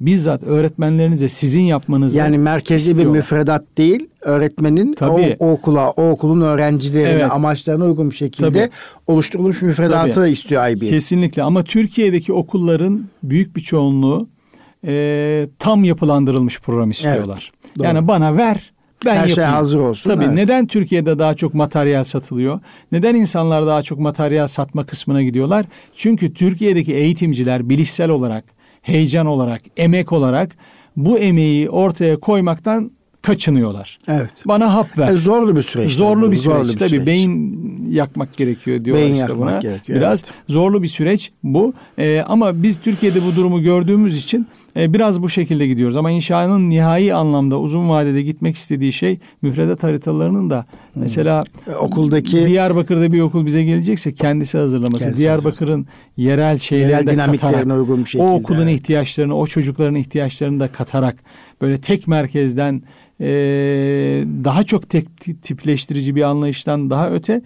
bizzat 0.00 0.44
öğretmenlerinize 0.44 1.28
sizin 1.28 1.60
yapmanızı 1.60 2.18
Yani 2.18 2.38
merkezi 2.38 2.90
istiyorlar. 2.90 3.14
bir 3.14 3.18
müfredat 3.18 3.64
değil, 3.78 4.08
öğretmenin 4.20 4.94
Tabii. 4.94 5.36
O, 5.38 5.46
o 5.46 5.52
okula, 5.52 5.90
o 5.90 6.10
okulun 6.10 6.40
öğrencilerine 6.40 7.10
evet. 7.10 7.30
amaçlarına 7.30 7.84
uygun 7.84 8.10
bir 8.10 8.14
şekilde 8.14 8.48
Tabii. 8.48 8.70
oluşturulmuş 9.06 9.62
müfredatı 9.62 10.12
Tabii. 10.12 10.30
istiyor 10.30 10.68
IB. 10.68 10.80
Kesinlikle 10.80 11.42
ama 11.42 11.62
Türkiye'deki 11.62 12.32
okulların 12.32 13.04
büyük 13.22 13.56
bir 13.56 13.60
çoğunluğu 13.60 14.28
e, 14.86 15.46
tam 15.58 15.84
yapılandırılmış 15.84 16.60
program 16.60 16.90
istiyorlar. 16.90 17.52
Evet, 17.64 17.84
yani 17.84 18.08
bana 18.08 18.36
ver 18.36 18.72
ben 19.06 19.10
Her 19.10 19.20
şey 19.20 19.28
yapayım. 19.28 19.34
şey 19.34 19.44
hazır 19.44 19.78
olsun. 19.80 20.10
Tabii 20.10 20.24
evet. 20.24 20.34
neden 20.34 20.66
Türkiye'de 20.66 21.18
daha 21.18 21.34
çok 21.34 21.54
materyal 21.54 22.04
satılıyor? 22.04 22.60
Neden 22.92 23.14
insanlar 23.14 23.66
daha 23.66 23.82
çok 23.82 23.98
materyal 23.98 24.46
satma 24.46 24.86
kısmına 24.86 25.22
gidiyorlar? 25.22 25.66
Çünkü 25.96 26.34
Türkiye'deki 26.34 26.94
eğitimciler 26.94 27.68
bilişsel 27.68 28.10
olarak 28.10 28.44
heyecan 28.82 29.26
olarak, 29.26 29.62
emek 29.76 30.12
olarak 30.12 30.56
bu 30.96 31.18
emeği 31.18 31.70
ortaya 31.70 32.16
koymaktan 32.16 32.90
kaçınıyorlar. 33.22 33.98
Evet. 34.08 34.30
Bana 34.46 34.74
hap 34.74 34.98
ver. 34.98 35.12
E, 35.12 35.16
zorlu 35.16 35.56
bir 35.56 35.62
süreç. 35.62 35.92
Zorlu 35.92 36.30
bir 36.30 36.36
süreç. 36.36 36.54
Zorlu 36.56 36.68
bir 36.68 36.78
Tabii 36.78 36.88
süreç. 36.88 37.06
beyin 37.06 37.58
yakmak 37.90 38.36
gerekiyor 38.36 38.84
diyorlar 38.84 39.04
beyin 39.04 39.16
işte 39.16 39.38
buna. 39.38 39.60
Gerekiyor, 39.60 39.98
Biraz 39.98 40.24
evet. 40.24 40.34
zorlu 40.48 40.82
bir 40.82 40.88
süreç 40.88 41.32
bu. 41.42 41.72
Ee, 41.98 42.20
ama 42.28 42.62
biz 42.62 42.78
Türkiye'de 42.78 43.18
bu 43.24 43.36
durumu 43.36 43.62
gördüğümüz 43.62 44.24
için 44.24 44.46
biraz 44.76 45.22
bu 45.22 45.28
şekilde 45.28 45.66
gidiyoruz. 45.66 45.96
Ama 45.96 46.10
inşanın 46.10 46.70
nihai 46.70 47.14
anlamda 47.14 47.60
uzun 47.60 47.88
vadede 47.88 48.22
gitmek 48.22 48.56
istediği 48.56 48.92
şey 48.92 49.18
müfredat 49.42 49.82
haritalarının 49.82 50.50
da 50.50 50.66
hmm. 50.92 51.02
mesela 51.02 51.44
e, 51.66 51.74
okuldaki 51.74 52.46
Diyarbakır'da 52.46 53.12
bir 53.12 53.20
okul 53.20 53.46
bize 53.46 53.64
gelecekse 53.64 54.14
kendisi 54.14 54.58
hazırlaması. 54.58 55.04
Kendisi 55.04 55.22
Diyarbakır'ın 55.22 55.86
yerel 56.16 56.58
şeyleri 56.58 57.06
de 57.06 57.16
katarak 57.16 57.78
uygun 57.78 58.04
bir 58.04 58.08
şekilde, 58.08 58.22
o 58.22 58.34
okulun 58.34 58.66
evet. 58.66 58.80
ihtiyaçlarını, 58.80 59.36
o 59.36 59.46
çocukların 59.46 59.94
ihtiyaçlarını 59.94 60.60
da 60.60 60.68
katarak 60.68 61.16
böyle 61.60 61.80
tek 61.80 62.08
merkezden 62.08 62.82
e, 63.20 63.26
daha 64.44 64.62
çok 64.62 64.90
tek 64.90 65.06
tipleştirici 65.42 66.14
bir 66.14 66.22
anlayıştan 66.22 66.90
daha 66.90 67.10
öte 67.10 67.42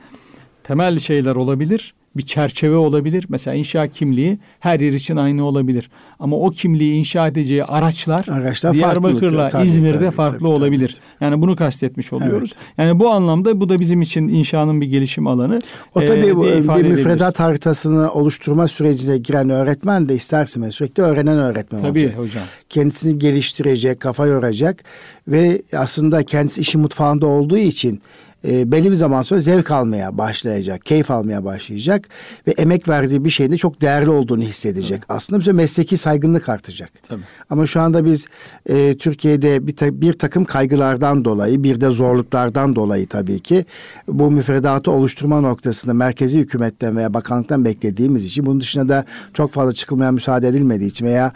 temel 0.64 0.98
şeyler 0.98 1.36
olabilir. 1.36 1.94
Bir 2.16 2.22
çerçeve 2.22 2.76
olabilir. 2.76 3.26
Mesela 3.28 3.54
inşa 3.54 3.88
kimliği 3.88 4.38
her 4.60 4.80
yer 4.80 4.92
için 4.92 5.16
aynı 5.16 5.44
olabilir. 5.44 5.90
Ama 6.18 6.36
o 6.36 6.50
kimliği 6.50 6.94
inşa 6.94 7.28
edeceği 7.28 7.64
araçlar, 7.64 8.26
araçlar 8.28 8.74
Diyarbakır'la 8.74 9.48
tabii, 9.48 9.66
İzmir'de 9.66 9.98
tabii, 9.98 10.10
farklı 10.10 10.38
tabii, 10.38 10.48
olabilir. 10.48 10.88
Tabii. 10.88 11.24
Yani 11.24 11.42
bunu 11.42 11.56
kastetmiş 11.56 12.12
oluyoruz. 12.12 12.54
Evet. 12.56 12.74
Yani 12.78 13.00
bu 13.00 13.10
anlamda 13.10 13.60
bu 13.60 13.68
da 13.68 13.78
bizim 13.78 14.00
için 14.00 14.28
inşanın 14.28 14.80
bir 14.80 14.86
gelişim 14.86 15.26
alanı. 15.26 15.60
O 15.94 16.00
tabii 16.00 16.26
e, 16.26 16.36
bu, 16.36 16.44
bir 16.44 16.88
müfredat 16.88 17.40
haritasını 17.40 18.12
oluşturma 18.12 18.68
sürecine 18.68 19.18
giren 19.18 19.50
öğretmen 19.50 20.08
de 20.08 20.14
isterse 20.14 20.70
sürekli 20.70 21.02
öğrenen 21.02 21.38
öğretmen 21.38 21.80
tabii, 21.80 21.90
olacak. 21.90 22.12
Tabii 22.16 22.26
hocam. 22.26 22.44
Kendisini 22.68 23.18
geliştirecek, 23.18 24.00
kafa 24.00 24.26
yoracak 24.26 24.84
ve 25.28 25.62
aslında 25.72 26.22
kendisi 26.22 26.60
işi 26.60 26.78
mutfağında 26.78 27.26
olduğu 27.26 27.58
için 27.58 28.02
e, 28.44 28.72
belli 28.72 28.90
bir 28.90 28.96
zaman 28.96 29.22
sonra 29.22 29.40
zevk 29.40 29.70
almaya 29.70 30.18
başlayacak, 30.18 30.84
keyif 30.84 31.10
almaya 31.10 31.44
başlayacak 31.44 32.08
ve 32.46 32.50
emek 32.50 32.88
verdiği 32.88 33.24
bir 33.24 33.30
şeyin 33.30 33.52
de 33.52 33.56
çok 33.56 33.80
değerli 33.80 34.10
olduğunu 34.10 34.42
hissedecek. 34.42 35.08
Tabii. 35.08 35.16
Aslında 35.16 35.40
bize 35.40 35.52
mesleki 35.52 35.96
saygınlık 35.96 36.48
artacak. 36.48 36.90
Tabii. 37.02 37.22
Ama 37.50 37.66
şu 37.66 37.80
anda 37.80 38.04
biz 38.04 38.26
e, 38.66 38.96
Türkiye'de 38.96 39.66
bir, 39.66 39.76
ta, 39.76 40.00
bir 40.00 40.12
takım 40.12 40.44
kaygılardan 40.44 41.24
dolayı, 41.24 41.62
bir 41.62 41.80
de 41.80 41.90
zorluklardan 41.90 42.76
dolayı 42.76 43.06
tabii 43.06 43.40
ki 43.40 43.64
bu 44.08 44.30
müfredatı 44.30 44.90
oluşturma 44.90 45.40
noktasında 45.40 45.94
merkezi 45.94 46.38
hükümetten 46.38 46.96
veya 46.96 47.14
bakanlıktan 47.14 47.64
beklediğimiz 47.64 48.24
için 48.24 48.46
bunun 48.46 48.60
dışında 48.60 48.88
da 48.88 49.04
çok 49.34 49.52
fazla 49.52 49.72
çıkılmaya 49.72 50.12
müsaade 50.12 50.48
edilmediği 50.48 50.90
için 50.90 51.06
veya 51.06 51.32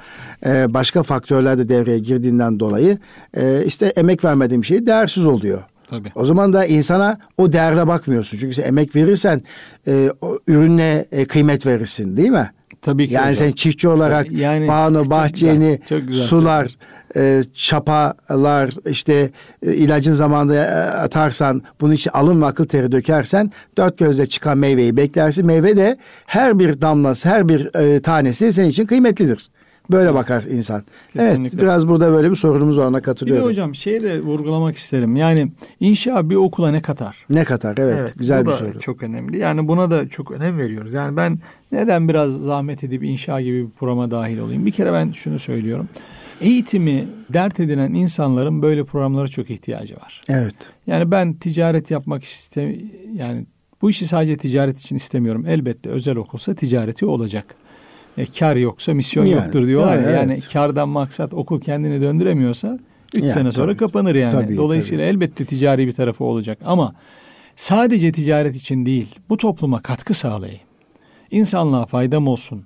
e, 0.47 0.75
başka 0.75 1.03
faktörler 1.03 1.59
de 1.59 1.69
devreye 1.69 1.99
girdiğinden 1.99 2.61
dolayı 2.61 2.99
e, 3.35 3.65
işte 3.65 3.87
emek 3.87 4.25
vermediğim 4.25 4.65
şey 4.65 4.87
değersiz 4.87 5.27
oluyor. 5.27 5.63
Tabii. 5.91 6.13
O 6.15 6.25
zaman 6.25 6.53
da 6.53 6.67
insana 6.67 7.19
o 7.39 7.53
değerle 7.53 7.87
bakmıyorsun. 7.87 8.39
Çünkü 8.39 8.55
sen 8.55 8.63
emek 8.63 8.97
verirsen 8.97 9.43
e, 9.89 10.11
o 10.21 10.39
ürüne 10.49 11.05
e, 11.13 11.25
kıymet 11.25 11.67
verirsin 11.67 12.17
değil 12.17 12.31
mi? 12.31 12.51
Tabii 12.83 13.09
ki 13.09 13.15
Yani 13.15 13.31
hocam. 13.31 13.47
sen 13.47 13.53
çiftçi 13.53 13.89
olarak 13.89 14.27
Tabii, 14.27 14.41
yani 14.41 14.69
bağını, 14.69 15.11
bahçeni, 15.11 15.79
güzel, 15.83 16.01
güzel 16.07 16.27
sular, 16.27 16.67
e, 17.17 17.43
çapalar, 17.55 18.71
işte 18.91 19.31
e, 19.67 19.75
ilacın 19.75 20.13
zamanında 20.13 20.55
e, 20.55 20.69
atarsan, 20.91 21.63
bunun 21.81 21.93
için 21.93 22.11
alın 22.15 22.43
ve 22.43 22.47
akıl 22.47 22.65
teri 22.65 22.93
dökersen 22.93 23.53
dört 23.79 23.99
gözle 23.99 24.27
çıkan 24.27 24.59
meyveyi 24.59 24.97
beklersin. 24.97 25.47
Meyve 25.47 25.77
de 25.77 25.97
her 26.27 26.59
bir 26.59 26.81
damlası, 26.81 27.29
her 27.29 27.49
bir 27.49 27.75
e, 27.75 28.01
tanesi 28.03 28.53
senin 28.53 28.69
için 28.69 28.87
kıymetlidir. 28.87 29.49
Böyle 29.91 30.15
bakar 30.15 30.43
insan. 30.43 30.83
Kesinlikle. 31.13 31.43
Evet 31.43 31.63
biraz 31.63 31.89
burada 31.89 32.13
böyle 32.13 32.31
bir 32.31 32.37
sorunumuz 32.37 32.79
var 32.79 32.87
ona 32.87 33.03
katılıyorum. 33.03 33.43
Bir 33.43 33.47
de 33.47 33.51
hocam 33.51 33.75
şeyi 33.75 34.03
de 34.03 34.21
vurgulamak 34.21 34.77
isterim. 34.77 35.17
Yani 35.17 35.53
inşa 35.81 36.31
bir 36.31 36.35
okula 36.35 36.71
ne 36.71 36.83
katar? 36.83 37.17
Ne 37.31 37.45
katar 37.45 37.79
evet, 37.79 37.97
evet 37.99 38.13
güzel 38.17 38.47
bir 38.47 38.53
soru. 38.53 38.79
çok 38.79 39.03
önemli. 39.03 39.39
Yani 39.39 39.69
buna 39.69 39.91
da 39.91 40.09
çok 40.09 40.31
önem 40.31 40.59
veriyoruz. 40.59 40.95
Yani 40.95 41.17
ben 41.17 41.39
neden 41.73 42.09
biraz 42.09 42.33
zahmet 42.33 42.85
edip 42.85 43.05
inşa 43.05 43.41
gibi 43.41 43.67
bir 43.67 43.71
programa 43.71 44.11
dahil 44.11 44.39
olayım? 44.39 44.67
Bir 44.67 44.73
kere 44.73 44.93
ben 44.93 45.13
şunu 45.13 45.39
söylüyorum. 45.39 45.89
Eğitimi 46.41 47.05
dert 47.33 47.61
edinen 47.61 47.95
insanların 47.95 48.63
böyle 48.63 48.85
programlara 48.85 49.29
çok 49.29 49.51
ihtiyacı 49.51 49.97
var. 49.97 50.23
Evet. 50.29 50.55
Yani 50.87 51.11
ben 51.11 51.35
ticaret 51.35 51.91
yapmak 51.91 52.25
istem 52.25 52.75
yani 53.15 53.47
bu 53.83 53.91
işi 53.91 54.07
sadece 54.07 54.37
ticaret 54.37 54.81
için 54.81 54.97
istemiyorum. 54.97 55.45
Elbette 55.49 55.91
özel 55.91 56.17
okulsa 56.17 56.55
ticareti 56.55 57.07
olacak 57.07 57.55
e, 58.19 58.27
kar 58.27 58.57
yoksa 58.57 58.95
misyon 58.95 59.25
yani, 59.25 59.43
yoktur 59.43 59.67
diyorlar 59.67 59.99
yani, 59.99 60.05
ya. 60.05 60.11
Yani 60.11 60.33
evet. 60.33 60.49
kardan 60.53 60.89
maksat 60.89 61.35
okul 61.35 61.61
kendini 61.61 62.03
döndüremiyorsa 62.03 62.79
3 63.15 63.21
yani, 63.21 63.33
sene 63.33 63.53
sonra 63.53 63.67
tabii, 63.67 63.77
kapanır 63.77 64.15
yani. 64.15 64.33
Tabii, 64.33 64.57
Dolayısıyla 64.57 65.05
tabii. 65.05 65.17
elbette 65.17 65.45
ticari 65.45 65.87
bir 65.87 65.93
tarafı 65.93 66.25
olacak 66.25 66.59
ama 66.65 66.95
sadece 67.57 68.13
ticaret 68.13 68.57
için 68.57 68.87
değil 68.87 69.15
bu 69.29 69.37
topluma 69.37 69.83
katkı 69.83 70.15
sağlayayım. 70.15 70.61
İnsanlığa 71.31 71.87
faydam 71.87 72.29
olsun. 72.29 72.65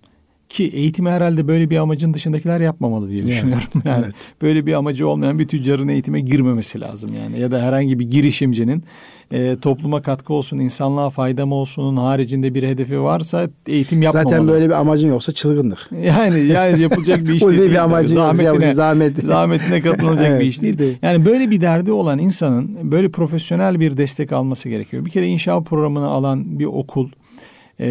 Ki 0.48 0.64
eğitimi 0.64 1.10
herhalde 1.10 1.48
böyle 1.48 1.70
bir 1.70 1.76
amacın 1.76 2.14
dışındakiler 2.14 2.60
yapmamalı 2.60 3.10
diye 3.10 3.26
düşünüyorum. 3.26 3.68
Yani, 3.74 3.84
yani 3.88 4.04
evet. 4.04 4.14
böyle 4.42 4.66
bir 4.66 4.72
amacı 4.72 5.08
olmayan 5.08 5.38
bir 5.38 5.48
tüccarın 5.48 5.88
eğitime 5.88 6.20
girmemesi 6.20 6.80
lazım 6.80 7.14
yani. 7.14 7.40
Ya 7.40 7.50
da 7.50 7.62
herhangi 7.62 7.98
bir 7.98 8.10
girişimcinin 8.10 8.84
e, 9.30 9.56
topluma 9.56 10.02
katkı 10.02 10.32
olsun, 10.32 10.58
insanlığa 10.58 11.10
faydam 11.10 11.52
olsunun 11.52 11.96
haricinde 11.96 12.54
bir 12.54 12.62
hedefi 12.62 13.02
varsa 13.02 13.48
eğitim 13.66 14.02
yapmamalı. 14.02 14.30
Zaten 14.30 14.48
böyle 14.48 14.66
bir 14.66 14.80
amacın 14.80 15.08
yoksa 15.08 15.32
çılgınlık. 15.32 15.90
Yani 16.02 16.40
yani 16.40 16.82
yapılacak 16.82 17.24
bir 17.24 17.34
iş 17.34 17.46
değil. 17.46 17.70
bir 17.70 17.84
amacın 17.84 18.14
zahmetine, 18.14 18.74
zahmet. 18.74 19.24
zahmetine 19.24 19.80
katılacak 19.90 20.26
evet, 20.26 20.40
bir 20.40 20.46
iş 20.46 20.62
değil. 20.62 20.78
değil. 20.78 20.98
Yani 21.02 21.24
böyle 21.24 21.50
bir 21.50 21.60
derdi 21.60 21.92
olan 21.92 22.18
insanın 22.18 22.92
böyle 22.92 23.10
profesyonel 23.10 23.80
bir 23.80 23.96
destek 23.96 24.32
alması 24.32 24.68
gerekiyor. 24.68 25.04
Bir 25.04 25.10
kere 25.10 25.26
inşaat 25.26 25.66
programını 25.66 26.06
alan 26.06 26.58
bir 26.58 26.64
okul 26.64 27.08
e, 27.80 27.88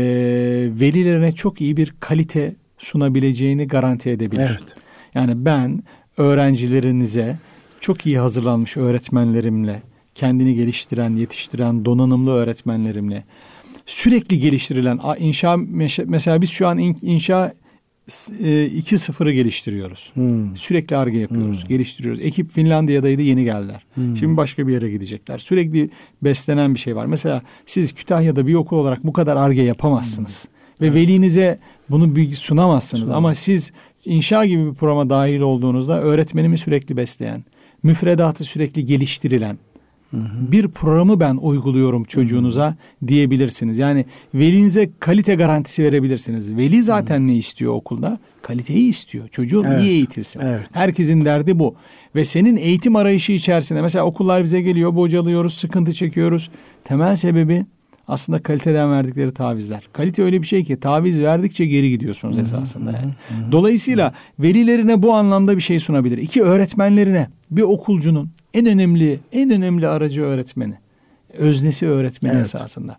velilerine 0.79 1.31
çok 1.31 1.61
iyi 1.61 1.77
bir 1.77 1.93
kalite 1.99 2.55
sunabileceğini 2.77 3.67
garanti 3.67 4.09
edebilir. 4.09 4.49
Evet. 4.49 4.73
Yani 5.15 5.45
ben 5.45 5.83
öğrencilerinize 6.17 7.37
çok 7.79 8.05
iyi 8.05 8.19
hazırlanmış 8.19 8.77
öğretmenlerimle, 8.77 9.81
kendini 10.15 10.55
geliştiren, 10.55 11.15
yetiştiren, 11.15 11.85
donanımlı 11.85 12.31
öğretmenlerimle, 12.31 13.23
sürekli 13.85 14.39
geliştirilen 14.39 14.99
inşa 15.19 15.57
mesela 16.05 16.41
biz 16.41 16.49
şu 16.49 16.67
an 16.67 16.77
inşa 16.79 17.53
2-0'ı 18.09 19.29
e, 19.29 19.33
geliştiriyoruz. 19.33 20.11
Hmm. 20.13 20.57
Sürekli 20.57 20.97
arge 20.97 21.17
yapıyoruz, 21.17 21.61
hmm. 21.61 21.69
geliştiriyoruz. 21.69 22.21
Ekip 22.21 22.51
Finlandiya'daydı 22.51 23.21
yeni 23.21 23.43
geldiler. 23.43 23.85
Hmm. 23.93 24.17
Şimdi 24.17 24.37
başka 24.37 24.67
bir 24.67 24.73
yere 24.73 24.91
gidecekler. 24.91 25.37
Sürekli 25.37 25.89
beslenen 26.21 26.73
bir 26.73 26.79
şey 26.79 26.95
var. 26.95 27.05
Mesela 27.05 27.41
siz 27.65 27.93
Kütahya'da 27.93 28.47
bir 28.47 28.55
okul 28.55 28.77
olarak 28.77 29.03
bu 29.03 29.13
kadar 29.13 29.35
arge 29.35 29.61
yapamazsınız. 29.61 30.45
Hmm. 30.45 30.53
Ve 30.81 30.87
evet. 30.87 30.95
velinize 30.95 31.59
bunu 31.89 32.15
bilgi 32.15 32.35
sunamazsınız. 32.35 33.03
Sunamaz. 33.03 33.17
Ama 33.17 33.35
siz 33.35 33.71
inşa 34.05 34.45
gibi 34.45 34.65
bir 34.65 34.73
programa 34.73 35.09
dahil 35.09 35.39
olduğunuzda 35.39 36.01
öğretmenimi 36.01 36.57
sürekli 36.57 36.97
besleyen, 36.97 37.43
müfredatı 37.83 38.43
sürekli 38.43 38.85
geliştirilen, 38.85 39.57
bir 40.51 40.67
programı 40.67 41.19
ben 41.19 41.37
uyguluyorum 41.41 42.03
çocuğunuza 42.03 42.65
hı 42.65 42.69
hı. 42.69 43.07
diyebilirsiniz. 43.07 43.77
Yani 43.77 44.05
velinize 44.33 44.89
kalite 44.99 45.35
garantisi 45.35 45.83
verebilirsiniz. 45.83 46.57
Veli 46.57 46.83
zaten 46.83 47.19
hı. 47.19 47.27
ne 47.27 47.35
istiyor 47.35 47.73
okulda? 47.73 48.19
Kaliteyi 48.41 48.89
istiyor. 48.89 49.27
Çocuğum 49.27 49.63
evet. 49.67 49.81
iyi 49.83 49.91
eğitilsin. 49.91 50.39
Evet. 50.39 50.61
Herkesin 50.73 51.25
derdi 51.25 51.59
bu. 51.59 51.75
Ve 52.15 52.25
senin 52.25 52.57
eğitim 52.57 52.95
arayışı 52.95 53.31
içerisinde 53.31 53.81
mesela 53.81 54.05
okullar 54.05 54.43
bize 54.43 54.61
geliyor, 54.61 54.95
bocalıyoruz, 54.95 55.53
sıkıntı 55.53 55.93
çekiyoruz. 55.93 56.49
Temel 56.83 57.15
sebebi 57.15 57.65
aslında 58.09 58.41
kaliteden 58.41 58.91
verdikleri 58.91 59.33
tavizler. 59.33 59.89
Kalite 59.93 60.23
öyle 60.23 60.41
bir 60.41 60.47
şey 60.47 60.63
ki 60.63 60.79
taviz 60.79 61.21
verdikçe 61.21 61.65
geri 61.65 61.89
gidiyorsunuz 61.89 62.37
esasında 62.37 62.91
yani. 62.91 63.13
Dolayısıyla 63.51 64.13
velilerine 64.39 65.03
bu 65.03 65.13
anlamda 65.13 65.55
bir 65.55 65.61
şey 65.61 65.79
sunabilir. 65.79 66.17
İki 66.17 66.43
öğretmenlerine 66.43 67.27
bir 67.51 67.61
okulcunun 67.61 68.29
en 68.53 68.65
önemli 68.65 69.19
en 69.31 69.51
önemli 69.51 69.87
aracı 69.87 70.21
öğretmeni. 70.21 70.73
Öznesi 71.33 71.87
öğretmeni 71.87 72.33
evet. 72.33 72.45
esasında. 72.45 72.97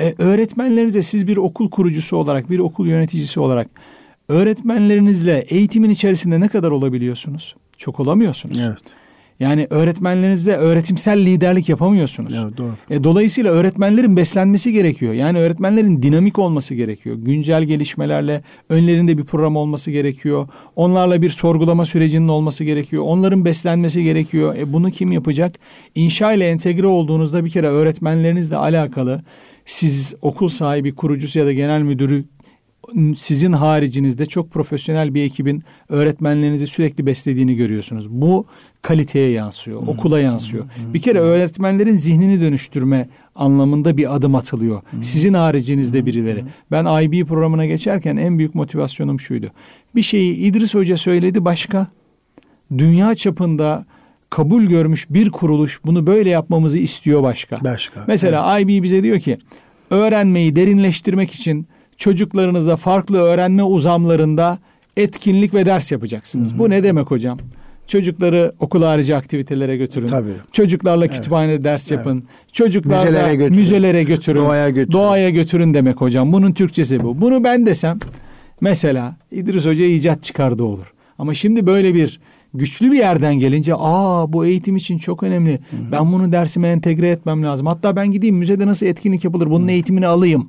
Ee, 0.00 0.14
öğretmenlerinize 0.18 1.02
siz 1.02 1.26
bir 1.26 1.36
okul 1.36 1.70
kurucusu 1.70 2.16
olarak, 2.16 2.50
bir 2.50 2.58
okul 2.58 2.86
yöneticisi 2.86 3.40
olarak 3.40 3.68
öğretmenlerinizle 4.28 5.38
eğitimin 5.38 5.90
içerisinde 5.90 6.40
ne 6.40 6.48
kadar 6.48 6.70
olabiliyorsunuz? 6.70 7.56
Çok 7.76 8.00
olamıyorsunuz. 8.00 8.60
Evet. 8.60 8.82
Yani 9.40 9.66
öğretmenlerinizde 9.70 10.56
öğretimsel 10.56 11.18
liderlik 11.18 11.68
yapamıyorsunuz. 11.68 12.42
Evet, 12.44 12.58
doğru. 12.58 12.72
E, 12.90 13.04
dolayısıyla 13.04 13.52
öğretmenlerin 13.52 14.16
beslenmesi 14.16 14.72
gerekiyor. 14.72 15.12
Yani 15.12 15.38
öğretmenlerin 15.38 16.02
dinamik 16.02 16.38
olması 16.38 16.74
gerekiyor. 16.74 17.16
Güncel 17.16 17.64
gelişmelerle 17.64 18.42
önlerinde 18.68 19.18
bir 19.18 19.24
program 19.24 19.56
olması 19.56 19.90
gerekiyor. 19.90 20.48
Onlarla 20.76 21.22
bir 21.22 21.30
sorgulama 21.30 21.84
sürecinin 21.84 22.28
olması 22.28 22.64
gerekiyor. 22.64 23.02
Onların 23.06 23.44
beslenmesi 23.44 24.04
gerekiyor. 24.04 24.56
E, 24.58 24.72
bunu 24.72 24.90
kim 24.90 25.12
yapacak? 25.12 25.54
İnşa 25.94 26.32
ile 26.32 26.48
entegre 26.48 26.86
olduğunuzda 26.86 27.44
bir 27.44 27.50
kere 27.50 27.66
öğretmenlerinizle 27.66 28.56
alakalı 28.56 29.22
siz 29.68 30.14
okul 30.22 30.48
sahibi, 30.48 30.94
kurucusu 30.94 31.38
ya 31.38 31.46
da 31.46 31.52
genel 31.52 31.82
müdürü 31.82 32.24
sizin 33.16 33.52
haricinizde 33.52 34.26
çok 34.26 34.50
profesyonel 34.50 35.14
bir 35.14 35.22
ekibin 35.22 35.62
öğretmenlerinizi 35.88 36.66
sürekli 36.66 37.06
beslediğini 37.06 37.56
görüyorsunuz. 37.56 38.10
Bu 38.10 38.46
kaliteye 38.82 39.30
yansıyor, 39.30 39.80
hmm. 39.80 39.88
okula 39.88 40.20
yansıyor. 40.20 40.64
Hmm. 40.64 40.94
Bir 40.94 41.02
kere 41.02 41.18
öğretmenlerin 41.18 41.96
zihnini 41.96 42.40
dönüştürme 42.40 43.08
anlamında 43.34 43.96
bir 43.96 44.14
adım 44.14 44.34
atılıyor. 44.34 44.82
Hmm. 44.90 45.04
Sizin 45.04 45.34
haricinizde 45.34 46.06
birileri. 46.06 46.44
Ben 46.70 47.02
IB 47.02 47.26
programına 47.26 47.66
geçerken 47.66 48.16
en 48.16 48.38
büyük 48.38 48.54
motivasyonum 48.54 49.20
şuydu. 49.20 49.46
Bir 49.94 50.02
şeyi 50.02 50.34
İdris 50.34 50.74
Hoca 50.74 50.96
söyledi 50.96 51.44
başka. 51.44 51.86
Dünya 52.78 53.14
çapında 53.14 53.86
kabul 54.30 54.62
görmüş 54.62 55.06
bir 55.10 55.30
kuruluş 55.30 55.80
bunu 55.86 56.06
böyle 56.06 56.30
yapmamızı 56.30 56.78
istiyor 56.78 57.22
başka. 57.22 57.64
Başka. 57.64 58.04
Mesela 58.06 58.58
evet. 58.58 58.70
IB 58.70 58.82
bize 58.82 59.02
diyor 59.02 59.20
ki 59.20 59.38
öğrenmeyi 59.90 60.56
derinleştirmek 60.56 61.34
için 61.34 61.66
çocuklarınıza 61.98 62.76
farklı 62.76 63.18
öğrenme 63.18 63.62
uzamlarında 63.62 64.58
etkinlik 64.96 65.54
ve 65.54 65.66
ders 65.66 65.92
yapacaksınız. 65.92 66.50
Hı 66.50 66.54
hı. 66.54 66.58
Bu 66.58 66.70
ne 66.70 66.82
demek 66.84 67.10
hocam? 67.10 67.38
Çocukları 67.86 68.52
okul 68.60 68.82
harici 68.82 69.16
aktivitelere 69.16 69.76
götürün. 69.76 70.06
Tabii. 70.06 70.30
Çocuklarla 70.52 71.08
kütüphanede 71.08 71.64
ders 71.64 71.90
yapın. 71.90 72.24
Çocuklarla 72.52 73.04
Müzelere 73.04 73.34
götürün. 73.34 73.58
müzelere 73.58 74.02
götürün. 74.02 74.40
Doğaya 74.40 74.68
götürün. 74.68 74.92
Doğaya 74.92 75.30
götürün 75.30 75.74
demek 75.74 76.00
hocam. 76.00 76.32
Bunun 76.32 76.52
Türkçesi 76.52 77.02
bu. 77.02 77.20
Bunu 77.20 77.44
ben 77.44 77.66
desem 77.66 77.98
mesela 78.60 79.16
İdris 79.32 79.66
Hoca 79.66 79.84
icat 79.84 80.24
çıkardı 80.24 80.64
olur. 80.64 80.92
Ama 81.18 81.34
şimdi 81.34 81.66
böyle 81.66 81.94
bir 81.94 82.20
güçlü 82.54 82.92
bir 82.92 82.98
yerden 82.98 83.34
gelince 83.34 83.72
aa 83.78 84.32
bu 84.32 84.46
eğitim 84.46 84.76
için 84.76 84.98
çok 84.98 85.22
önemli. 85.22 85.58
Ben 85.92 86.12
bunu 86.12 86.32
dersime 86.32 86.68
entegre 86.68 87.10
etmem 87.10 87.42
lazım. 87.42 87.66
Hatta 87.66 87.96
ben 87.96 88.10
gideyim 88.10 88.36
müzede 88.36 88.66
nasıl 88.66 88.86
etkinlik 88.86 89.24
yapılır 89.24 89.50
bunun 89.50 89.68
eğitimini 89.68 90.06
alayım. 90.06 90.48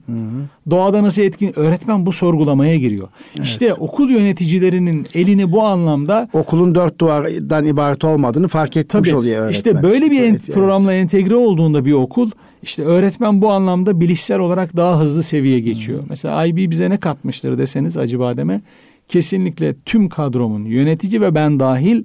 Doğada 0.69 1.03
nasıl 1.03 1.21
etkin 1.21 1.59
öğretmen 1.59 2.05
bu 2.05 2.11
sorgulamaya 2.11 2.75
giriyor. 2.75 3.07
İşte 3.43 3.73
okul 3.73 4.09
yöneticilerinin 4.09 5.07
elini 5.13 5.51
bu 5.51 5.63
anlamda 5.63 6.29
Okulun 6.33 6.75
dört 6.75 6.99
duvardan 6.99 7.65
ibaret 7.65 8.03
olmadığını 8.03 8.47
fark 8.47 8.77
etmiş 8.77 9.09
Tabii 9.09 9.15
oluyor 9.17 9.35
öğretmen. 9.41 9.51
işte 9.57 9.83
böyle 9.83 10.11
bir 10.11 10.19
Evet, 10.19 10.31
yani. 10.49 10.53
programla 10.55 10.93
entegre 10.93 11.35
olduğunda 11.35 11.85
bir 11.85 11.93
okul 11.93 12.31
işte 12.63 12.83
öğretmen 12.83 13.41
bu 13.41 13.51
anlamda 13.51 14.01
bilişsel 14.01 14.39
olarak 14.39 14.77
daha 14.77 14.99
hızlı 14.99 15.23
seviye 15.23 15.59
geçiyor. 15.59 16.03
Mesela 16.09 16.45
IB 16.45 16.57
bize 16.71 16.89
ne 16.89 16.97
katmıştır 16.97 17.57
deseniz 17.57 17.97
Acıbadem'e 17.97 18.61
kesinlikle 19.09 19.75
tüm 19.85 20.09
kadromun 20.09 20.65
yönetici 20.65 21.21
ve 21.21 21.35
ben 21.35 21.59
dahil 21.59 22.03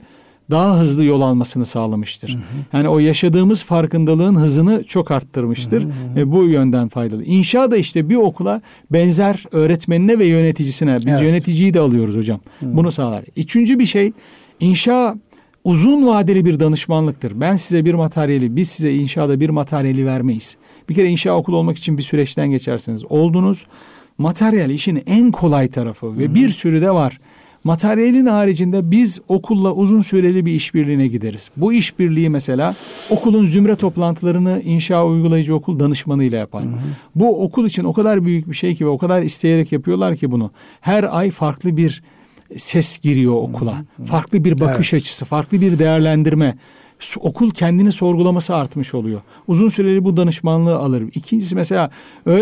daha 0.51 0.79
hızlı 0.79 1.05
yol 1.05 1.21
almasını 1.21 1.67
sağlamıştır. 1.67 2.39
Yani 2.73 2.89
o 2.89 2.99
yaşadığımız 2.99 3.65
farkındalığın 3.65 4.35
hızını 4.35 4.85
çok 4.85 5.11
arttırmıştır 5.11 5.87
ve 6.17 6.33
bu 6.33 6.45
yönden 6.45 6.89
faydalı. 6.89 7.25
İnşa 7.25 7.71
da 7.71 7.77
işte 7.77 8.09
bir 8.09 8.17
okula 8.17 8.63
benzer 8.91 9.45
öğretmenine 9.53 10.19
ve 10.19 10.25
yöneticisine 10.27 10.99
biz 10.99 11.15
Evet. 11.15 11.23
yöneticiyi 11.23 11.75
de 11.75 11.81
alıyoruz 11.81 12.17
hocam. 12.17 12.41
Bunu 12.63 12.91
sağlar. 12.91 13.25
Üçüncü 13.37 13.79
bir 13.79 13.87
şey 13.87 14.13
inşa 14.61 15.17
uzun 15.65 16.07
vadeli 16.07 16.45
bir 16.45 16.61
danışmanlıktır. 16.61 17.41
Ben 17.41 17.57
size 17.57 17.85
bir 17.85 17.95
materyali, 17.95 18.57
biz 18.57 18.69
size 18.69 18.95
inşaada 18.95 19.41
bir 19.41 19.51
materyali 19.51 20.07
vermeyiz. 20.07 20.57
Bir 20.89 20.95
kere 20.95 21.09
inşa 21.09 21.33
okulu 21.37 21.57
olmak 21.57 21.77
için 21.77 21.99
bir 21.99 22.03
süreçten 22.03 22.51
geçersiniz. 22.51 23.05
Oldunuz. 23.09 23.67
Materyal 24.19 24.71
işin 24.71 25.03
en 25.07 25.31
kolay 25.31 25.69
tarafı 25.69 26.19
ve 26.19 26.35
bir 26.35 26.49
sürü 26.49 26.81
de 26.81 26.91
var. 26.91 27.21
Materyalin 27.65 28.27
haricinde 28.27 28.91
biz 28.91 29.21
okulla 29.29 29.73
uzun 29.73 30.01
süreli 30.01 30.47
bir 30.47 30.53
işbirliğine 30.53 31.07
gideriz. 31.07 31.51
Bu 31.57 31.73
işbirliği 31.73 32.31
mesela 32.31 32.75
okulun 33.11 33.47
zümre 33.47 33.77
toplantılarını 33.77 34.63
inşa 34.65 35.07
uygulayıcı 35.07 35.55
okul 35.55 35.81
danışmanıyla 35.81 36.39
yapar. 36.39 36.65
Bu 37.15 37.45
okul 37.45 37.67
için 37.67 37.85
o 37.85 37.93
kadar 37.93 38.25
büyük 38.25 38.51
bir 38.51 38.55
şey 38.55 38.75
ki 38.75 38.85
ve 38.85 38.89
o 38.89 38.99
kadar 38.99 39.23
isteyerek 39.23 39.73
yapıyorlar 39.73 40.17
ki 40.17 40.31
bunu. 40.31 40.51
Her 40.81 41.19
ay 41.19 41.31
farklı 41.31 41.77
bir 41.77 42.03
ses 42.57 42.99
giriyor 42.99 43.35
okula. 43.35 43.85
Farklı 44.05 44.45
bir 44.45 44.61
bakış 44.61 44.95
açısı, 44.95 45.25
farklı 45.25 45.61
bir 45.61 45.79
değerlendirme. 45.79 46.57
Okul 47.21 47.51
kendini 47.51 47.93
sorgulaması 47.93 48.55
artmış 48.55 48.95
oluyor. 48.95 49.21
Uzun 49.49 49.69
süreli 49.69 50.05
bu 50.05 50.17
danışmanlığı 50.17 50.77
alır. 50.77 51.05
İkincisi 51.15 51.55
mesela 51.55 51.91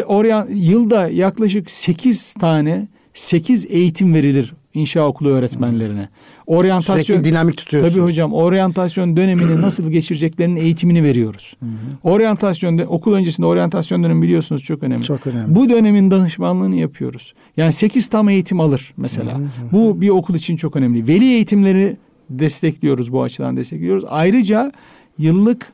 oraya 0.07 0.47
yılda 0.55 1.09
yaklaşık 1.09 1.71
8 1.71 2.35
tane 2.35 2.89
8 3.15 3.67
eğitim 3.71 4.15
verilir 4.15 4.55
inşa 4.75 5.07
okulu 5.07 5.29
öğretmenlerine. 5.29 6.09
Oryantasyon 6.47 7.03
Sürekli 7.03 7.25
dinamik 7.25 7.57
tutuyorsunuz. 7.57 7.95
Tabii 7.95 8.05
hocam 8.05 8.33
oryantasyon 8.33 9.17
dönemini 9.17 9.61
nasıl 9.61 9.91
geçireceklerinin 9.91 10.57
eğitimini 10.57 11.03
veriyoruz. 11.05 11.57
Oryantasyon 12.03 12.79
de- 12.79 12.87
okul 12.87 13.13
öncesinde 13.15 13.47
oryantasyon 13.47 14.05
dönemi 14.05 14.23
biliyorsunuz 14.23 14.63
çok 14.63 14.83
önemli. 14.83 15.05
Çok 15.05 15.27
önemli. 15.27 15.55
Bu 15.55 15.69
dönemin 15.71 16.11
danışmanlığını 16.11 16.77
yapıyoruz. 16.77 17.35
Yani 17.57 17.73
8 17.73 18.09
tam 18.09 18.29
eğitim 18.29 18.61
alır 18.61 18.93
mesela. 18.97 19.41
Bu 19.73 20.01
bir 20.01 20.09
okul 20.09 20.35
için 20.35 20.57
çok 20.57 20.77
önemli. 20.77 21.07
Veli 21.07 21.25
eğitimleri 21.25 21.97
destekliyoruz 22.39 23.13
bu 23.13 23.23
açıdan 23.23 23.57
destekliyoruz. 23.57 24.05
Ayrıca 24.09 24.73
yıllık 25.19 25.73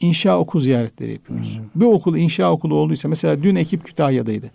inşa 0.00 0.38
okul 0.38 0.60
ziyaretleri 0.60 1.12
yapıyoruz. 1.12 1.60
Bir 1.74 1.86
okul 1.86 2.16
inşa 2.16 2.52
okulu 2.52 2.74
olduysa 2.74 3.08
mesela 3.08 3.42
dün 3.42 3.56
ekip 3.56 3.84
Kütahya'daydı. 3.84 4.50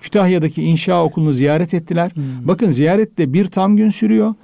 Kütahya'daki 0.00 0.62
inşa 0.62 1.04
okulunu 1.04 1.32
ziyaret 1.32 1.74
ettiler. 1.74 2.12
Bakın 2.44 2.70
ziyarette 2.70 3.32
bir 3.32 3.46
tam 3.46 3.76
gün 3.76 3.90
sürüyor. 3.90 4.34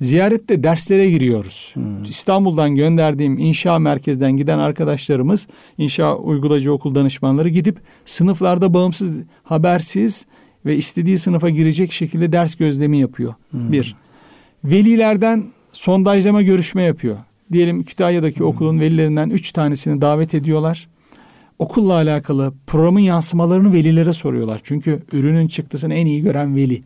Ziyarette 0.00 0.64
derslere 0.64 1.10
giriyoruz. 1.10 1.74
İstanbul'dan 2.08 2.74
gönderdiğim 2.74 3.38
inşa 3.38 3.78
merkezden 3.78 4.36
giden 4.36 4.58
arkadaşlarımız, 4.58 5.48
inşa 5.78 6.16
uygulayıcı 6.16 6.72
okul 6.72 6.94
danışmanları 6.94 7.48
gidip 7.48 7.78
sınıflarda 8.04 8.74
bağımsız, 8.74 9.20
habersiz 9.42 10.26
ve 10.66 10.76
istediği 10.76 11.18
sınıfa 11.18 11.50
girecek 11.50 11.92
şekilde 11.92 12.32
ders 12.32 12.54
gözlemi 12.54 12.98
yapıyor. 12.98 13.34
Bir. 13.52 13.96
Velilerden 14.64 15.44
sondajlama 15.74 16.42
görüşme 16.42 16.82
yapıyor. 16.82 17.16
Diyelim 17.52 17.84
Kütahya'daki 17.84 18.44
okulun 18.44 18.80
velilerinden 18.80 19.30
üç 19.30 19.52
tanesini 19.52 20.00
davet 20.00 20.34
ediyorlar. 20.34 20.88
Okulla 21.58 21.92
alakalı 21.92 22.52
programın 22.66 23.00
yansımalarını 23.00 23.72
velilere 23.72 24.12
soruyorlar. 24.12 24.60
Çünkü 24.64 25.02
ürünün 25.12 25.48
çıktısını 25.48 25.94
en 25.94 26.06
iyi 26.06 26.22
gören 26.22 26.56
veli. 26.56 26.82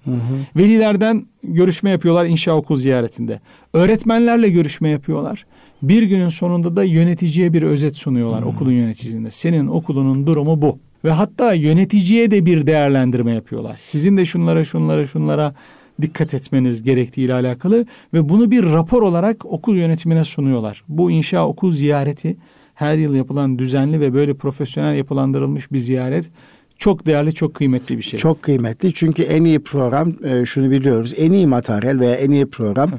Velilerden 0.56 1.26
görüşme 1.42 1.90
yapıyorlar 1.90 2.26
inşa 2.26 2.52
okul 2.56 2.76
ziyaretinde. 2.76 3.40
Öğretmenlerle 3.72 4.48
görüşme 4.48 4.88
yapıyorlar. 4.88 5.46
Bir 5.82 6.02
günün 6.02 6.28
sonunda 6.28 6.76
da 6.76 6.84
yöneticiye 6.84 7.52
bir 7.52 7.62
özet 7.62 7.96
sunuyorlar 7.96 8.42
okulun 8.42 8.72
yöneticisinde. 8.72 9.30
Senin 9.30 9.66
okulunun 9.66 10.26
durumu 10.26 10.62
bu. 10.62 10.78
Ve 11.04 11.10
hatta 11.10 11.52
yöneticiye 11.52 12.30
de 12.30 12.46
bir 12.46 12.66
değerlendirme 12.66 13.32
yapıyorlar. 13.32 13.76
Sizin 13.78 14.16
de 14.16 14.24
şunlara 14.24 14.64
şunlara 14.64 15.06
şunlara 15.06 15.54
dikkat 16.02 16.34
etmeniz 16.34 16.82
gerektiğiyle 16.82 17.34
alakalı 17.34 17.86
ve 18.14 18.28
bunu 18.28 18.50
bir 18.50 18.64
rapor 18.64 19.02
olarak 19.02 19.46
okul 19.46 19.76
yönetimine 19.76 20.24
sunuyorlar. 20.24 20.84
Bu 20.88 21.10
inşa 21.10 21.46
okul 21.46 21.72
ziyareti 21.72 22.36
her 22.74 22.96
yıl 22.96 23.14
yapılan 23.14 23.58
düzenli 23.58 24.00
ve 24.00 24.14
böyle 24.14 24.34
profesyonel 24.34 24.96
yapılandırılmış 24.96 25.72
bir 25.72 25.78
ziyaret 25.78 26.30
çok 26.78 27.06
değerli, 27.06 27.34
çok 27.34 27.54
kıymetli 27.54 27.98
bir 27.98 28.02
şey. 28.02 28.20
Çok 28.20 28.42
kıymetli 28.42 28.94
çünkü 28.94 29.22
en 29.22 29.44
iyi 29.44 29.58
program 29.58 30.12
e, 30.24 30.44
şunu 30.44 30.70
biliyoruz. 30.70 31.14
En 31.16 31.32
iyi 31.32 31.46
materyal 31.46 32.00
veya 32.00 32.14
en 32.14 32.30
iyi 32.30 32.46
program 32.46 32.90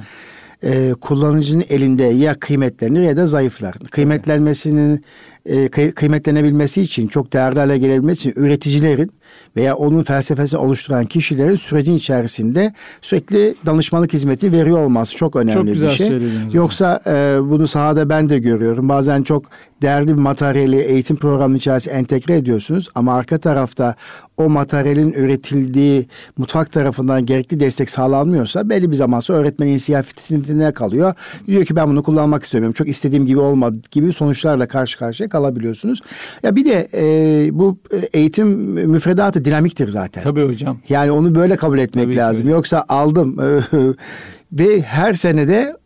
e, 0.64 0.94
kullanıcının 1.02 1.64
elinde 1.70 2.04
ya 2.04 2.40
kıymetlenir 2.40 3.02
ya 3.02 3.18
da 3.18 3.28
zayıflar. 3.28 3.76
Kıymetlenmesinin 3.92 5.04
e, 5.46 5.66
kıy- 5.66 5.92
kıymetlenebilmesi 5.92 6.82
için 6.82 7.08
çok 7.08 7.34
değerli 7.34 7.60
hale 7.60 7.78
gelebilmesi 7.78 8.30
için 8.30 8.42
üreticilerin 8.42 9.12
veya 9.56 9.76
onun 9.76 10.04
felsefesini 10.04 10.60
oluşturan 10.60 11.06
kişilerin 11.06 11.56
sürecin 11.56 11.96
içerisinde 11.96 12.74
sürekli 13.02 13.56
danışmanlık 13.66 14.14
hizmeti 14.14 14.52
veriyor 14.52 14.86
olması 14.86 15.16
çok 15.16 15.36
önemli 15.36 15.54
Çok 15.54 15.66
güzel 15.66 15.90
bir 15.90 15.96
şey. 15.96 16.08
Yoksa 16.54 17.02
e, 17.08 17.38
bunu 17.42 17.68
sahada 17.68 18.10
ben 18.10 18.30
de 18.30 18.40
görüyorum. 18.40 18.90
Bazen 18.90 19.24
çok 19.24 19.44
değerli 19.82 20.08
bir 20.08 20.14
materyali 20.14 20.80
eğitim 20.80 21.16
programının 21.16 21.58
içerisine 21.58 21.94
entegre 21.94 22.36
ediyorsunuz 22.36 22.90
ama 22.96 23.14
arka 23.14 23.38
tarafta 23.38 23.96
o 24.38 24.50
materyalin 24.50 25.14
üretildiği 25.14 26.08
mutfak 26.38 26.72
tarafından 26.72 27.26
gerekli 27.26 27.60
destek 27.60 27.90
sağlanmıyorsa 27.90 28.70
belli 28.70 28.92
bir 28.92 28.96
zaman 28.96 29.20
sonra 29.20 29.38
öğretmenin 29.38 29.72
inisiyatifine 29.72 30.72
kalıyor. 30.72 31.14
Diyor 31.48 31.66
ki 31.66 31.76
ben 31.76 31.88
bunu 31.88 32.04
kullanmak 32.04 32.44
istemiyorum. 32.44 32.74
Çok 32.74 32.88
istediğim 32.88 33.26
gibi 33.26 33.40
olmadı 33.40 33.78
gibi 33.92 34.14
sonuçlarla 34.14 34.68
karşı 34.68 34.98
karşıya 34.98 35.29
kalabiliyorsunuz. 35.30 36.00
Ya 36.44 36.56
bir 36.56 36.66
de 36.66 36.88
e, 36.94 37.50
bu 37.60 37.78
eğitim 38.14 38.48
müfredatı 38.92 39.46
dinamiktir 39.46 39.88
zaten. 39.88 40.24
Tabii 40.24 40.48
hocam. 40.48 40.78
Yani 40.90 41.12
onu 41.12 41.36
böyle 41.36 41.56
kabul 41.56 41.80
etmek 41.80 42.06
Tabii 42.06 42.16
lazım. 42.16 42.48
öyle. 42.48 42.56
Yoksa 42.56 42.86
aldım 42.90 43.38
ve 44.52 44.82
her 44.82 45.14
senede 45.14 45.80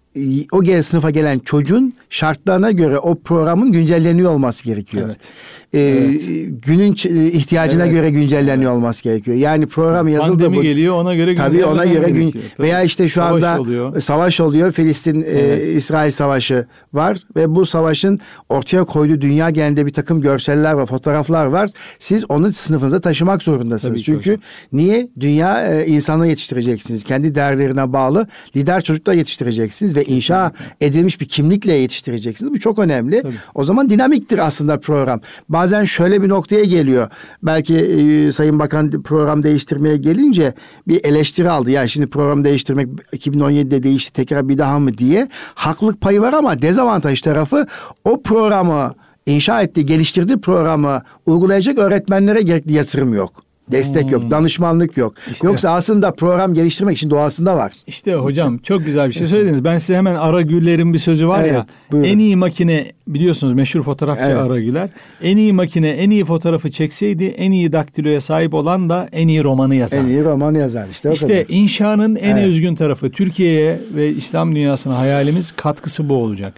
o 0.51 0.63
gel 0.63 0.83
sınıfa 0.83 1.09
gelen 1.09 1.39
çocuğun 1.39 1.93
şartlarına 2.09 2.71
göre 2.71 2.99
o 2.99 3.19
programın 3.19 3.71
güncelleniyor 3.71 4.31
olması 4.31 4.65
gerekiyor. 4.65 5.05
Evet. 5.05 5.29
Ee, 5.73 5.79
Evet. 5.79 6.21
Günün 6.65 6.93
ç- 6.93 7.29
ihtiyacına 7.31 7.83
Evet. 7.83 7.93
göre 7.93 8.09
güncelleniyor 8.11 8.71
olması 8.73 9.03
gerekiyor. 9.03 9.37
Yani 9.37 9.65
program 9.67 10.07
yazıldı 10.07 10.31
Pandemi 10.31 10.55
bu. 10.57 10.61
geliyor 10.63 10.95
ona 10.95 11.15
göre 11.15 11.35
Tabii 11.35 11.65
ona 11.65 11.85
göre 11.85 12.09
gün 12.09 12.19
gerekiyor. 12.21 12.43
Veya 12.59 12.83
işte 12.83 13.07
şu 13.09 13.15
Savaş 13.15 13.43
anda 13.43 13.61
oluyor. 13.61 14.01
savaş 14.01 14.39
oluyor. 14.39 14.71
Filistin 14.71 15.21
e, 15.21 15.25
Evet. 15.25 15.75
İsrail 15.75 16.11
savaşı 16.11 16.65
var 16.93 17.17
ve 17.35 17.55
bu 17.55 17.65
savaşın 17.65 18.19
ortaya 18.49 18.83
koyduğu 18.83 19.21
dünya 19.21 19.49
genelinde 19.49 19.85
bir 19.85 19.93
takım 19.93 20.21
görseller 20.21 20.77
ve 20.77 20.85
fotoğraflar 20.85 21.45
var. 21.45 21.69
Siz 21.99 22.25
onu 22.31 22.53
sınıfınıza 22.53 23.01
taşımak 23.01 23.43
zorundasınız. 23.43 23.93
Tabii 23.93 24.03
Çünkü 24.03 24.29
hocam. 24.31 24.41
niye 24.73 25.07
dünya 25.19 25.67
e, 25.81 25.87
insanı 25.87 26.27
yetiştireceksiniz. 26.27 27.03
Kendi 27.03 27.35
değerlerine 27.35 27.93
bağlı 27.93 28.27
lider 28.55 28.81
çocuklar 28.81 29.13
yetiştireceksiniz 29.13 29.95
ve 29.95 30.03
inşa 30.03 30.51
edilmiş 30.81 31.21
bir 31.21 31.25
kimlikle 31.25 31.73
yetiştireceksiniz. 31.73 32.51
Bu 32.53 32.59
çok 32.59 32.79
önemli. 32.79 33.21
Tabii. 33.21 33.33
O 33.55 33.63
zaman 33.63 33.89
dinamiktir 33.89 34.47
aslında 34.47 34.79
program. 34.79 35.21
Bazen 35.63 35.83
şöyle 35.83 36.21
bir 36.21 36.29
noktaya 36.29 36.63
geliyor. 36.63 37.07
Belki 37.43 37.75
e, 37.75 38.31
Sayın 38.31 38.59
Bakan 38.59 39.03
program 39.03 39.43
değiştirmeye 39.43 39.97
gelince 39.97 40.53
bir 40.87 41.05
eleştiri 41.05 41.49
aldı. 41.49 41.71
Ya 41.71 41.87
şimdi 41.87 42.07
program 42.07 42.43
değiştirmek 42.43 42.87
2017'de 43.13 43.83
değişti 43.83 44.13
tekrar 44.13 44.49
bir 44.49 44.57
daha 44.57 44.79
mı 44.79 44.97
diye. 44.97 45.27
Haklılık 45.55 46.01
payı 46.01 46.21
var 46.21 46.33
ama 46.33 46.61
dezavantaj 46.61 47.21
tarafı 47.21 47.67
o 48.03 48.21
programı 48.23 48.93
inşa 49.25 49.61
ettiği, 49.61 49.85
geliştirdiği 49.85 50.37
programı 50.37 51.01
uygulayacak 51.25 51.77
öğretmenlere 51.77 52.41
gerekli 52.41 52.73
yatırım 52.73 53.13
yok. 53.13 53.43
Destek 53.73 54.11
yok, 54.11 54.31
danışmanlık 54.31 54.97
yok. 54.97 55.13
İşte. 55.31 55.47
Yoksa 55.47 55.69
aslında 55.69 56.11
program 56.11 56.53
geliştirmek 56.53 56.97
için 56.97 57.09
doğasında 57.09 57.55
var. 57.57 57.73
İşte 57.87 58.15
hocam 58.15 58.57
çok 58.57 58.85
güzel 58.85 59.07
bir 59.09 59.13
şey 59.13 59.27
söylediniz. 59.27 59.63
Ben 59.63 59.77
size 59.77 59.95
hemen 59.97 60.15
Ara 60.15 60.41
Güller'in 60.41 60.93
bir 60.93 60.97
sözü 60.97 61.27
var 61.27 61.39
ya. 61.43 61.45
Evet, 61.47 61.63
buyurun. 61.91 62.07
En 62.07 62.17
iyi 62.19 62.35
makine 62.35 62.91
biliyorsunuz 63.07 63.53
meşhur 63.53 63.83
fotoğrafçı 63.83 64.23
Evet. 64.25 64.37
Ara 64.37 64.59
Güler. 64.59 64.89
En 65.21 65.37
iyi 65.37 65.53
makine 65.53 65.89
en 65.89 66.09
iyi 66.09 66.25
fotoğrafı 66.25 66.71
çekseydi 66.71 67.25
en 67.25 67.51
iyi 67.51 67.71
daktiloya 67.73 68.21
sahip 68.21 68.53
olan 68.53 68.89
da 68.89 69.09
en 69.11 69.27
iyi 69.27 69.43
romanı 69.43 69.75
yazardı. 69.75 70.03
En 70.03 70.09
iyi 70.09 70.23
roman 70.25 70.53
yazar 70.55 70.87
işte. 70.91 71.09
o 71.09 71.13
İşte 71.13 71.27
kadar. 71.43 71.45
inşanın 71.55 72.15
en 72.15 72.35
Evet. 72.37 72.47
özgün 72.47 72.75
tarafı 72.75 73.11
Türkiye'ye 73.11 73.79
ve 73.95 74.09
İslam 74.09 74.55
dünyasına 74.55 74.99
hayalimiz 74.99 75.51
katkısı 75.51 76.09
bu 76.09 76.15
olacak. 76.15 76.53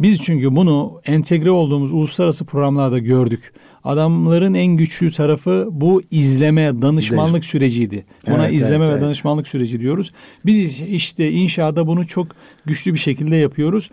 Biz 0.00 0.18
çünkü 0.18 0.56
bunu 0.56 1.00
entegre 1.06 1.50
olduğumuz 1.50 1.92
uluslararası 1.92 2.44
programlarda 2.44 2.98
gördük. 2.98 3.52
Adamların 3.84 4.54
en 4.54 4.76
güçlü 4.76 5.12
tarafı 5.12 5.68
bu 5.70 6.02
izleme, 6.10 6.82
danışmanlık 6.82 7.44
süreciydi. 7.44 8.04
Buna 8.26 8.44
Evet, 8.44 8.52
izleme 8.52 8.76
evet, 8.76 8.88
ve 8.88 8.92
evet. 8.92 9.02
danışmanlık 9.02 9.48
süreci 9.48 9.80
diyoruz. 9.80 10.12
Biz 10.46 10.80
işte 10.80 11.30
inşaada 11.30 11.86
bunu 11.86 12.06
çok 12.06 12.26
güçlü 12.66 12.94
bir 12.94 12.98
şekilde 12.98 13.36
yapıyoruz. 13.36 13.90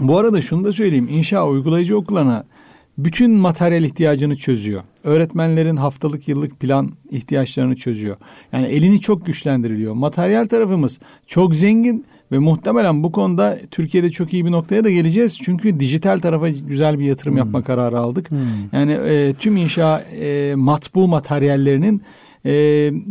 Bu 0.00 0.18
arada 0.18 0.42
şunu 0.42 0.64
da 0.64 0.72
söyleyeyim. 0.72 1.08
İnşa 1.10 1.46
uygulayıcı 1.46 1.96
okullarına 1.96 2.44
bütün 2.98 3.30
materyal 3.30 3.84
ihtiyacını 3.84 4.36
çözüyor. 4.36 4.82
Öğretmenlerin 5.04 5.76
haftalık 5.76 6.28
yıllık 6.28 6.60
plan 6.60 6.92
ihtiyaçlarını 7.10 7.76
çözüyor. 7.76 8.16
Yani 8.52 8.66
elini 8.66 9.00
çok 9.00 9.26
güçlendiriliyor. 9.26 9.94
Materyal 9.94 10.44
tarafımız 10.44 10.98
çok 11.26 11.56
zengin 11.56 12.06
ve 12.32 12.38
muhtemelen 12.38 13.04
bu 13.04 13.12
konuda 13.12 13.58
Türkiye'de 13.70 14.10
çok 14.10 14.32
iyi 14.34 14.44
bir 14.46 14.50
noktaya 14.50 14.84
da 14.84 14.90
geleceğiz. 14.90 15.38
Çünkü 15.42 15.80
dijital 15.80 16.18
tarafa 16.18 16.48
güzel 16.48 16.98
bir 16.98 17.04
yatırım 17.04 17.36
yapma 17.36 17.62
kararı 17.62 17.98
aldık. 17.98 18.30
Yani 18.72 18.92
e, 18.92 19.34
tüm 19.38 19.56
inşa 19.56 19.98
e, 20.00 20.54
matbu 20.54 21.08
materyallerinin 21.08 22.02
e, 22.44 22.52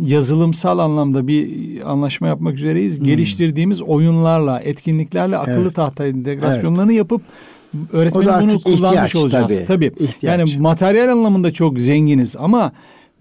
yazılımsal 0.07 0.79
anlamda 0.79 1.27
bir 1.27 1.49
anlaşma 1.91 2.27
yapmak 2.27 2.53
üzereyiz. 2.55 3.03
Geliştirdiğimiz 3.03 3.81
oyunlarla, 3.81 4.59
etkinliklerle 4.59 5.37
akıllı 5.37 5.61
Evet. 5.61 5.75
tahta 5.75 6.05
entegrasyonlarını 6.05 6.93
yapıp 6.93 7.21
O 7.75 7.77
öğretmenin 7.97 8.27
bunu 8.49 8.59
kullanmış 8.61 8.79
ihtiyaç 8.89 9.15
olacağız. 9.15 9.47
tabii. 9.47 9.65
Tabii. 9.65 10.03
İhtiyaç. 10.03 10.39
Yani 10.39 10.57
materyal 10.61 11.09
anlamında 11.09 11.53
çok 11.53 11.81
zenginiz 11.81 12.35
ama 12.35 12.71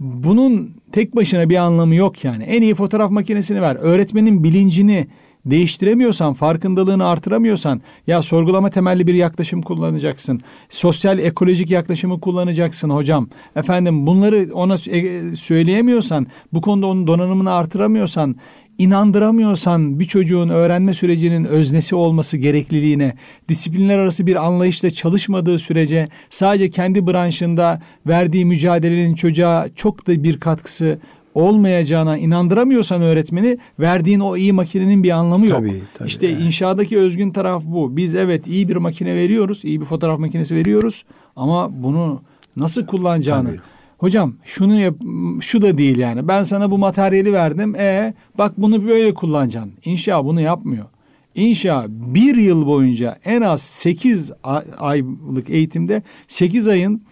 bunun 0.00 0.70
tek 0.92 1.16
başına 1.16 1.50
bir 1.50 1.56
anlamı 1.56 1.94
yok 1.94 2.24
yani. 2.24 2.44
En 2.44 2.62
iyi 2.62 2.74
fotoğraf 2.74 3.10
makinesini 3.10 3.60
ver. 3.62 3.76
Öğretmenin 3.80 4.44
bilincini 4.44 5.06
değiştiremiyorsan, 5.46 6.34
farkındalığını 6.34 7.06
artıramıyorsan 7.06 7.82
ya 8.06 8.22
sorgulama 8.22 8.70
temelli 8.70 9.06
bir 9.06 9.14
yaklaşım 9.14 9.62
kullanacaksın. 9.62 10.40
Sosyal 10.68 11.18
ekolojik 11.18 11.70
yaklaşımı 11.70 12.20
kullanacaksın 12.20 12.90
hocam. 12.90 13.28
Efendim 13.56 14.06
bunları 14.06 14.48
ona 14.52 14.74
e, 14.74 15.36
söyleyemiyorsan, 15.36 16.26
bu 16.52 16.60
konuda 16.60 16.86
onun 16.86 17.06
donanımını 17.06 17.52
artıramıyorsan, 17.52 18.36
inandıramıyorsan 18.78 20.00
bir 20.00 20.04
çocuğun 20.04 20.48
öğrenme 20.48 20.92
sürecinin 20.92 21.44
öznesi 21.44 21.94
olması 21.94 22.36
gerekliliğine, 22.36 23.16
disiplinler 23.48 23.98
arası 23.98 24.26
bir 24.26 24.36
anlayışla 24.46 24.90
çalışmadığı 24.90 25.58
sürece 25.58 26.08
sadece 26.30 26.70
kendi 26.70 27.06
branşında 27.06 27.82
verdiği 28.06 28.44
mücadelenin 28.44 29.14
çocuğa 29.14 29.66
çok 29.74 30.06
da 30.06 30.22
bir 30.22 30.40
katkısı 30.40 30.98
olmayacağına 31.34 32.18
inandıramıyorsan 32.18 33.02
öğretmeni 33.02 33.58
verdiğin 33.80 34.20
o 34.20 34.36
iyi 34.36 34.52
makinenin 34.52 35.02
bir 35.02 35.10
anlamı 35.10 35.46
yok. 35.46 35.58
Tabii, 35.58 35.82
tabii, 35.98 36.08
işte 36.08 36.26
evet. 36.26 36.40
inşadaki 36.40 36.98
özgün 36.98 37.30
taraf 37.30 37.64
bu. 37.66 37.96
Biz 37.96 38.14
evet 38.14 38.46
iyi 38.46 38.68
bir 38.68 38.76
makine 38.76 39.14
veriyoruz, 39.14 39.64
iyi 39.64 39.80
bir 39.80 39.86
fotoğraf 39.86 40.18
makinesi 40.18 40.54
veriyoruz 40.54 41.04
ama 41.36 41.82
bunu 41.82 42.22
nasıl 42.56 42.86
kullanacağını 42.86 43.48
Tabii. 43.48 43.60
Hocam 43.98 44.34
şunu 44.44 44.80
yap, 44.80 44.94
şu 45.40 45.62
da 45.62 45.78
değil 45.78 45.98
yani. 45.98 46.28
Ben 46.28 46.42
sana 46.42 46.70
bu 46.70 46.78
materyali 46.78 47.32
verdim. 47.32 47.74
E 47.74 48.14
bak 48.38 48.52
bunu 48.58 48.86
böyle 48.86 49.14
kullanacaksın. 49.14 49.72
İnşa 49.84 50.24
bunu 50.24 50.40
yapmıyor. 50.40 50.84
İnşa 51.34 51.86
bir 51.88 52.36
yıl 52.36 52.66
boyunca 52.66 53.18
en 53.24 53.40
az 53.40 53.62
8 53.62 54.32
aylık 54.78 55.50
eğitimde 55.50 56.02
8 56.28 56.68
ayın 56.68 57.02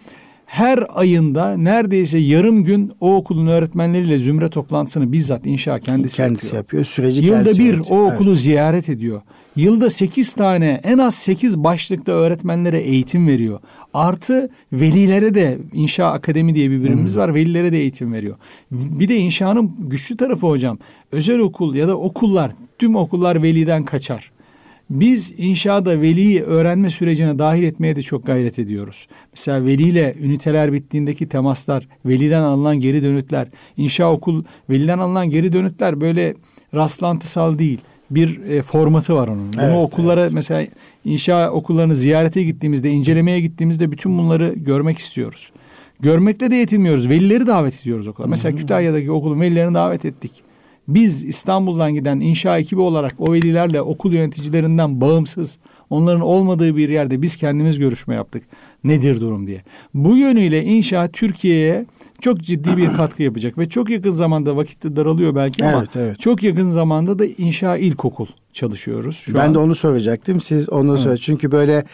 her 0.52 0.84
ayında 0.88 1.56
neredeyse 1.56 2.18
yarım 2.18 2.64
gün 2.64 2.92
o 3.00 3.14
okulun 3.16 3.46
öğretmenleriyle 3.46 4.18
zümre 4.18 4.50
toplantısını 4.50 5.12
bizzat 5.12 5.46
inşa 5.46 5.78
kendisi, 5.78 6.16
kendisi 6.16 6.46
yapıyor. 6.46 6.62
yapıyor. 6.62 6.84
Süreci 6.84 7.24
Yılda 7.24 7.36
kendisi 7.42 7.58
bir 7.60 7.64
yönetiyor. 7.64 7.98
o 7.98 8.02
Evet. 8.06 8.14
okulu 8.14 8.34
ziyaret 8.34 8.88
ediyor. 8.88 9.20
Yılda 9.56 9.90
sekiz 9.90 10.34
tane 10.34 10.80
en 10.84 10.98
az 10.98 11.14
sekiz 11.14 11.58
başlıkta 11.58 12.12
öğretmenlere 12.12 12.80
eğitim 12.80 13.26
veriyor. 13.26 13.60
Artı 13.94 14.50
velilere 14.72 15.34
de 15.34 15.58
inşa 15.72 16.06
akademi 16.06 16.54
diye 16.54 16.70
bir 16.70 16.82
birimimiz 16.84 17.16
var. 17.16 17.34
Velilere 17.34 17.72
de 17.72 17.78
eğitim 17.78 18.12
veriyor. 18.12 18.36
Bir 18.70 19.08
de 19.08 19.16
inşanın 19.16 19.70
güçlü 19.78 20.16
tarafı 20.16 20.46
hocam. 20.46 20.78
Özel 21.12 21.38
okul 21.38 21.74
ya 21.74 21.88
da 21.88 21.96
okullar 21.98 22.50
tüm 22.78 22.96
okullar 22.96 23.42
veliden 23.42 23.84
kaçar. 23.84 24.32
Biz 24.92 25.32
inşaada 25.38 26.00
veliyi 26.00 26.42
öğrenme 26.42 26.90
sürecine 26.90 27.38
dahil 27.38 27.62
etmeye 27.62 27.96
de 27.96 28.02
çok 28.02 28.26
gayret 28.26 28.58
ediyoruz. 28.58 29.08
Mesela 29.32 29.64
veliyle 29.64 30.14
üniteler 30.20 30.72
bittiğindeki 30.72 31.28
temaslar, 31.28 31.88
veliden 32.06 32.42
alınan 32.42 32.80
geri 32.80 33.02
dönütler, 33.02 33.48
inşa 33.76 34.12
okul 34.12 34.44
veliden 34.70 34.98
alınan 34.98 35.30
geri 35.30 35.52
dönütler 35.52 36.00
böyle 36.00 36.34
rastlantısal 36.74 37.58
değil. 37.58 37.80
Bir 38.10 38.40
e, 38.44 38.62
formatı 38.62 39.14
var 39.14 39.28
onun. 39.28 39.52
Bunu 39.52 39.62
Evet, 39.62 39.76
okullara 39.76 40.28
mesela 40.32 40.66
inşa 41.04 41.50
okullarını 41.50 41.96
ziyarete 41.96 42.42
gittiğimizde, 42.42 42.90
incelemeye 42.90 43.40
gittiğimizde 43.40 43.92
bütün 43.92 44.18
bunları 44.18 44.54
görmek 44.56 44.98
istiyoruz. 44.98 45.52
Görmekle 46.00 46.50
de 46.50 46.54
yetinmiyoruz. 46.54 47.08
Velileri 47.08 47.46
davet 47.46 47.80
ediyoruz 47.80 48.08
okula. 48.08 48.26
Mesela 48.26 48.56
Kütahya'daki 48.56 49.10
okulun 49.10 49.40
velilerini 49.40 49.74
davet 49.74 50.04
ettik. 50.04 50.32
Biz 50.94 51.24
İstanbul'dan 51.24 51.94
giden 51.94 52.20
inşa 52.20 52.58
ekibi 52.58 52.80
olarak 52.80 53.14
o 53.18 53.32
velilerle 53.32 53.82
okul 53.82 54.14
yöneticilerinden 54.14 55.00
bağımsız 55.00 55.58
onların 55.90 56.20
olmadığı 56.20 56.76
bir 56.76 56.88
yerde 56.88 57.22
biz 57.22 57.36
kendimiz 57.36 57.78
görüşme 57.78 58.14
yaptık. 58.14 58.42
Nedir 58.84 59.20
durum 59.20 59.46
diye. 59.46 59.62
Bu 59.94 60.16
yönüyle 60.16 60.64
inşa 60.64 61.08
Türkiye'ye 61.08 61.86
çok 62.20 62.40
ciddi 62.40 62.76
bir 62.76 62.88
katkı 62.96 63.22
yapacak 63.22 63.58
ve 63.58 63.68
çok 63.68 63.90
yakın 63.90 64.10
zamanda 64.10 64.56
vakitte 64.56 64.96
daralıyor 64.96 65.34
belki 65.34 65.64
ama 65.64 65.78
Evet, 65.78 65.96
evet. 65.96 66.20
çok 66.20 66.42
yakın 66.42 66.70
zamanda 66.70 67.18
da 67.18 67.26
inşa 67.26 67.76
ilkokul 67.76 68.26
çalışıyoruz. 68.52 69.16
Şu 69.16 69.34
ben 69.34 69.48
an. 69.48 69.54
de 69.54 69.58
onu 69.58 69.74
soracaktım. 69.74 70.40
Siz 70.40 70.68
onu 70.70 70.98
söyle. 70.98 71.18
Çünkü 71.18 71.52
böyle 71.52 71.84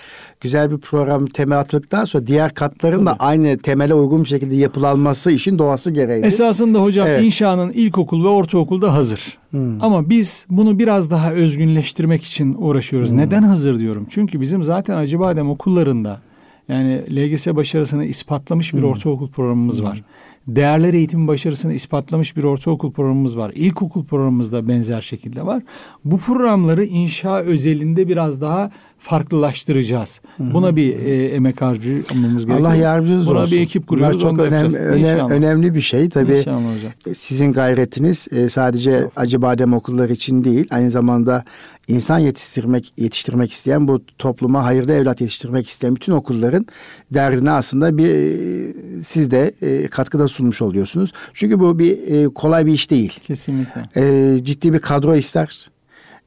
güzel 0.40 0.70
bir 0.70 0.78
program 0.78 1.26
temel 1.26 1.58
attıktan 1.58 2.04
sonra 2.04 2.26
diğer 2.26 2.54
katların 2.54 3.06
da 3.06 3.16
aynı 3.18 3.58
temele 3.58 3.94
uygun 3.94 4.24
bir 4.24 4.28
şekilde 4.28 4.54
yapılanması 4.56 5.30
işin 5.30 5.58
doğası 5.58 5.90
gereği. 5.90 6.22
Esasında 6.24 6.82
hocam 6.82 7.06
Evet. 7.08 7.24
inşanın 7.24 7.72
ilkokul 7.72 8.24
ve 8.24 8.28
ortaokulda 8.28 8.94
hazır. 8.94 9.38
Ama 9.80 10.10
biz 10.10 10.46
bunu 10.50 10.78
biraz 10.78 11.10
daha 11.10 11.32
özgünleştirmek 11.32 12.24
için 12.24 12.56
uğraşıyoruz. 12.58 13.12
Neden 13.12 13.42
hazır 13.42 13.78
diyorum? 13.80 14.06
Çünkü 14.10 14.40
bizim 14.40 14.62
zaten 14.62 14.96
Acıbadem 14.96 15.50
okullarında 15.50 16.20
yani 16.68 17.02
LGS 17.16 17.46
başarısını 17.46 18.04
ispatlamış 18.04 18.74
bir 18.74 18.82
ortaokul 18.82 19.28
programımız 19.28 19.82
var. 19.82 20.02
Değerler 20.48 20.94
eğitimi 20.94 21.28
başarısını 21.28 21.72
ispatlamış 21.72 22.36
bir 22.36 22.44
ortaokul 22.44 22.92
programımız 22.92 23.38
var. 23.38 23.52
İlkokul 23.54 24.04
programımız 24.04 24.52
da 24.52 24.68
benzer 24.68 25.00
şekilde 25.00 25.46
var. 25.46 25.62
Bu 26.04 26.18
programları 26.18 26.84
inşa 26.84 27.40
özelinde 27.40 28.08
biraz 28.08 28.40
daha 28.40 28.70
farklılaştıracağız. 28.98 30.20
Buna 30.38 30.76
bir 30.76 30.96
e, 30.98 31.24
emek 31.28 31.62
harcamamız 31.62 32.46
gerekiyor. 32.46 32.68
Allah 32.68 32.74
yardımcınız 32.74 33.26
Buna 33.28 33.38
olsun. 33.38 33.56
bir 33.56 33.60
ekip 33.62 33.88
Bunlar 33.88 33.98
kuruyoruz. 34.12 34.20
çok 34.20 34.30
onu 34.30 34.38
da 34.38 34.42
önemli, 34.42 34.76
öne- 34.78 35.22
önemli 35.34 35.74
bir 35.74 35.80
şey. 35.80 36.08
Tabii 36.08 36.38
İnşallah 36.38 36.74
hocam. 36.76 37.14
sizin 37.14 37.52
gayretiniz 37.52 38.28
e, 38.32 38.48
sadece 38.48 39.10
Acıbadem 39.16 39.72
okulları 39.72 40.12
için 40.12 40.44
değil, 40.44 40.66
aynı 40.70 40.90
zamanda 40.90 41.44
insan 41.88 42.18
yetiştirmek 42.18 42.92
yetiştirmek 42.96 43.52
isteyen 43.52 43.88
bu 43.88 44.02
topluma 44.18 44.64
hayırlı 44.64 44.92
evlat 44.92 45.20
yetiştirmek 45.20 45.68
isteyen 45.68 45.96
bütün 45.96 46.12
okulların 46.12 46.66
derdine 47.14 47.50
aslında 47.50 47.98
bir 47.98 48.08
e, 48.08 49.02
siz 49.02 49.30
de 49.30 49.52
e, 49.62 49.86
katkıda 49.86 50.28
sunmuş 50.28 50.62
oluyorsunuz. 50.62 51.12
Çünkü 51.34 51.60
bu 51.60 51.78
bir 51.78 51.98
e, 52.24 52.28
kolay 52.28 52.66
bir 52.66 52.72
iş 52.72 52.90
değil. 52.90 53.18
Kesinlikle. 53.22 53.82
E, 53.96 54.36
ciddi 54.44 54.72
bir 54.72 54.78
kadro 54.78 55.16
ister, 55.16 55.70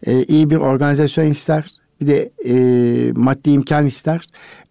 e, 0.06 0.24
iyi 0.24 0.50
bir 0.50 0.56
organizasyon 0.56 1.26
ister, 1.26 1.66
bir 2.02 2.08
de 2.08 2.32
e, 2.46 3.12
maddi 3.12 3.52
imkan 3.52 3.86
ister. 3.86 4.26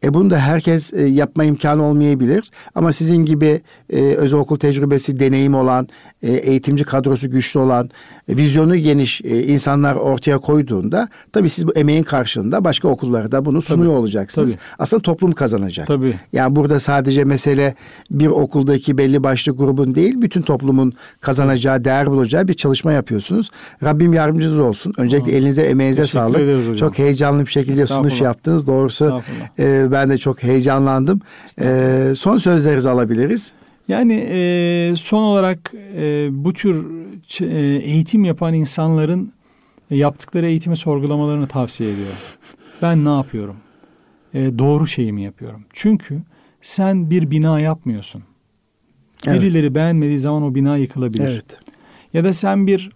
E 0.05 0.15
bunu 0.15 0.31
da 0.31 0.39
herkes 0.39 0.93
e, 0.93 1.03
yapma 1.03 1.45
imkanı 1.45 1.83
olmayabilir. 1.85 2.51
Ama 2.75 2.93
sizin 2.93 3.25
gibi 3.25 3.61
e, 3.91 4.01
özel 4.03 4.41
okul 4.41 4.57
tecrübesi, 4.57 5.21
deneyim 5.21 5.55
olan, 5.55 5.89
e, 6.23 6.33
eğitimci 6.33 6.85
kadrosu 6.85 7.31
güçlü 7.31 7.61
olan, 7.61 7.91
e, 8.29 8.37
vizyonu 8.37 8.77
geniş 8.77 9.21
e, 9.25 9.43
insanlar 9.43 9.95
ortaya 9.95 10.39
koyduğunda 10.39 11.09
tabii 11.33 11.49
siz 11.49 11.67
bu 11.67 11.73
emeğin 11.73 12.03
karşılığında 12.03 12.65
başka 12.65 12.89
okullara 12.89 13.33
da 13.33 13.45
bunu 13.45 13.63
sunuyor 13.63 13.93
olacaksınız. 13.93 14.53
tabii. 14.53 14.63
Aslında 14.79 15.03
toplum 15.03 15.33
kazanacak. 15.33 15.87
Tabii. 15.87 16.15
Yani 16.33 16.57
burada 16.57 16.81
sadece 16.81 17.25
mesele 17.25 17.75
bir 18.11 18.27
okuldaki 18.27 18.99
belli 18.99 19.23
başlı 19.23 19.53
grubun 19.53 19.95
değil, 19.95 20.15
bütün 20.23 20.43
toplumun 20.43 20.93
kazanacağı, 21.21 21.85
değer 21.85 22.07
bulacağı 22.07 22.49
bir 22.49 22.55
çalışma 22.55 22.93
yapıyorsunuz. 22.93 23.51
Rabbim 23.83 24.13
yardımcınız 24.13 24.59
olsun. 24.59 24.93
Öncelikle 24.99 25.33
elinize, 25.33 25.63
emeğinize 25.63 26.05
sağlık. 26.05 26.79
Çok 26.79 26.99
heyecanlı 26.99 27.41
bir 27.41 27.51
şekilde 27.51 27.87
sunuş 27.87 28.21
yaptınız. 28.21 28.67
Doğrusu. 28.67 29.23
Ben 29.93 30.11
de 30.11 30.19
çok 30.19 30.43
heyecanlandım. 30.43 31.21
E, 31.61 32.13
son 32.17 32.39
sözlerinizi 32.39 32.91
alabiliriz. 32.91 33.53
Yani 33.89 34.29
e, 34.31 34.93
son 34.97 35.23
olarak 35.23 35.73
e, 35.97 36.29
bu 36.45 36.53
tür 36.53 36.87
e, 37.41 37.57
eğitim 37.85 38.25
yapan 38.25 38.55
insanların 38.55 39.33
yaptıkları 39.91 40.47
eğitimi 40.47 40.77
sorgulamalarını 40.77 41.47
tavsiye 41.47 41.91
ediyorum. 41.91 42.17
Ben 42.83 43.05
ne 43.05 43.09
yapıyorum? 43.09 43.57
E, 44.35 44.59
doğru 44.59 44.87
şeyi 44.87 45.13
mi 45.13 45.23
yapıyorum? 45.23 45.65
Çünkü 45.73 46.23
sen 46.63 47.11
bir 47.11 47.31
bina 47.31 47.61
yapmıyorsun. 47.61 48.23
Evet. 49.27 49.43
Birileri 49.43 49.75
beğenmediği 49.75 50.19
zaman 50.19 50.43
o 50.43 50.55
bina 50.55 50.77
yıkılabilir. 50.77 51.29
Evet. 51.29 51.59
Ya 52.15 52.25
da 52.25 52.33
sen 52.33 52.67
bir 52.67 52.91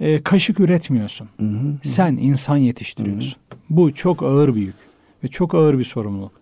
e, 0.00 0.22
kaşık 0.22 0.60
üretmiyorsun. 0.60 1.28
Hı 1.40 1.46
hı. 1.46 1.74
Sen 1.82 2.16
insan 2.16 2.56
yetiştiriyorsun. 2.56 3.30
Hı 3.50 3.54
hı. 3.54 3.58
Bu 3.70 3.94
çok 3.94 4.22
ağır 4.22 4.54
bir 4.54 4.60
yük 4.60 4.89
ve 5.24 5.28
çok 5.28 5.54
ağır 5.54 5.78
bir 5.78 5.84
sorumluluk. 5.84 6.32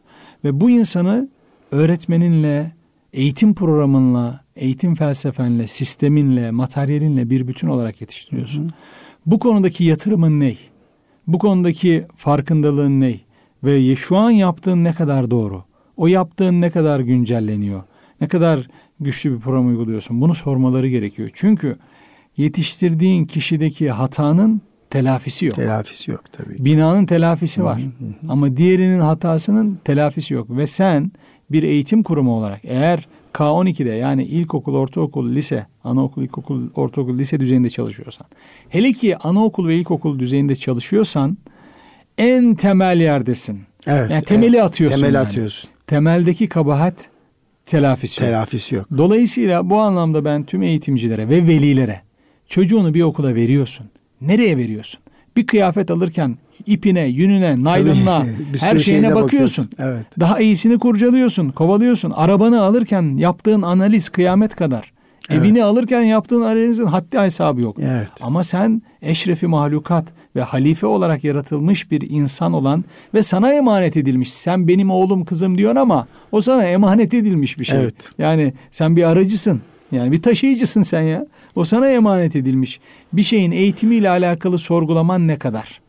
Ve 0.44 0.60
bu 0.60 0.70
insanı 0.70 1.28
öğretmeninle, 1.70 2.72
eğitim 3.12 3.54
programınla, 3.54 4.44
eğitim 4.56 4.94
felsefenle, 4.94 5.66
sisteminle, 5.66 6.50
materyalinle 6.50 7.30
bir 7.30 7.48
bütün 7.48 7.68
olarak 7.68 8.00
yetiştiriyorsun. 8.00 8.62
Hı 8.62 8.66
hı. 8.66 8.70
Bu 9.26 9.38
konudaki 9.38 9.84
yatırımın 9.84 10.40
ne? 10.40 10.54
Bu 11.26 11.38
konudaki 11.38 12.06
farkındalığın 12.16 13.00
ne? 13.00 13.20
Ve 13.64 13.96
şu 13.96 14.16
an 14.16 14.30
yaptığın 14.30 14.84
ne 14.84 14.92
kadar 14.92 15.30
doğru? 15.30 15.64
O 15.96 16.06
yaptığın 16.06 16.60
ne 16.60 16.70
kadar 16.70 17.00
güncelleniyor? 17.00 17.82
Ne 18.20 18.28
kadar 18.28 18.68
güçlü 19.00 19.34
bir 19.34 19.40
program 19.40 19.68
uyguluyorsun? 19.68 20.20
Bunu 20.20 20.34
sormaları 20.34 20.88
gerekiyor. 20.88 21.30
Çünkü 21.32 21.76
yetiştirdiğin 22.36 23.24
kişideki 23.24 23.90
hatanın 23.90 24.60
telafisi 24.90 25.46
yok. 25.46 25.54
Telafisi 25.54 26.10
yok 26.10 26.24
tabii. 26.32 26.64
Binanın 26.64 27.06
telafisi 27.06 27.64
var. 27.64 27.78
Hı 27.78 27.82
hı 27.82 27.86
hı. 27.86 28.32
Ama 28.32 28.56
diğerinin 28.56 29.00
hatasının 29.00 29.78
telafisi 29.84 30.34
yok. 30.34 30.46
Ve 30.50 30.66
sen 30.66 31.12
bir 31.50 31.62
eğitim 31.62 32.02
kurumu 32.02 32.38
olarak 32.38 32.60
eğer 32.64 33.08
K12'de 33.34 33.90
yani 33.90 34.24
ilkokul, 34.24 34.74
ortaokul, 34.74 35.34
lise, 35.34 35.66
anaokul, 35.84 36.22
ilkokul, 36.22 36.70
ortaokul, 36.74 37.18
lise 37.18 37.40
düzeyinde 37.40 37.70
çalışıyorsan, 37.70 38.26
hele 38.68 38.92
ki 38.92 39.16
anaokul 39.16 39.68
ve 39.68 39.76
ilkokul 39.76 40.18
düzeyinde 40.18 40.56
çalışıyorsan 40.56 41.38
en 42.18 42.54
temel 42.54 43.00
yerdesin. 43.00 43.60
Evet. 43.86 44.10
Yani 44.10 44.24
temeli 44.24 44.56
evet. 44.56 44.64
atıyorsun. 44.64 45.00
Temeli 45.00 45.16
yani. 45.16 45.26
atıyorsun. 45.26 45.70
Temeldeki 45.86 46.48
kabahat 46.48 47.08
telafisi 47.66 48.22
yok. 48.22 48.30
Telafisi 48.30 48.74
yok. 48.74 48.86
Dolayısıyla 48.96 49.70
bu 49.70 49.80
anlamda 49.80 50.24
ben 50.24 50.42
tüm 50.42 50.62
eğitimcilere 50.62 51.28
ve 51.28 51.46
velilere 51.46 52.02
çocuğunu 52.46 52.94
bir 52.94 53.02
okula 53.02 53.34
veriyorsun. 53.34 53.86
Nereye 54.20 54.56
veriyorsun? 54.56 55.00
Bir 55.36 55.46
kıyafet 55.46 55.90
alırken 55.90 56.36
ipine, 56.66 57.04
yününe, 57.06 57.64
naylonuna 57.64 58.26
her 58.60 58.78
şeyine 58.78 59.14
bakıyorsun. 59.14 59.70
Evet. 59.78 60.06
Daha 60.20 60.40
iyisini 60.40 60.78
kurcalıyorsun, 60.78 61.50
kovalıyorsun. 61.50 62.10
Arabanı 62.10 62.62
alırken 62.62 63.16
yaptığın 63.16 63.62
analiz 63.62 64.08
kıyamet 64.08 64.56
kadar. 64.56 64.92
Evet. 65.30 65.40
Evini 65.40 65.64
alırken 65.64 66.00
yaptığın 66.02 66.42
analizin 66.42 66.86
haddi 66.86 67.18
hesabı 67.18 67.60
yok. 67.60 67.76
Evet. 67.80 68.08
Ama 68.20 68.44
sen 68.44 68.82
eşrefi 69.02 69.46
mahlukat 69.46 70.04
ve 70.36 70.42
halife 70.42 70.86
olarak 70.86 71.24
yaratılmış 71.24 71.90
bir 71.90 72.10
insan 72.10 72.52
olan 72.52 72.84
ve 73.14 73.22
sana 73.22 73.52
emanet 73.52 73.96
edilmiş. 73.96 74.32
Sen 74.32 74.68
benim 74.68 74.90
oğlum 74.90 75.24
kızım 75.24 75.58
diyorsun 75.58 75.76
ama 75.76 76.06
o 76.32 76.40
sana 76.40 76.64
emanet 76.64 77.14
edilmiş 77.14 77.58
bir 77.58 77.64
şey. 77.64 77.78
Evet. 77.78 77.94
Yani 78.18 78.52
sen 78.70 78.96
bir 78.96 79.02
aracısın. 79.02 79.60
Yani 79.92 80.12
bir 80.12 80.22
taşıyıcısın 80.22 80.82
sen 80.82 81.02
ya. 81.02 81.26
O 81.56 81.64
sana 81.64 81.88
emanet 81.88 82.36
edilmiş. 82.36 82.80
Bir 83.12 83.22
şeyin 83.22 83.52
eğitimiyle 83.52 84.10
alakalı 84.10 84.58
sorgulaman 84.58 85.28
ne 85.28 85.38
kadar? 85.38 85.80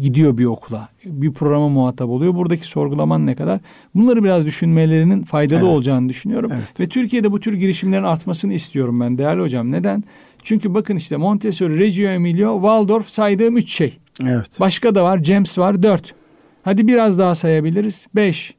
Gidiyor 0.00 0.38
bir 0.38 0.44
okula. 0.44 0.88
Bir 1.04 1.32
programa 1.32 1.68
muhatap 1.68 2.08
oluyor. 2.08 2.34
Buradaki 2.34 2.66
sorgulaman 2.66 3.26
ne 3.26 3.34
kadar? 3.34 3.60
Bunları 3.94 4.24
biraz 4.24 4.46
düşünmelerinin 4.46 5.22
faydalı 5.22 5.58
evet. 5.58 5.68
olacağını 5.68 6.08
düşünüyorum. 6.08 6.50
Evet. 6.54 6.80
Ve 6.80 6.88
Türkiye'de 6.88 7.32
bu 7.32 7.40
tür 7.40 7.54
girişimlerin 7.54 8.04
artmasını 8.04 8.52
istiyorum 8.52 9.00
ben 9.00 9.18
değerli 9.18 9.40
hocam. 9.40 9.72
Neden? 9.72 10.04
Çünkü 10.42 10.74
bakın 10.74 10.96
işte 10.96 11.16
Montessori, 11.16 11.78
Reggio 11.78 12.08
Emilio, 12.08 12.54
Waldorf 12.54 13.08
saydığım 13.08 13.56
üç 13.56 13.72
şey. 13.72 13.98
Evet. 14.26 14.60
Başka 14.60 14.94
da 14.94 15.04
var. 15.04 15.24
James 15.24 15.58
var 15.58 15.82
dört. 15.82 16.14
Hadi 16.62 16.88
biraz 16.88 17.18
daha 17.18 17.34
sayabiliriz. 17.34 18.06
Beş. 18.14 18.54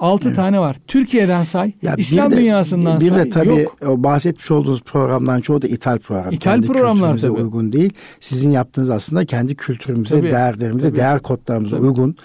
Altı 0.00 0.28
evet. 0.28 0.36
tane 0.36 0.60
var. 0.60 0.76
Türkiye'den 0.86 1.42
say. 1.42 1.72
Ya 1.82 1.94
İslam 1.96 2.30
de, 2.30 2.36
dünyasından 2.36 3.00
bir 3.00 3.08
say. 3.08 3.18
Bir 3.18 3.24
de 3.24 3.30
tabii 3.30 3.60
Yok. 3.60 3.76
o 3.86 4.02
bahsetmiş 4.04 4.50
olduğunuz 4.50 4.82
programdan 4.82 5.40
çoğu 5.40 5.62
da 5.62 5.66
ithal 5.66 5.98
program. 5.98 6.32
İthal 6.32 6.52
kendi 6.52 6.66
programlar 6.66 7.18
tabii. 7.18 7.30
uygun 7.30 7.72
değil. 7.72 7.92
Sizin 8.20 8.50
yaptığınız 8.50 8.90
aslında 8.90 9.24
kendi 9.24 9.54
kültürümüze, 9.54 10.16
tabii. 10.16 10.30
değerlerimize, 10.30 10.88
tabii. 10.88 10.98
değer 10.98 11.18
kodlarımıza 11.18 11.76
tabii. 11.76 11.86
uygun 11.86 12.16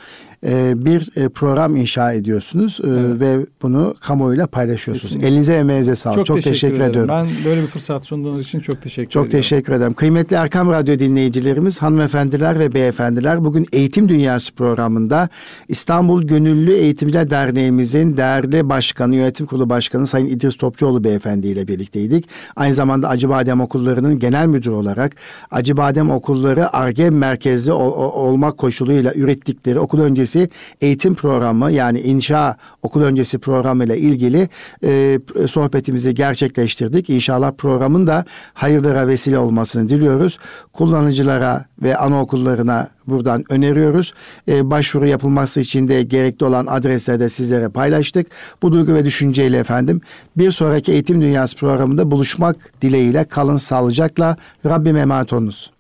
e, 0.46 0.86
bir 0.86 1.10
e, 1.16 1.30
program 1.30 1.76
inşa 1.76 2.14
ediyorsunuz 2.14 2.80
e, 2.84 2.88
evet. 2.88 3.20
ve 3.20 3.46
bunu 3.62 3.96
kamuoyuyla 4.00 4.48
paylaşıyorsunuz. 4.48 5.10
Kesinlikle. 5.10 5.28
Elinize 5.28 5.54
emeğinize 5.54 5.96
sağlık. 5.96 6.16
Çok, 6.16 6.26
çok 6.26 6.36
teşekkür, 6.36 6.54
teşekkür 6.54 6.82
ediyorum. 6.82 7.10
Ben 7.10 7.28
böyle 7.46 7.62
bir 7.62 7.68
fırsat 7.68 8.06
sunduğunuz 8.06 8.42
için 8.42 8.60
çok 8.60 8.82
teşekkür 8.82 9.10
çok 9.10 9.26
ediyorum. 9.26 9.42
Çok 9.42 9.42
teşekkür 9.42 9.74
ederim. 9.74 9.94
Kıymetli 9.94 10.36
Erkam 10.36 10.70
Radyo 10.70 11.00
dinleyicilerimiz, 11.00 11.82
hanımefendiler 11.82 12.60
ve 12.60 12.74
beyefendiler 12.74 13.44
bugün 13.44 13.66
Eğitim 13.72 14.10
Dünyası 14.10 14.54
programında 14.54 15.30
İstanbul 15.68 16.24
Gönüllü 16.24 16.74
Eğitimciler 16.74 17.30
Derneğimizin 17.30 18.18
değerli 18.18 18.70
başkanı, 18.70 19.16
yönetim 19.16 19.46
kurulu 19.46 19.70
başkanı 19.70 20.08
Sayın 20.08 20.28
İdris 20.28 20.58
Topçuoğlu 20.58 21.04
beyefendi 21.04 21.48
ile 21.48 21.68
birlikteydik. 21.68 22.26
Aynı 22.56 22.74
zamanda 22.74 23.10
Acıbadem 23.10 23.62
Okulları'nın 23.62 24.20
genel 24.20 24.48
müdürü 24.48 24.74
olarak 24.74 25.16
Acıbadem 25.52 26.12
Okulları 26.12 26.74
ARGE 26.74 27.10
merkezli 27.10 27.72
ol, 27.72 28.14
olmak 28.14 28.58
koşuluyla 28.58 29.14
ürettikleri 29.14 29.80
okul 29.80 30.00
öncesi 30.00 30.35
öncesi 30.36 30.50
eğitim 30.82 31.16
programı 31.16 31.72
yani 31.72 32.00
inşa 32.00 32.58
okul 32.84 33.02
öncesi 33.02 33.40
programı 33.40 33.84
ile 33.84 33.98
ilgili 33.98 34.50
e, 34.84 35.20
sohbetimizi 35.48 36.14
gerçekleştirdik. 36.14 37.10
İnşallah 37.10 37.52
programın 37.58 38.08
da 38.08 38.26
hayırlara 38.54 39.08
vesile 39.08 39.38
olmasını 39.38 39.90
diliyoruz. 39.90 40.40
Kullanıcılara 40.74 41.66
ve 41.82 41.98
anaokullarına 41.98 42.90
buradan 43.08 43.44
öneriyoruz. 43.50 44.14
E, 44.48 44.70
başvuru 44.70 45.08
yapılması 45.08 45.60
için 45.60 45.88
de 45.88 46.04
gerekli 46.04 46.46
olan 46.46 46.66
adresleri 46.66 47.20
de 47.20 47.30
sizlere 47.30 47.70
paylaştık. 47.70 48.28
Bu 48.62 48.72
duygu 48.72 48.94
ve 48.94 49.06
düşünceyle 49.06 49.58
efendim 49.58 50.02
bir 50.38 50.52
sonraki 50.52 50.92
Eğitim 50.92 51.22
Dünyası 51.22 51.58
programında 51.58 52.12
buluşmak 52.12 52.56
dileğiyle 52.82 53.24
kalın 53.24 53.58
sağlıcakla. 53.58 54.38
Rabbim 54.66 54.98
emanet 54.98 55.34
olunuz. 55.34 55.75